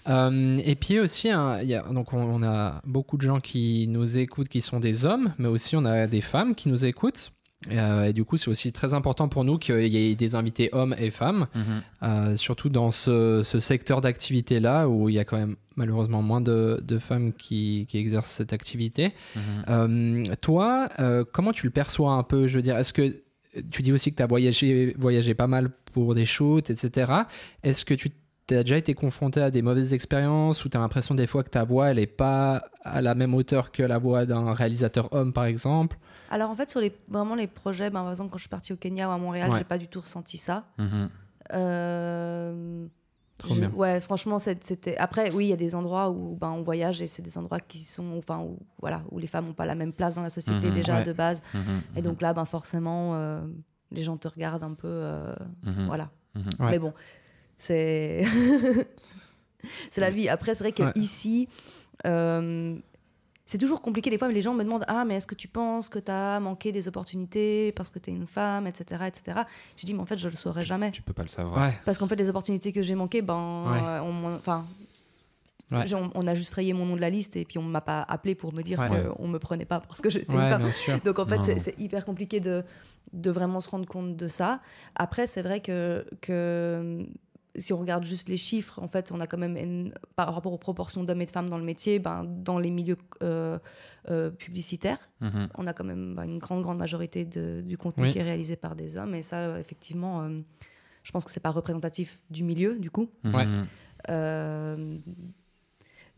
Euh, 0.08 0.58
et 0.64 0.74
puis 0.76 0.98
aussi, 0.98 1.28
hein, 1.30 1.58
il 1.62 1.68
y 1.68 1.74
a, 1.74 1.82
donc 1.82 2.12
on, 2.14 2.22
on 2.22 2.42
a 2.42 2.80
beaucoup 2.86 3.16
de 3.18 3.22
gens 3.22 3.38
qui 3.38 3.86
nous 3.88 4.16
écoutent 4.18 4.48
qui 4.48 4.62
sont 4.62 4.80
des 4.80 5.04
hommes, 5.04 5.34
mais 5.38 5.48
aussi 5.48 5.76
on 5.76 5.84
a 5.84 6.06
des 6.06 6.22
femmes 6.22 6.54
qui 6.54 6.68
nous 6.70 6.84
écoutent. 6.86 7.30
Et, 7.68 7.78
euh, 7.78 8.04
et 8.08 8.12
du 8.14 8.24
coup, 8.24 8.36
c'est 8.38 8.48
aussi 8.48 8.72
très 8.72 8.94
important 8.94 9.28
pour 9.28 9.44
nous 9.44 9.58
qu'il 9.58 9.86
y 9.86 9.96
ait 10.10 10.14
des 10.14 10.34
invités 10.34 10.70
hommes 10.72 10.94
et 10.98 11.10
femmes, 11.10 11.46
Mhm. 11.54 11.62
euh, 12.04 12.36
surtout 12.36 12.70
dans 12.70 12.90
ce, 12.90 13.42
ce 13.44 13.58
secteur 13.58 14.00
d'activité-là 14.00 14.88
où 14.88 15.10
il 15.10 15.16
y 15.16 15.18
a 15.18 15.24
quand 15.26 15.36
même 15.36 15.56
malheureusement 15.76 16.22
moins 16.22 16.40
de, 16.40 16.80
de 16.82 16.98
femmes 16.98 17.32
qui, 17.34 17.86
qui 17.88 17.98
exercent 17.98 18.30
cette 18.30 18.52
activité. 18.54 19.12
Mhm. 19.36 19.42
Euh, 19.68 20.24
toi, 20.40 20.88
comment 21.32 21.52
tu 21.52 21.66
le 21.66 21.70
perçois 21.72 22.12
un 22.12 22.22
peu? 22.22 22.48
Je 22.48 22.56
veux 22.56 22.62
dire, 22.62 22.78
est-ce 22.78 22.92
que 22.94 23.14
tu 23.70 23.82
dis 23.82 23.92
aussi 23.92 24.10
que 24.10 24.16
tu 24.16 24.22
as 24.22 24.26
voyagé, 24.26 24.94
voyagé 24.98 25.34
pas 25.34 25.46
mal 25.48 25.70
pour 25.92 26.14
des 26.14 26.24
shoots, 26.26 26.70
etc. 26.70 27.12
Est-ce 27.62 27.84
que 27.84 27.94
tu 27.94 28.10
as 28.52 28.62
déjà 28.62 28.76
été 28.78 28.94
confronté 28.94 29.40
à 29.40 29.50
des 29.50 29.60
mauvaises 29.60 29.92
expériences 29.92 30.64
ou 30.64 30.68
tu 30.70 30.76
as 30.76 30.80
l'impression 30.80 31.14
des 31.14 31.26
fois 31.26 31.42
que 31.42 31.50
ta 31.50 31.64
voix, 31.64 31.90
elle 31.90 31.96
n'est 31.98 32.06
pas 32.06 32.62
à 32.84 33.02
la 33.02 33.14
même 33.14 33.34
hauteur 33.34 33.70
que 33.70 33.82
la 33.82 33.98
voix 33.98 34.24
d'un 34.24 34.54
réalisateur 34.54 35.12
homme, 35.12 35.32
par 35.32 35.44
exemple? 35.44 35.98
Alors 36.30 36.50
en 36.50 36.54
fait, 36.54 36.70
sur 36.70 36.80
les, 36.80 36.92
vraiment 37.08 37.34
les 37.34 37.46
projets, 37.48 37.90
ben, 37.90 38.02
par 38.02 38.10
exemple, 38.10 38.30
quand 38.30 38.38
je 38.38 38.42
suis 38.42 38.48
partie 38.48 38.72
au 38.72 38.76
Kenya 38.76 39.08
ou 39.08 39.12
à 39.12 39.18
Montréal, 39.18 39.50
Ouais. 39.50 39.58
j'ai 39.58 39.64
pas 39.64 39.78
du 39.78 39.88
tout 39.88 40.00
ressenti 40.00 40.38
ça. 40.38 40.64
Mhm. 40.78 41.10
Euh, 41.52 42.86
Trop 43.38 43.54
je- 43.54 43.60
bien. 43.60 43.70
Ouais, 43.70 44.00
franchement, 44.00 44.38
c'était. 44.38 44.96
Après, 44.98 45.30
oui, 45.32 45.46
il 45.46 45.48
y 45.48 45.52
a 45.52 45.56
des 45.56 45.74
endroits 45.74 46.10
où 46.10 46.36
ben, 46.40 46.50
on 46.50 46.62
voyage 46.62 47.00
et 47.02 47.06
c'est 47.06 47.22
des 47.22 47.36
endroits 47.38 47.58
qui 47.60 47.78
sont, 47.80 48.16
enfin, 48.18 48.38
où, 48.40 48.58
voilà, 48.80 49.02
où 49.10 49.18
les 49.18 49.26
femmes 49.26 49.46
n'ont 49.46 49.54
pas 49.54 49.64
la 49.64 49.74
même 49.74 49.92
place 49.92 50.14
dans 50.16 50.22
la 50.22 50.30
société 50.30 50.68
Mhm, 50.68 50.74
déjà 50.74 50.96
ouais. 50.96 51.04
de 51.04 51.12
base. 51.12 51.42
Mhm. 51.54 51.80
Et 51.96 52.02
donc 52.02 52.20
là, 52.20 52.32
ben 52.34 52.44
forcément, 52.44 53.14
euh, 53.14 53.40
les 53.90 54.02
gens 54.02 54.16
te 54.18 54.28
regardent 54.28 54.62
un 54.64 54.74
peu, 54.74 54.88
euh, 54.88 55.34
voilà. 55.86 56.10
Ouais. 56.36 56.70
Mais 56.72 56.78
bon, 56.78 56.92
c'est 57.58 58.24
c'est 59.90 60.00
la 60.00 60.10
vie. 60.10 60.28
Après, 60.28 60.54
c'est 60.54 60.64
vrai 60.64 60.72
que 60.72 60.82
Ouais. 60.84 60.92
ici. 60.94 61.48
euh, 62.06 62.76
c'est 63.50 63.58
toujours 63.58 63.82
compliqué 63.82 64.10
des 64.10 64.16
fois, 64.18 64.28
mais 64.28 64.34
les 64.34 64.42
gens 64.42 64.54
me 64.54 64.62
demandent 64.62 64.84
Ah, 64.86 65.04
mais 65.04 65.16
est-ce 65.16 65.26
que 65.26 65.34
tu 65.34 65.48
penses 65.48 65.88
que 65.88 65.98
tu 65.98 66.10
as 66.12 66.38
manqué 66.38 66.70
des 66.70 66.86
opportunités 66.86 67.72
parce 67.72 67.90
que 67.90 67.98
tu 67.98 68.10
es 68.10 68.14
une 68.14 68.28
femme, 68.28 68.68
etc. 68.68 69.02
etc. 69.08 69.40
Je 69.76 69.84
dis 69.86 69.92
Mais 69.92 70.00
en 70.00 70.04
fait, 70.04 70.16
je 70.18 70.28
le 70.28 70.36
saurais 70.36 70.64
jamais. 70.64 70.92
Tu 70.92 71.02
peux 71.02 71.12
pas 71.12 71.22
le 71.24 71.28
savoir. 71.28 71.60
Ouais, 71.60 71.74
Parce 71.84 71.98
qu'en 71.98 72.06
fait, 72.06 72.14
les 72.14 72.28
opportunités 72.30 72.70
que 72.72 72.80
j'ai 72.80 72.94
manquées, 72.94 73.22
ben, 73.22 73.64
Ouais. 73.72 73.78
euh, 73.82 74.02
on, 74.02 74.36
enfin, 74.36 74.64
Ouais. 75.72 75.92
on, 75.94 76.10
on 76.14 76.26
a 76.28 76.34
juste 76.34 76.52
rayé 76.54 76.72
mon 76.72 76.84
nom 76.86 76.94
de 76.96 77.00
la 77.00 77.10
liste 77.10 77.36
et 77.36 77.44
puis 77.44 77.58
on 77.58 77.62
m'a 77.62 77.80
pas 77.80 78.02
appelé 78.08 78.34
pour 78.36 78.52
me 78.54 78.62
dire 78.62 78.78
Ouais. 78.78 78.88
qu'on 79.16 79.26
me 79.28 79.38
prenait 79.38 79.64
pas 79.64 79.80
parce 79.80 80.00
que 80.00 80.10
j'étais 80.10 80.32
une 80.32 80.38
femme. 80.48 80.70
Donc 81.04 81.18
en 81.18 81.26
fait, 81.26 81.42
c'est 81.58 81.78
hyper 81.78 82.04
compliqué 82.04 82.38
de, 82.40 82.62
de 83.12 83.30
vraiment 83.30 83.60
se 83.60 83.68
rendre 83.68 83.86
compte 83.86 84.16
de 84.16 84.28
ça. 84.28 84.60
Après, 84.94 85.26
c'est 85.26 85.42
vrai 85.42 85.60
que, 85.60 86.04
que 86.20 87.04
si 87.56 87.72
on 87.72 87.78
regarde 87.78 88.04
juste 88.04 88.28
les 88.28 88.36
chiffres, 88.36 88.80
en 88.80 88.86
fait, 88.88 89.10
on 89.12 89.20
a 89.20 89.26
quand 89.26 89.38
même, 89.38 89.56
une- 89.56 89.92
par 90.16 90.32
rapport 90.34 90.52
aux 90.52 90.58
proportions 90.58 91.02
d'hommes 91.04 91.20
et 91.20 91.26
de 91.26 91.30
femmes 91.30 91.48
dans 91.48 91.58
le 91.58 91.64
métier, 91.64 91.98
ben, 91.98 92.24
dans 92.24 92.58
les 92.58 92.70
milieux 92.70 92.96
euh, 93.22 93.58
euh, 94.08 94.30
publicitaires, 94.30 95.10
Mhm. 95.20 95.48
on 95.56 95.66
a 95.66 95.72
quand 95.72 95.84
même 95.84 96.14
ben, 96.14 96.22
une 96.24 96.38
grande, 96.38 96.62
grande 96.62 96.78
majorité 96.78 97.24
de- 97.24 97.60
du 97.60 97.76
contenu 97.76 98.04
Oui. 98.04 98.12
qui 98.12 98.18
est 98.18 98.22
réalisé 98.22 98.56
par 98.56 98.76
des 98.76 98.96
hommes. 98.96 99.14
Et 99.14 99.22
ça, 99.22 99.58
effectivement, 99.58 100.22
euh, 100.22 100.40
je 101.02 101.10
pense 101.12 101.24
que 101.24 101.30
c'est 101.30 101.40
pas 101.40 101.50
représentatif 101.50 102.20
du 102.30 102.44
milieu, 102.44 102.78
du 102.78 102.90
coup. 102.90 103.08
Ouais. 103.24 103.46
Mhm. 103.46 103.66
Euh, 104.10 104.98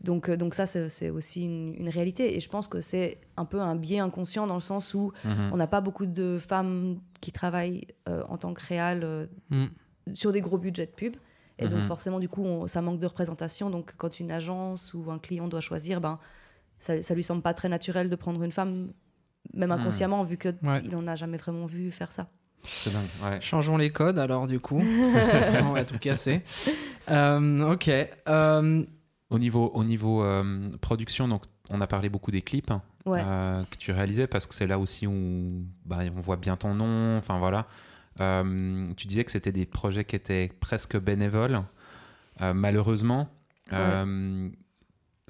donc, 0.01 0.29
donc 0.29 0.53
ça, 0.53 0.65
c'est 0.65 1.09
aussi 1.09 1.45
une, 1.45 1.73
une 1.75 1.89
réalité. 1.89 2.35
Et 2.35 2.39
je 2.41 2.49
pense 2.49 2.67
que 2.67 2.81
c'est 2.81 3.19
un 3.37 3.45
peu 3.45 3.61
un 3.61 3.75
biais 3.75 3.99
inconscient 3.99 4.47
dans 4.47 4.55
le 4.55 4.59
sens 4.61 4.93
où 4.93 5.11
Mhm. 5.23 5.49
on 5.53 5.57
n'a 5.57 5.67
pas 5.67 5.79
beaucoup 5.81 6.05
de 6.05 6.37
femmes 6.39 6.99
qui 7.21 7.31
travaillent 7.31 7.87
euh, 8.09 8.23
en 8.27 8.37
tant 8.37 8.53
que 8.53 8.61
réal 8.65 9.01
euh, 9.03 9.25
Mm. 9.49 9.65
Sur 10.13 10.31
des 10.31 10.41
gros 10.41 10.57
budgets 10.57 10.85
de 10.85 10.91
pub. 10.91 11.15
Et 11.59 11.67
donc 11.67 11.79
Mhm. 11.79 11.83
forcément, 11.85 12.19
du 12.19 12.27
coup, 12.29 12.43
on- 12.43 12.67
ça 12.67 12.81
manque 12.81 12.99
de 12.99 13.05
représentation. 13.05 13.69
Donc 13.69 13.93
quand 13.97 14.19
une 14.19 14.31
agence 14.31 14.93
ou 14.93 15.05
un 15.11 15.19
client 15.19 15.47
doit 15.47 15.61
choisir, 15.61 16.01
ben, 16.01 16.19
ça, 16.79 17.01
ça 17.01 17.13
lui 17.15 17.23
semble 17.23 17.41
pas 17.41 17.53
très 17.53 17.69
naturel 17.69 18.09
de 18.09 18.15
prendre 18.15 18.41
une 18.43 18.51
femme, 18.51 18.91
même 19.53 19.69
Mhm. 19.69 19.79
inconsciemment, 19.79 20.23
vu 20.23 20.37
qu'il 20.37 20.55
Ouais. 20.63 20.81
n'en 20.83 21.05
a 21.07 21.15
jamais 21.15 21.37
vraiment 21.37 21.65
vu 21.67 21.91
faire 21.91 22.11
ça. 22.11 22.27
C'est 22.63 22.91
dingue, 22.93 23.03
ouais. 23.23 23.39
Changeons 23.41 23.77
les 23.77 23.91
codes 23.91 24.17
alors 24.17 24.47
du 24.47 24.59
coup. 24.59 24.79
on 25.69 25.73
va 25.73 25.85
tout 25.85 25.99
casser. 25.99 26.41
Euh, 27.09 27.71
ok. 27.73 27.89
Euh, 28.27 28.83
Au 29.29 29.39
niveau, 29.39 29.71
au 29.73 29.83
niveau 29.83 30.23
euh, 30.23 30.69
production, 30.79 31.27
donc 31.27 31.43
on 31.71 31.81
a 31.81 31.87
parlé 31.87 32.07
beaucoup 32.07 32.29
des 32.29 32.43
clips 32.43 32.69
hein, 32.69 32.83
Ouais. 33.05 33.19
euh, 33.25 33.63
que 33.71 33.77
tu 33.77 33.91
réalisais 33.91 34.27
parce 34.27 34.45
que 34.45 34.53
c'est 34.53 34.67
là 34.67 34.77
aussi 34.77 35.07
où 35.07 35.65
bah, 35.85 35.99
on 36.15 36.21
voit 36.21 36.35
bien 36.35 36.55
ton 36.55 36.75
nom. 36.75 37.17
Enfin 37.17 37.39
voilà. 37.39 37.65
Euh, 38.19 38.93
tu 38.95 39.07
disais 39.07 39.23
que 39.23 39.31
c'était 39.31 39.51
des 39.51 39.65
projets 39.65 40.05
qui 40.05 40.15
étaient 40.15 40.51
presque 40.59 40.97
bénévoles. 40.97 41.61
Euh, 42.41 42.53
malheureusement, 42.53 43.29
euh, 43.71 44.49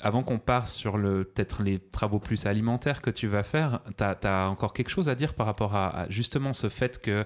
avant 0.01 0.23
qu'on 0.23 0.39
parte 0.39 0.67
sur 0.67 0.97
le 0.97 1.23
peut-être 1.23 1.63
les 1.63 1.79
travaux 1.79 2.19
plus 2.19 2.45
alimentaires 2.45 3.01
que 3.01 3.09
tu 3.09 3.27
vas 3.27 3.43
faire, 3.43 3.81
tu 3.97 4.03
as, 4.03 4.49
encore 4.49 4.73
quelque 4.73 4.89
chose 4.89 5.09
à 5.09 5.15
dire 5.15 5.33
par 5.33 5.45
rapport 5.45 5.75
à, 5.75 6.01
à 6.01 6.09
justement 6.09 6.53
ce 6.53 6.69
fait 6.69 7.01
que, 7.01 7.23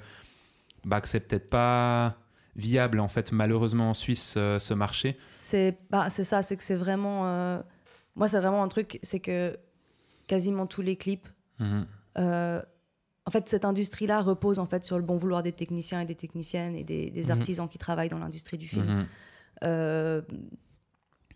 bah, 0.85 1.01
que 1.01 1.07
c'est 1.07 1.21
peut-être 1.21 1.49
pas 1.49 2.17
viable 2.57 2.99
en 2.99 3.07
fait 3.07 3.31
malheureusement 3.31 3.91
en 3.91 3.93
Suisse 3.93 4.33
euh, 4.35 4.59
ce 4.59 4.73
marché? 4.73 5.17
C'est 5.27 5.77
bah, 5.89 6.09
ça, 6.09 6.41
c'est 6.41 6.57
que 6.57 6.63
c'est 6.63 6.75
vraiment. 6.75 7.27
euh, 7.27 7.61
Moi, 8.15 8.27
c'est 8.27 8.39
vraiment 8.39 8.63
un 8.63 8.67
truc, 8.67 8.99
c'est 9.03 9.19
que 9.19 9.57
quasiment 10.25 10.65
tous 10.65 10.81
les 10.81 10.97
clips. 10.97 11.27
Euh, 12.17 12.61
En 13.27 13.29
fait, 13.29 13.47
cette 13.49 13.65
industrie-là 13.65 14.21
repose 14.21 14.57
en 14.57 14.65
fait 14.65 14.85
sur 14.85 14.97
le 14.97 15.03
bon 15.03 15.17
vouloir 15.17 15.43
des 15.43 15.51
techniciens 15.51 15.99
et 15.99 16.05
des 16.05 16.15
techniciennes 16.15 16.75
et 16.75 16.85
des, 16.85 17.11
des 17.11 17.23
Mhm. 17.25 17.31
artisans 17.31 17.67
qui 17.67 17.77
travaillent 17.77 18.07
dans 18.09 18.19
l'industrie 18.19 18.57
du 18.57 18.67
film. 18.67 18.85
Mhm. 18.85 19.05
Euh, 19.65 20.21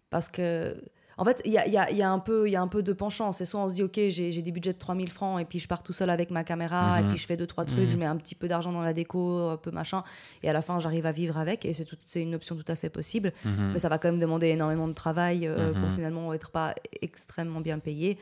parce 0.10 0.30
que, 0.30 0.82
en 1.17 1.26
fait, 1.26 1.41
il 1.45 1.52
y 1.52 1.58
a, 1.58 1.67
il 1.67 1.74
y 1.74 1.78
a- 1.78 1.91
il 1.91 1.97
y 1.97 2.02
a 2.02 2.10
un 2.10 2.19
peu- 2.19 2.47
il 2.47 2.52
y 2.52 2.56
a 2.56 2.62
un 2.62 2.67
peu 2.67 2.82
de 2.84 2.93
penchant. 2.93 3.32
C'est 3.32 3.45
soit 3.45 3.60
on 3.62 3.67
se 3.67 3.74
dit, 3.76 3.84
OK, 3.84 4.00
j'ai 4.08 4.41
des 4.41 4.52
budgets 4.52 4.74
de 4.74 4.78
3000 4.78 5.10
francs 5.12 5.39
et 5.41 5.45
puis 5.45 5.60
je 5.60 5.67
pars 5.67 5.84
tout 5.84 5.93
seul 5.93 6.10
avec 6.10 6.32
ma 6.32 6.43
caméra 6.43 7.00
et 7.00 7.04
Mhm. 7.04 7.10
puis 7.10 7.17
je 7.17 7.26
fais 7.26 7.38
deux, 7.38 7.47
trois 7.47 7.65
trucs, 7.65 7.80
Mhm. 7.86 7.91
je 7.91 7.97
mets 7.97 8.06
un 8.06 8.15
petit 8.17 8.34
peu 8.36 8.47
d'argent 8.47 8.71
dans 8.71 8.82
la 8.82 8.93
déco, 8.93 9.50
un 9.50 9.58
peu 9.58 9.71
machin, 9.71 10.04
et 10.43 10.50
à 10.50 10.54
la 10.54 10.62
fin, 10.62 10.80
j'arrive 10.80 11.06
à 11.06 11.12
vivre 11.12 11.38
avec. 11.38 11.65
Et 11.65 11.74
c'est 11.74 12.21
une 12.21 12.34
option 12.36 12.56
tout 12.56 12.65
à 12.71 12.76
fait 12.76 12.89
possible. 12.89 13.34
Mhm. 13.45 13.71
Mais 13.74 13.80
ça 13.80 13.89
va 13.89 13.97
quand 13.97 14.10
même 14.10 14.19
demander 14.19 14.47
énormément 14.47 14.88
de 14.88 14.93
travail 14.93 15.47
euh, 15.47 15.74
pour 15.74 15.89
finalement 15.91 16.34
être 16.34 16.50
pas 16.52 16.74
extrêmement 17.02 17.62
bien 17.62 17.80
payé. 17.80 18.17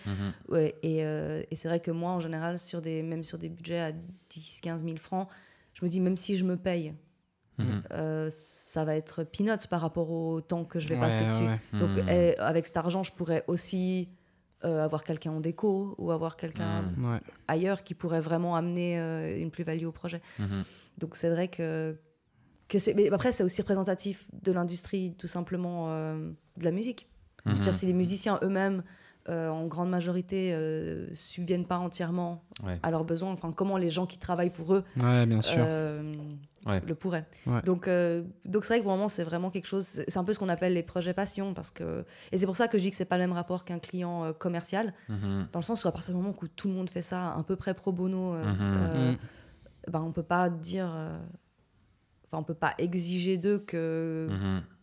Ouais, 0.49 0.75
et 0.83 1.03
euh, 1.05 1.41
et 1.51 1.55
c'est 1.55 1.67
vrai 1.67 1.79
que 1.79 1.91
moi, 1.91 2.11
en 2.11 2.19
général, 2.19 2.57
sur 2.57 2.81
des, 2.81 3.01
même 3.03 3.23
sur 3.23 3.37
des 3.37 3.49
budgets 3.49 3.79
à 3.79 3.91
10, 4.29 4.59
15 4.61 4.83
000 4.83 4.97
francs, 4.97 5.27
je 5.73 5.85
me 5.85 5.89
dis, 5.89 5.99
même 5.99 6.17
si 6.17 6.35
je 6.37 6.43
me 6.43 6.57
paye 6.57 6.93
Mhm. 7.59 7.83
euh, 7.91 8.29
ça 8.31 8.83
va 8.85 8.95
être 8.95 9.23
peanuts 9.23 9.67
par 9.69 9.81
rapport 9.81 10.09
au 10.11 10.41
temps 10.41 10.63
que 10.65 10.79
je 10.79 10.87
vais 10.87 10.95
Ouais, 10.95 11.01
passer 11.01 11.25
dessus. 11.25 11.43
ouais. 11.43 11.59
Donc, 11.79 11.97
Mhm. 11.97 12.03
eh, 12.07 12.37
avec 12.37 12.67
cet 12.67 12.77
argent, 12.77 13.03
je 13.03 13.11
pourrais 13.11 13.43
aussi 13.47 14.09
euh, 14.65 14.83
avoir 14.83 15.03
quelqu'un 15.05 15.31
en 15.31 15.39
déco 15.39 15.95
ou 15.97 16.11
avoir 16.11 16.35
quelqu'un 16.35 16.81
Mhm. 16.97 17.11
Ouais. 17.13 17.19
ailleurs 17.47 17.83
qui 17.83 17.93
pourrait 17.95 18.19
vraiment 18.19 18.55
amener 18.57 18.99
euh, 18.99 19.39
une 19.39 19.51
plus-value 19.51 19.85
au 19.85 19.91
projet. 19.93 20.21
Donc, 20.97 21.15
c'est 21.15 21.29
vrai 21.29 21.47
que, 21.47 21.97
que 22.67 22.77
c'est. 22.77 22.93
Mais 22.93 23.09
après, 23.11 23.31
c'est 23.31 23.43
aussi 23.43 23.61
représentatif 23.61 24.27
de 24.43 24.51
l'industrie, 24.51 25.15
tout 25.17 25.27
simplement, 25.27 25.85
euh, 25.91 26.31
de 26.57 26.65
la 26.65 26.71
musique. 26.71 27.07
Je 27.45 27.51
veux 27.51 27.55
Mhm. 27.57 27.63
dire, 27.63 27.73
si 27.73 27.85
les 27.85 27.93
musiciens 27.93 28.37
eux-mêmes, 28.43 28.83
euh, 29.29 29.47
en 29.49 29.65
grande 29.67 29.89
majorité, 29.89 30.51
euh, 30.53 31.07
subviennent 31.15 31.65
pas 31.65 31.77
entièrement 31.77 32.43
Ouais. 32.63 32.79
à 32.83 32.91
leurs 32.91 33.05
besoins, 33.05 33.31
enfin, 33.31 33.53
comment 33.53 33.77
les 33.77 33.89
gens 33.89 34.05
qui 34.07 34.17
travaillent 34.17 34.49
pour 34.49 34.73
eux 34.73 34.83
Ouais, 35.01 35.25
bien 35.25 35.41
sûr. 35.41 35.63
euh, 35.65 36.13
Ouais. 36.65 36.81
le 36.85 36.93
pourraient. 36.95 37.25
Ouais. 37.45 37.61
Donc, 37.63 37.87
euh, 37.87 38.23
donc 38.45 38.63
c'est 38.65 38.73
vrai 38.73 38.79
que 38.79 38.83
pour 38.83 38.91
le 38.91 38.97
moment, 38.97 39.07
c'est 39.07 39.23
vraiment 39.23 39.49
quelque 39.49 39.67
chose. 39.67 39.83
C'est 39.85 40.17
un 40.17 40.23
peu 40.23 40.33
ce 40.33 40.39
qu'on 40.39 40.49
appelle 40.49 40.73
les 40.73 40.83
projets 40.83 41.13
passion, 41.13 41.53
parce 41.53 41.71
que 41.71 42.03
et 42.31 42.37
c'est 42.37 42.45
pour 42.45 42.57
ça 42.57 42.67
que 42.67 42.77
je 42.77 42.83
dis 42.83 42.89
que 42.89 42.95
c'est 42.95 43.05
pas 43.05 43.17
le 43.17 43.23
même 43.23 43.31
rapport 43.33 43.63
qu'un 43.65 43.79
client 43.79 44.25
euh, 44.25 44.33
commercial, 44.33 44.93
Mhm. 45.07 45.47
dans 45.51 45.59
le 45.59 45.63
sens 45.65 45.83
où 45.85 45.87
à 45.87 45.91
partir 45.91 46.13
du 46.13 46.17
moment 46.21 46.35
où 46.41 46.47
tout 46.47 46.67
le 46.67 46.73
monde 46.73 46.89
fait 46.89 47.01
ça 47.01 47.33
à 47.33 47.43
peu 47.43 47.55
près 47.55 47.73
pro 47.73 47.91
bono, 47.91 48.33
euh, 48.35 48.45
Mhm. 48.45 48.57
euh, 48.61 49.11
Mm. 49.13 49.17
ben 49.91 50.01
on 50.01 50.11
peut 50.11 50.23
pas 50.23 50.49
dire. 50.49 50.89
euh, 50.93 51.17
Enfin, 52.31 52.41
on 52.41 52.43
peut 52.43 52.53
pas 52.53 52.75
exiger 52.77 53.37
d'eux 53.37 53.57
que 53.57 54.29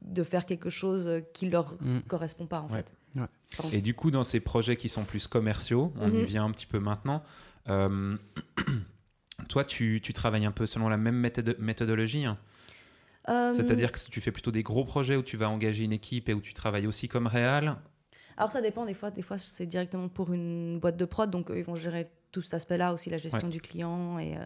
de 0.03 0.23
faire 0.25 0.47
quelque 0.47 0.69
chose 0.69 1.09
qui 1.33 1.49
leur 1.49 1.75
Mm. 1.81 2.01
correspond 2.09 2.47
pas 2.47 2.61
en 2.62 2.69
Ouais. 2.69 2.83
fait. 2.83 3.73
Et 3.73 3.81
du 3.81 3.95
coup, 3.95 4.11
dans 4.11 4.25
ces 4.25 4.41
projets 4.41 4.75
qui 4.77 4.89
sont 4.89 5.05
plus 5.05 5.29
commerciaux, 5.29 5.93
on 6.01 6.11
y 6.11 6.25
vient 6.25 6.45
un 6.45 6.51
petit 6.51 6.67
peu 6.67 6.81
maintenant. 6.81 7.23
euh, 9.47 9.49
toi, 9.49 9.65
tu, 9.65 10.01
tu 10.03 10.13
travailles 10.13 10.45
un 10.47 10.53
peu 10.53 10.67
selon 10.67 10.89
la 10.89 10.97
même 10.97 11.17
méthode- 11.17 11.57
méthodologie. 11.59 12.25
hein 12.27 12.39
Euh, 13.29 13.51
C'est-à-dire 13.51 13.91
que 13.91 13.99
tu 14.11 14.21
fais 14.21 14.31
plutôt 14.33 14.51
des 14.53 14.63
gros 14.63 14.85
projets 14.85 15.17
où 15.17 15.23
tu 15.23 15.37
vas 15.37 15.49
engager 15.51 15.85
une 15.85 15.93
équipe 15.93 16.29
et 16.29 16.35
où 16.35 16.41
tu 16.41 16.55
travailles 16.55 16.87
aussi 16.87 17.09
comme 17.09 17.27
réal? 17.27 17.77
Alors 18.37 18.51
ça 18.53 18.61
dépend, 18.61 18.85
des 18.85 18.95
fois, 18.95 19.11
des 19.11 19.23
fois 19.23 19.39
c'est 19.39 19.67
directement 19.67 20.09
pour 20.09 20.33
une 20.33 20.79
boîte 20.79 20.97
de 20.97 21.05
prod, 21.07 21.31
donc 21.31 21.51
eux, 21.51 21.59
ils 21.59 21.65
vont 21.65 21.75
gérer 21.75 22.09
tout 22.33 22.43
cet 22.43 22.55
aspect-là, 22.55 22.93
aussi 22.93 23.09
la 23.11 23.17
gestion 23.17 23.49
Ouais. 23.49 23.53
du 23.53 23.61
client 23.61 24.19
et, 24.19 24.37
euh, 24.37 24.41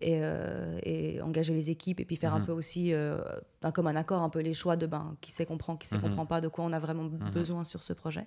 et, 0.00 0.18
euh, 0.20 0.78
et 0.82 1.20
engager 1.22 1.54
les 1.54 1.70
équipes, 1.70 2.00
et 2.00 2.04
puis 2.04 2.16
faire 2.16 2.34
un 2.34 2.40
Mhm. 2.40 2.46
peu 2.46 2.52
aussi, 2.52 2.92
euh, 2.92 3.22
d'un 3.62 3.70
commun 3.70 3.94
accord, 3.96 4.22
un 4.22 4.28
peu 4.30 4.40
les 4.40 4.52
choix 4.52 4.76
de 4.76 4.86
ben, 4.86 5.16
qui 5.20 5.30
sait 5.32 5.46
comprend, 5.46 5.76
qui 5.76 5.86
sait 5.86 5.96
Mhm. 5.96 6.02
comprend 6.02 6.26
pas, 6.26 6.40
de 6.40 6.48
quoi 6.48 6.64
on 6.64 6.72
a 6.72 6.78
vraiment 6.80 7.04
Mhm. 7.04 7.30
besoin 7.30 7.62
sur 7.64 7.82
ce 7.84 7.92
projet. 7.92 8.26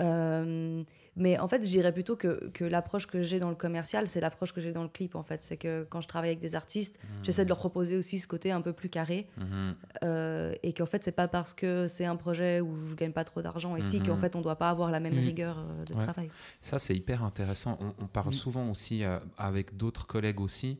Euh, 0.00 0.82
mais 1.16 1.38
en 1.38 1.46
fait, 1.48 1.62
je 1.64 1.68
dirais 1.68 1.92
plutôt 1.92 2.16
que, 2.16 2.48
que 2.54 2.64
l'approche 2.64 3.06
que 3.06 3.22
j'ai 3.22 3.38
dans 3.40 3.50
le 3.50 3.54
commercial, 3.56 4.08
c'est 4.08 4.20
l'approche 4.20 4.52
que 4.52 4.60
j'ai 4.60 4.72
dans 4.72 4.82
le 4.82 4.88
clip, 4.88 5.14
en 5.14 5.22
fait. 5.22 5.42
C'est 5.42 5.56
que 5.56 5.86
quand 5.88 6.00
je 6.00 6.08
travaille 6.08 6.30
avec 6.30 6.40
des 6.40 6.54
artistes, 6.54 6.98
j'essaie 7.22 7.44
de 7.44 7.48
leur 7.48 7.58
proposer 7.58 7.96
aussi 7.96 8.18
ce 8.18 8.26
côté 8.26 8.50
un 8.52 8.60
peu 8.60 8.72
plus 8.72 8.88
carré. 8.88 9.28
Mhm. 9.36 9.74
Euh, 10.02 10.54
et 10.62 10.72
qu'en 10.72 10.86
fait 10.86 11.04
c'est 11.04 11.12
pas 11.12 11.28
parce 11.28 11.54
que 11.54 11.86
c'est 11.86 12.04
un 12.04 12.16
projet 12.16 12.60
où 12.60 12.74
je 12.76 12.94
gagne 12.94 13.12
pas 13.12 13.24
trop 13.24 13.42
d'argent 13.42 13.76
ici 13.76 14.00
Mhm. 14.00 14.06
qu'en 14.06 14.16
fait 14.16 14.34
on 14.36 14.40
doit 14.40 14.56
pas 14.56 14.70
avoir 14.70 14.90
la 14.90 15.00
même 15.00 15.14
Mhm. 15.14 15.20
rigueur 15.24 15.58
euh, 15.58 15.84
de 15.84 15.94
Ouais. 15.94 16.02
travail. 16.02 16.30
Ça, 16.60 16.78
c'est 16.78 16.94
hyper 16.96 17.22
intéressant. 17.22 17.78
On, 17.80 17.94
on 18.02 18.06
parle 18.06 18.34
souvent 18.34 18.70
aussi 18.70 19.04
euh, 19.04 19.18
avec 19.38 19.76
d'autres 19.76 20.06
collègues 20.06 20.40
aussi 20.40 20.78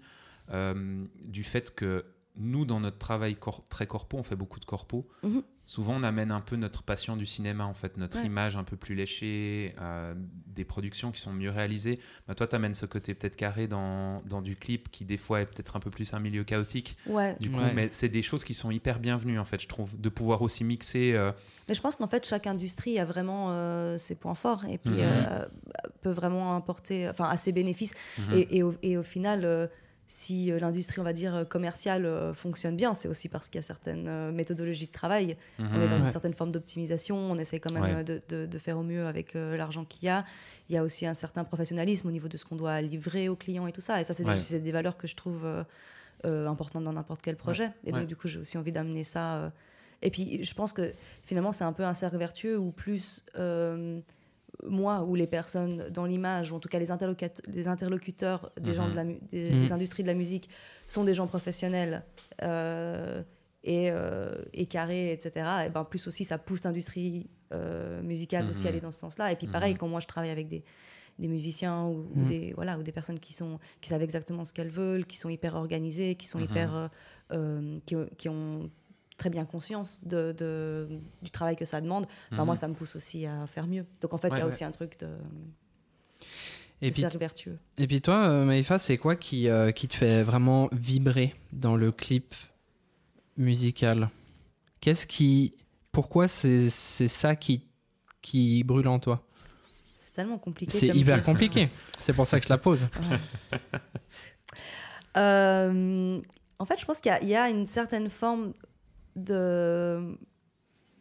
euh, 0.53 1.05
du 1.23 1.43
fait 1.45 1.75
que 1.75 2.05
nous, 2.37 2.65
dans 2.65 2.81
notre 2.81 2.99
travail 2.99 3.37
cor- 3.37 3.65
très 3.71 3.87
corpo, 3.87 4.17
on 4.19 4.23
fait 4.23 4.37
beaucoup 4.37 4.59
de 4.61 4.65
corpo. 4.65 5.07
Mhm. 5.23 5.43
Souvent, 5.67 5.95
on 5.95 6.03
amène 6.03 6.31
un 6.31 6.41
peu 6.43 6.57
notre 6.57 6.83
passion 6.83 7.17
du 7.17 7.25
cinéma, 7.25 7.65
en 7.65 7.73
fait, 7.73 7.97
notre 7.97 8.19
Ouais. 8.19 8.27
image 8.27 8.55
un 8.55 8.65
peu 8.65 8.77
plus 8.77 8.95
léchée, 8.95 9.75
euh, 9.81 10.13
des 10.47 10.65
productions 10.65 11.11
qui 11.11 11.23
sont 11.23 11.33
mieux 11.33 11.49
réalisées. 11.51 11.99
Bah, 12.29 12.35
toi, 12.35 12.47
tu 12.47 12.55
amènes 12.55 12.75
ce 12.75 12.85
côté 12.85 13.15
peut-être 13.15 13.37
carré 13.37 13.67
dans, 13.67 14.21
dans 14.27 14.43
du 14.43 14.57
clip 14.57 14.91
qui, 14.91 15.07
des 15.07 15.17
fois, 15.17 15.41
est 15.41 15.47
peut-être 15.47 15.75
un 15.77 15.81
peu 15.81 15.89
plus 15.91 16.13
un 16.13 16.21
milieu 16.21 16.45
chaotique. 16.45 16.99
Ouais. 17.07 17.35
Du 17.41 17.51
coup, 17.51 17.61
Ouais. 17.61 17.73
mais 17.73 17.89
c'est 17.93 18.11
des 18.11 18.21
choses 18.21 18.45
qui 18.45 18.53
sont 18.53 18.71
hyper 18.71 18.99
bienvenues, 19.01 19.39
en 19.39 19.47
fait, 19.47 19.63
je 19.63 19.69
trouve, 19.69 19.99
de 19.99 20.09
pouvoir 20.11 20.43
aussi 20.43 20.65
mixer. 20.65 21.13
euh, 21.15 21.33
Mais 21.69 21.75
je 21.75 21.81
pense 21.81 21.97
qu'en 21.97 22.09
fait 22.09 22.27
chaque 22.27 22.47
industrie 22.47 22.99
a 22.99 23.07
vraiment 23.07 23.47
euh, 23.53 23.97
ses 23.97 24.17
points 24.17 24.35
forts 24.35 24.67
et 24.67 24.77
puis 24.77 24.91
Mhm. 24.91 24.99
euh, 25.01 25.47
peut 26.03 26.11
vraiment 26.13 26.57
apporter 26.57 27.09
enfin 27.09 27.25
à 27.27 27.39
ses 27.39 27.53
bénéfices 27.53 27.95
mhm. 28.19 28.35
et, 28.35 28.57
et 28.59 28.63
au, 28.63 28.75
et 28.83 28.99
au 28.99 29.03
final 29.03 29.47
euh, 29.47 29.67
si 30.07 30.53
euh, 30.53 30.59
l'industrie 30.59 31.01
on 31.01 31.05
va 31.05 31.13
dire 31.15 31.35
euh, 31.35 31.45
commerciale 31.45 32.05
euh, 32.05 32.35
fonctionne 32.35 32.77
bien 32.77 32.93
c'est 32.93 33.09
aussi 33.09 33.29
parce 33.31 33.49
qu'il 33.49 33.57
y 33.57 33.59
a 33.61 33.63
certaines 33.63 34.07
euh, 34.07 34.33
méthodologies 34.33 34.87
de 34.87 34.93
travail 34.93 35.37
on 35.59 35.81
est 35.81 35.89
dans 35.89 35.97
Mhm. 35.97 36.05
une 36.07 36.11
certaine 36.13 36.35
forme 36.35 36.53
d'optimisation, 36.53 37.17
on 37.17 37.39
essaie 37.39 37.59
quand 37.59 37.73
même 37.73 37.97
Ouais. 37.97 38.05
de, 38.05 38.21
de- 38.29 38.47
de 38.47 38.59
faire 38.59 38.77
au 38.79 38.83
mieux 38.83 39.07
avec 39.07 39.35
euh, 39.35 39.57
l'argent 39.57 39.85
qu'il 39.85 40.05
y 40.05 40.09
a. 40.09 40.25
Il 40.69 40.75
y 40.75 40.79
a 40.79 40.83
aussi 40.83 41.07
un 41.07 41.15
certain 41.15 41.43
professionnalisme 41.45 42.09
au 42.09 42.11
niveau 42.11 42.29
de 42.29 42.37
ce 42.37 42.45
qu'on 42.45 42.57
doit 42.57 42.81
livrer 42.81 43.29
aux 43.29 43.37
clients 43.37 43.67
et 43.67 43.73
tout 43.73 43.81
ça. 43.81 44.01
Et 44.01 44.05
ça, 44.05 44.13
c'est 44.15 44.25
Ouais. 44.25 44.61
des, 44.61 44.73
valeurs 44.73 44.97
que 44.97 45.07
je 45.07 45.15
trouve 45.17 45.45
euh, 45.45 45.63
euh, 46.25 46.47
importantes 46.49 46.85
dans 46.85 46.93
n'importe 46.93 47.23
quel 47.23 47.37
projet. 47.37 47.71
Et 47.85 47.93
donc, 47.93 48.01
Ouais. 48.03 48.07
du 48.07 48.17
coup, 48.17 48.29
j'ai 48.29 48.39
aussi 48.39 48.57
envie 48.59 48.73
d'amener 48.73 49.05
ça. 49.05 49.35
euh. 49.37 49.51
Et 50.03 50.11
puis, 50.11 50.43
je 50.45 50.55
pense 50.55 50.73
que 50.73 50.93
finalement, 51.23 51.53
c'est 51.53 51.65
un 51.65 51.73
peu 51.73 51.85
un 51.85 51.95
cercle 51.95 52.17
vertueux 52.19 52.59
où 52.59 52.71
plus 52.73 53.25
euh, 53.39 54.01
moi 54.67 55.03
ou 55.03 55.15
les 55.15 55.27
personnes 55.27 55.89
dans 55.91 56.05
l'image, 56.07 56.53
ou 56.53 56.57
en 56.57 56.61
tout 56.61 56.69
cas 56.69 56.79
les, 56.79 56.91
interlocut- 56.91 57.41
les 57.49 57.67
interlocuteurs 57.69 58.53
des 58.61 58.75
gens 58.75 58.85
Mhm. 58.87 58.91
de 58.93 58.97
la 58.97 59.05
mu- 59.05 59.19
des, 59.33 59.51
Mhm. 59.53 59.61
des 59.61 59.73
industries 59.73 60.03
de 60.03 60.09
la 60.09 60.15
musique 60.15 60.49
sont 60.87 61.05
des 61.05 61.15
gens 61.15 61.27
professionnels. 61.27 62.03
euh, 62.43 63.23
et, 63.67 63.89
euh, 63.91 64.43
et 64.53 64.67
carré, 64.67 65.11
etc. 65.13 65.31
Et 65.67 65.71
ben 65.71 65.85
plus 65.85 66.07
aussi, 66.07 66.23
ça 66.25 66.37
pousse 66.37 66.63
l'industrie 66.65 67.31
euh, 67.53 68.03
musicale 68.03 68.47
aussi 68.51 68.61
Mhm. 68.63 68.67
à 68.67 68.69
aller 68.71 68.81
dans 68.81 68.91
ce 68.91 68.99
sens-là. 68.99 69.33
Et 69.33 69.37
puis 69.37 69.47
pareil, 69.47 69.73
Mhm. 69.73 69.79
quand 69.79 69.89
moi 69.89 70.01
je 70.01 70.07
travaille 70.07 70.31
avec 70.31 70.49
des, 70.49 70.63
des 71.19 71.29
musiciens 71.29 71.85
ou, 71.85 72.09
ou 72.15 72.21
Mhm. 72.21 72.27
des, 72.29 72.53
voilà, 72.55 72.77
ou 72.79 72.83
des 72.83 72.93
personnes 72.93 73.19
qui, 73.21 73.33
sont, 73.33 73.59
qui 73.81 73.89
savent 73.89 74.03
exactement 74.03 74.45
ce 74.45 74.53
qu'elles 74.53 74.69
veulent, 74.69 75.07
qui 75.07 75.17
sont 75.17 75.31
hyper 75.31 75.55
organisées, 75.55 76.15
qui 76.17 76.27
sont 76.27 76.39
Mhm. 76.39 76.45
hyper... 76.45 76.91
qui 78.17 78.29
ont 78.29 78.71
très 79.17 79.31
bien 79.31 79.45
conscience 79.45 80.01
de, 80.05 80.33
de- 80.33 80.89
du 81.23 81.31
travail 81.31 81.57
que 81.57 81.65
ça 81.65 81.81
demande, 81.81 82.07
ben 82.31 82.39
Mhm. 82.39 82.45
moi 82.47 82.57
ça 82.57 82.67
me 82.69 82.75
pousse 82.75 82.97
aussi 82.97 83.27
à 83.27 83.47
faire 83.47 83.67
mieux. 83.67 83.87
Donc 84.01 84.13
en 84.13 84.19
fait, 84.19 84.29
il 84.29 84.33
y 84.33 84.41
a 84.41 84.41
ouais. 84.41 84.45
aussi 84.53 84.65
un 84.65 84.71
truc 84.73 84.99
de, 84.99 85.09
Et 86.83 86.91
puis, 86.91 87.03
vertueux. 87.19 87.59
et 87.79 87.87
puis 87.87 88.01
toi, 88.01 88.25
euh, 88.27 88.45
Maïfa, 88.45 88.79
c'est 88.79 88.99
quoi 88.99 89.15
qui, 89.17 89.49
euh, 89.49 89.71
qui 89.71 89.87
te 89.89 89.95
fait 89.95 90.23
vraiment 90.23 90.69
vibrer 90.73 91.35
dans 91.53 91.77
le 91.77 91.93
clip 91.93 92.35
musical? 93.37 94.11
Qu'est-ce 94.81 95.07
qui. 95.07 95.55
Pourquoi 95.93 96.27
c'est 96.29 96.69
ça 96.71 97.37
qui, 97.37 97.69
qui 98.21 98.65
brûle 98.65 98.89
en 98.89 98.99
toi? 98.99 99.23
C'est 99.97 100.13
tellement 100.13 100.39
compliqué. 100.39 100.77
C'est 100.77 100.89
hyper 100.89 101.17
question. 101.17 101.33
compliqué. 101.33 101.69
C'est 102.01 102.13
pour 102.13 102.27
ça 102.27 102.39
que 102.41 102.45
je 102.47 102.51
la 102.51 102.59
pose. 102.59 102.89
Ouais. 103.11 103.19
Euh, 105.17 106.21
en 106.59 106.65
fait, 106.67 106.79
je 106.81 106.85
pense 106.85 107.01
qu'il 107.01 107.13
y, 107.29 107.35
a 107.37 107.49
une 107.49 107.67
certaine 107.67 108.11
forme 108.11 108.53
de 109.17 110.17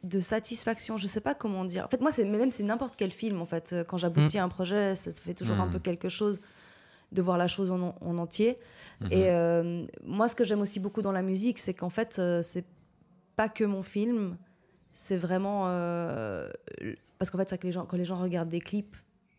de 0.03 0.19
satisfaction. 0.19 0.97
Je 0.97 1.07
sais 1.07 1.21
pas 1.21 1.33
comment 1.33 1.63
dire. 1.63 1.85
En 1.85 1.87
fait, 1.87 2.01
moi, 2.01 2.11
c'est 2.11 2.25
mais 2.25 2.37
même 2.37 2.51
c'est 2.51 2.63
n'importe 2.63 2.95
quel 2.97 3.11
film. 3.13 3.41
En 3.41 3.45
fait, 3.45 3.73
quand 3.87 3.95
j'aboutis 3.97 4.37
à 4.37 4.43
un 4.43 4.49
projet, 4.49 4.95
ça 4.95 5.11
fait 5.11 5.33
toujours 5.33 5.59
un 5.61 5.67
Mm. 5.67 5.71
peu 5.71 5.79
quelque 5.79 6.09
chose 6.09 6.39
de 7.13 7.21
voir 7.21 7.37
la 7.37 7.47
chose 7.47 7.71
en, 7.71 7.95
en 8.01 8.17
entier. 8.17 8.57
Mhm. 9.01 9.07
Et 9.11 9.29
euh, 9.29 9.85
moi, 10.03 10.27
ce 10.27 10.35
que 10.35 10.43
j'aime 10.43 10.59
aussi 10.61 10.79
beaucoup 10.81 11.01
dans 11.01 11.11
la 11.13 11.21
musique, 11.21 11.57
c'est 11.59 11.73
qu'en 11.73 11.89
fait, 11.89 12.17
euh, 12.19 12.41
c'est 12.41 12.65
pas 13.37 13.47
que 13.49 13.63
mon 13.63 13.81
film. 13.81 14.35
C'est 14.91 15.17
vraiment 15.17 15.65
euh, 15.67 16.49
parce 17.17 17.31
qu'en 17.31 17.37
fait, 17.37 17.47
c'est 17.49 17.57
que 17.57 17.65
les 17.67 17.71
gens, 17.71 17.85
quand 17.85 17.97
les 17.97 18.05
gens 18.05 18.17
regardent 18.17 18.49
des 18.49 18.59
clips, 18.59 18.95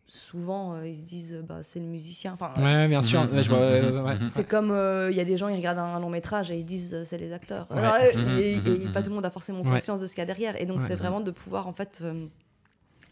souvent 0.07 0.75
euh, 0.75 0.87
ils 0.87 0.95
se 0.95 1.03
disent, 1.03 1.33
euh, 1.33 1.41
bah, 1.41 1.63
c'est 1.63 1.79
le 1.79 1.85
musicien. 1.87 2.33
Enfin, 2.33 2.51
Ouais, 2.57 2.87
bien 2.87 3.01
sûr. 3.01 3.21
Mhm, 3.23 3.29
mhm, 3.39 4.05
ouais. 4.05 4.19
mhm. 4.19 4.29
c'est 4.29 4.47
comme 4.47 4.71
euh, 4.71 5.09
il 5.11 5.17
y 5.17 5.19
a 5.19 5.25
des 5.25 5.35
gens, 5.37 5.47
ils 5.47 5.55
regardent 5.55 5.79
un 5.79 5.99
long 5.99 6.09
métrage 6.09 6.51
et 6.51 6.55
ils 6.55 6.61
se 6.61 6.65
disent 6.65 7.03
c'est 7.03 7.17
les 7.17 7.31
acteurs. 7.33 7.67
Ouais. 7.71 7.77
Alors, 7.79 7.95
Mhm, 8.15 8.37
et, 8.39 8.55
mhm, 8.57 8.67
et 8.67 8.89
pas 8.91 8.99
mhm. 8.99 9.03
tout 9.03 9.09
le 9.09 9.15
monde 9.15 9.25
a 9.25 9.29
forcément 9.31 9.61
Ouais. 9.61 9.71
conscience 9.71 10.01
de 10.01 10.05
ce 10.07 10.11
qu'il 10.11 10.19
y 10.19 10.23
a 10.23 10.25
derrière. 10.25 10.59
Et 10.61 10.65
donc 10.65 10.81
Ouais. 10.81 10.87
c'est 10.87 10.95
vraiment 10.95 11.21
de 11.21 11.31
pouvoir 11.31 11.67
en 11.67 11.73
fait 11.73 11.99
euh, 12.03 12.27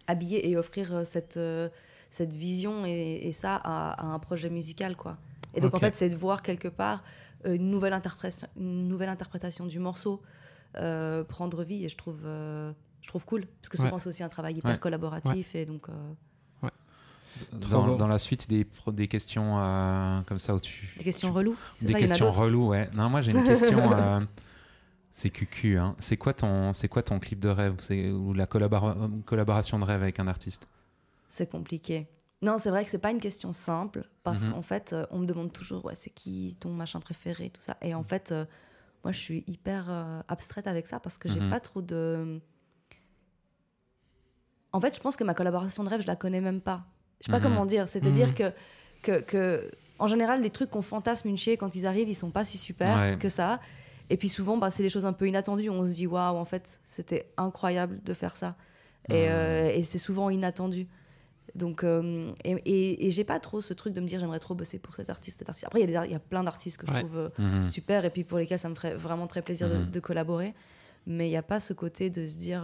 habiller 0.07 0.49
et 0.49 0.57
offrir 0.57 1.05
cette, 1.05 1.37
euh, 1.37 1.69
cette 2.09 2.33
vision 2.33 2.85
et, 2.85 3.21
et 3.27 3.31
ça 3.31 3.55
à, 3.55 3.91
à 3.93 4.05
un 4.05 4.19
projet 4.19 4.49
musical 4.49 4.95
quoi. 4.95 5.17
Et 5.55 5.61
donc 5.61 5.73
en 5.75 5.79
fait 5.79 5.95
c'est 5.95 6.09
de 6.09 6.15
voir 6.15 6.41
quelque 6.41 6.67
part 6.67 7.03
une 7.45 7.69
nouvelle 7.69 7.93
interprétation, 7.93 8.47
une 8.57 8.87
nouvelle 8.87 9.09
interprétation 9.09 9.65
du 9.65 9.79
morceau 9.79 10.21
euh, 10.77 11.23
prendre 11.23 11.63
vie 11.63 11.85
et 11.85 11.89
je 11.89 11.97
trouve 11.97 12.21
euh, 12.25 12.71
je 13.01 13.07
trouve 13.09 13.25
cool 13.25 13.45
parce 13.45 13.69
que 13.69 13.77
souvent 13.77 13.93
Ouais. 13.93 13.99
c'est 13.99 14.09
aussi 14.09 14.23
un 14.23 14.29
travail 14.29 14.55
hyper 14.55 14.71
Ouais. 14.71 14.77
collaboratif 14.79 15.53
et 15.55 15.65
donc 15.65 15.89
euh, 15.89 15.93
Dans, 17.51 18.07
la 18.07 18.17
suite 18.17 18.49
des, 18.49 19.07
questions 19.07 19.59
euh, 19.59 20.21
comme 20.23 20.39
ça 20.39 20.53
où 20.55 20.59
tu. 20.59 20.93
des 20.97 21.03
questions 21.03 21.31
reloues. 21.33 21.55
Des 21.81 21.91
ça, 21.93 21.99
questions 21.99 22.31
reloues, 22.31 22.67
ouais. 22.69 22.89
Non, 22.93 23.09
moi 23.09 23.21
j'ai 23.21 23.31
une 23.31 23.43
question. 23.45 23.91
euh, 23.93 24.19
c'est 25.11 25.29
cucu, 25.29 25.77
hein. 25.77 25.95
C'est 25.99 26.17
quoi, 26.17 26.33
ton, 26.33 26.73
c'est 26.73 26.87
quoi 26.87 27.03
ton 27.03 27.19
clip 27.19 27.39
de 27.39 27.49
rêve 27.49 27.75
Ou 28.15 28.33
la 28.33 28.45
collabora- 28.45 28.95
collaboration 29.25 29.79
de 29.79 29.85
rêve 29.85 30.01
avec 30.01 30.19
un 30.19 30.27
artiste? 30.27 30.67
C'est 31.29 31.49
compliqué. 31.51 32.07
Non, 32.41 32.57
c'est 32.57 32.69
vrai 32.69 32.83
que 32.83 32.89
c'est 32.91 32.97
pas 32.99 33.11
une 33.11 33.21
question 33.21 33.53
simple 33.53 34.07
parce 34.23 34.43
Mhm. 34.43 34.51
qu'en 34.53 34.61
fait, 34.61 34.91
euh, 34.93 35.05
on 35.11 35.19
me 35.19 35.25
demande 35.25 35.53
toujours 35.53 35.85
ouais, 35.85 35.95
c'est 35.95 36.09
qui 36.09 36.57
ton 36.59 36.69
machin 36.73 36.99
préféré, 36.99 37.49
tout 37.49 37.61
ça. 37.61 37.77
Et 37.81 37.95
en 37.95 38.03
fait, 38.03 38.31
euh, 38.31 38.45
moi, 39.03 39.11
je 39.13 39.19
suis 39.19 39.43
hyper 39.47 39.85
euh, 39.89 40.21
abstraite 40.27 40.67
avec 40.67 40.87
ça 40.87 40.99
parce 40.99 41.17
que 41.17 41.29
j'ai 41.29 41.39
Mhm. 41.39 41.49
pas 41.49 41.59
trop 41.59 41.81
de. 41.81 42.41
En 44.71 44.79
fait, 44.79 44.95
je 44.95 44.99
pense 44.99 45.15
que 45.15 45.23
ma 45.23 45.33
collaboration 45.35 45.83
de 45.83 45.89
rêve, 45.89 46.01
je 46.01 46.07
la 46.07 46.15
connais 46.15 46.41
même 46.41 46.59
pas. 46.61 46.83
Je 47.23 47.27
sais 47.27 47.31
pas 47.31 47.37
Mhm. 47.39 47.43
comment 47.43 47.65
dire. 47.65 47.87
C'est-à-dire 47.87 48.27
Mhm. 48.27 48.33
que, 48.33 48.51
que, 49.01 49.19
que, 49.21 49.71
en 49.97 50.07
général, 50.07 50.41
les 50.41 50.49
trucs 50.49 50.69
qu'on 50.69 50.81
fantasme 50.81 51.29
une 51.29 51.37
chier 51.37 51.55
quand 51.55 51.73
ils 51.73 51.85
arrivent, 51.87 52.09
ils 52.09 52.13
sont 52.15 52.31
pas 52.31 52.43
si 52.43 52.57
super 52.57 52.97
Ouais. 52.97 53.17
que 53.17 53.29
ça. 53.29 53.61
Et 54.09 54.17
puis 54.17 54.27
souvent, 54.27 54.57
bah, 54.57 54.69
c'est 54.71 54.83
des 54.83 54.89
choses 54.89 55.05
un 55.05 55.13
peu 55.13 55.25
inattendues. 55.25 55.69
On 55.69 55.85
se 55.85 55.91
dit, 55.91 56.05
waouh, 56.05 56.35
en 56.35 56.43
fait, 56.43 56.81
c'était 56.83 57.31
incroyable 57.37 58.01
de 58.03 58.13
faire 58.13 58.35
ça. 58.35 58.57
Et, 59.07 59.13
Mhm. 59.13 59.29
euh, 59.31 59.71
et 59.73 59.83
c'est 59.83 59.97
souvent 59.99 60.29
inattendu. 60.29 60.85
Donc, 61.55 61.85
euh, 61.85 62.33
et, 62.43 62.51
et, 62.65 63.07
et 63.07 63.11
j'ai 63.11 63.23
pas 63.23 63.39
trop 63.39 63.61
ce 63.61 63.73
truc 63.73 63.93
de 63.93 64.01
me 64.01 64.05
dire, 64.05 64.19
j'aimerais 64.19 64.39
trop 64.39 64.53
bosser 64.55 64.77
pour 64.79 64.93
cet 64.95 65.09
artiste, 65.09 65.37
cet 65.39 65.47
artiste. 65.47 65.65
Après, 65.65 65.81
il 65.81 65.89
y, 65.89 65.95
a 65.95 66.05
y 66.05 66.19
plein 66.19 66.43
d'artistes 66.43 66.77
que 66.77 66.87
je 66.87 66.91
Ouais. 66.91 66.99
trouve 66.99 67.17
euh, 67.17 67.29
Mhm. 67.37 67.69
super 67.69 68.03
et 68.03 68.09
puis 68.09 68.25
pour 68.25 68.37
lesquels 68.37 68.59
ça 68.59 68.67
me 68.69 68.75
ferait 68.75 68.95
vraiment 68.95 69.27
très 69.27 69.41
plaisir 69.41 69.69
de- 69.69 69.75
Mhm. 69.77 69.91
de, 69.91 69.99
collaborer. 70.01 70.53
Mais 71.07 71.27
il 71.27 71.31
n'y 71.31 71.37
a 71.37 71.43
pas 71.43 71.61
ce 71.61 71.71
côté 71.71 72.09
de 72.09 72.25
se 72.25 72.35
dire, 72.35 72.63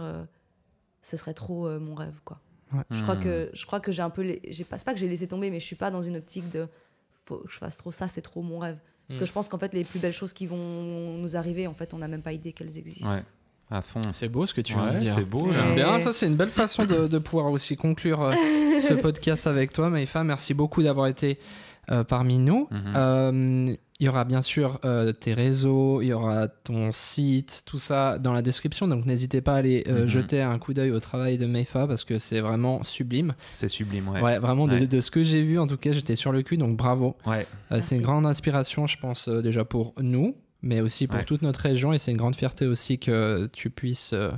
ce 1.02 1.16
serait 1.16 1.34
trop 1.34 1.68
mon 1.78 1.94
rêve, 1.94 2.20
quoi. 2.24 2.40
Je 2.90 3.02
crois 3.02 3.16
que 3.16 3.50
je 3.52 3.66
crois 3.66 3.80
que 3.80 3.90
j'ai 3.92 4.02
un 4.02 4.10
peu 4.10 4.22
les- 4.22 4.40
j'ai 4.48 4.64
pas 4.64 4.78
c'est 4.78 4.84
pas 4.84 4.92
que 4.94 4.98
j'ai 5.00 5.08
laissé 5.08 5.26
tomber 5.26 5.50
mais 5.50 5.60
je 5.60 5.64
suis 5.66 5.76
pas 5.76 5.90
dans 5.90 6.02
une 6.02 6.16
optique 6.16 6.48
de 6.50 6.66
faut 7.26 7.38
que 7.38 7.50
je 7.50 7.58
fasse 7.58 7.76
trop 7.76 7.90
ça 7.92 8.08
c'est 8.08 8.22
trop 8.22 8.42
mon 8.42 8.58
rêve 8.58 8.78
parce 9.08 9.18
que 9.18 9.24
Mm. 9.24 9.26
je 9.26 9.32
pense 9.32 9.48
qu'en 9.48 9.58
fait 9.58 9.74
les 9.74 9.84
plus 9.84 9.98
belles 9.98 10.12
choses 10.12 10.32
qui 10.32 10.46
vont 10.46 10.56
nous 11.18 11.36
arriver 11.36 11.66
en 11.66 11.74
fait 11.74 11.92
on 11.94 11.98
n'a 11.98 12.08
même 12.08 12.22
pas 12.22 12.32
idée 12.32 12.52
qu'elles 12.52 12.78
existent 12.78 13.10
Ouais, 13.12 13.20
à 13.70 13.82
fond. 13.82 14.02
C'est 14.12 14.28
beau 14.28 14.46
ce 14.46 14.54
que 14.54 14.60
tu 14.60 14.74
viens 14.74 14.86
Ouais, 14.86 14.94
de 14.94 14.98
dire. 14.98 15.14
c'est 15.16 15.24
beau. 15.24 15.50
J'aime 15.52 15.74
bien. 15.76 16.00
Ça, 16.00 16.12
c'est 16.12 16.26
une 16.26 16.34
belle 16.36 16.48
façon 16.48 16.84
de, 16.86 17.06
de 17.06 17.18
pouvoir 17.18 17.50
aussi 17.52 17.76
conclure 17.76 18.20
euh, 18.22 18.32
ce 18.80 18.94
podcast 19.06 19.46
avec 19.46 19.72
toi, 19.72 19.88
Maïfa. 19.90 20.24
Merci 20.24 20.54
beaucoup 20.54 20.82
d'avoir 20.82 21.06
été 21.06 21.38
euh, 21.92 22.02
parmi 22.04 22.38
nous. 22.38 22.66
Mhm. 22.72 22.92
Euh, 22.96 23.66
Il 24.00 24.06
y 24.06 24.08
aura 24.08 24.24
bien 24.24 24.40
sûr 24.40 24.80
euh, 24.86 25.12
tes 25.12 25.34
réseaux, 25.34 26.00
il 26.00 26.06
y 26.06 26.12
aura 26.14 26.48
ton 26.48 26.90
site, 26.90 27.62
tout 27.66 27.78
ça 27.78 28.18
dans 28.18 28.32
la 28.32 28.40
description. 28.40 28.88
Donc 28.88 29.04
n'hésitez 29.04 29.42
pas 29.42 29.52
à 29.54 29.56
aller 29.58 29.84
euh, 29.88 30.02
Mhm. 30.02 30.06
jeter 30.08 30.40
un 30.42 30.58
coup 30.58 30.72
d'œil 30.72 30.90
au 30.90 31.00
travail 31.00 31.36
de 31.36 31.44
Maïfa 31.46 31.86
parce 31.86 32.04
que 32.04 32.18
c'est 32.18 32.40
vraiment 32.40 32.82
sublime. 32.82 33.34
C'est 33.50 33.68
sublime, 33.68 34.08
ouais. 34.08 34.22
Ouais, 34.22 34.38
vraiment 34.38 34.66
de, 34.66 34.72
Ouais. 34.78 34.86
de 34.86 35.00
ce 35.02 35.10
que 35.10 35.22
j'ai 35.22 35.42
vu, 35.42 35.58
en 35.58 35.66
tout 35.66 35.76
cas, 35.76 35.92
j'étais 35.92 36.16
sur 36.16 36.32
le 36.32 36.40
cul. 36.42 36.56
Donc 36.56 36.76
bravo. 36.78 37.14
Ouais. 37.26 37.46
Euh, 37.72 37.78
c'est 37.82 37.96
une 37.96 38.02
grande 38.02 38.24
inspiration, 38.24 38.86
je 38.86 38.96
pense, 38.98 39.28
euh, 39.28 39.42
déjà 39.42 39.64
pour 39.66 39.94
nous, 40.00 40.34
mais 40.62 40.80
aussi 40.80 41.06
pour 41.06 41.16
Ouais. 41.18 41.24
toute 41.24 41.42
notre 41.42 41.60
région. 41.60 41.92
Et 41.92 41.98
c'est 41.98 42.10
une 42.10 42.16
grande 42.16 42.36
fierté 42.36 42.66
aussi 42.66 42.98
que 42.98 43.48
tu 43.52 43.70
puisses 43.70 44.10
euh, 44.12 44.30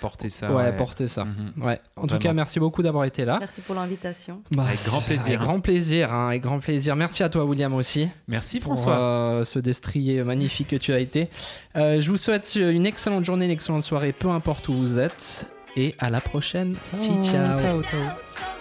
Porter 0.00 0.28
ça. 0.28 0.52
ouais, 0.52 0.74
porter 0.76 1.08
ça. 1.08 1.24
Mhm. 1.24 1.52
Ouais. 1.64 1.80
En 1.96 2.06
tout 2.06 2.18
cas, 2.18 2.32
merci 2.32 2.58
beaucoup 2.60 2.82
d'avoir 2.82 3.04
été 3.04 3.24
là. 3.24 3.36
merci 3.40 3.60
pour 3.60 3.74
l'invitation 3.74 4.42
Bah, 4.50 4.64
Avec 4.66 4.82
grand 4.84 5.00
plaisir. 5.00 5.26
Avec 5.26 5.38
grand 5.40 5.60
plaisir, 5.60 6.12
hein, 6.12 6.28
avec 6.28 6.42
grand 6.42 6.58
plaisir. 6.58 6.96
Merci 6.96 7.22
à 7.22 7.28
toi, 7.28 7.44
William, 7.44 7.72
aussi, 7.74 8.08
Merci 8.28 8.60
pour 8.60 8.74
François. 8.74 8.98
euh, 8.98 9.44
ce 9.44 9.58
destrier 9.58 10.22
magnifique 10.24 10.68
que 10.68 10.76
tu 10.76 10.92
as 10.92 10.98
été. 11.00 11.28
Euh, 11.76 12.00
je 12.00 12.10
vous 12.10 12.16
souhaite 12.16 12.54
une 12.56 12.86
excellente 12.86 13.24
journée, 13.24 13.44
une 13.46 13.50
excellente 13.50 13.84
soirée, 13.84 14.12
peu 14.12 14.28
importe 14.28 14.68
où 14.68 14.74
vous 14.74 14.98
êtes. 14.98 15.46
Et 15.76 15.94
à 16.00 16.10
la 16.10 16.20
prochaine. 16.20 16.74
Ciao, 16.90 17.22
ciao. 17.22 17.60
ciao 17.60 17.82
ciao 17.82 18.59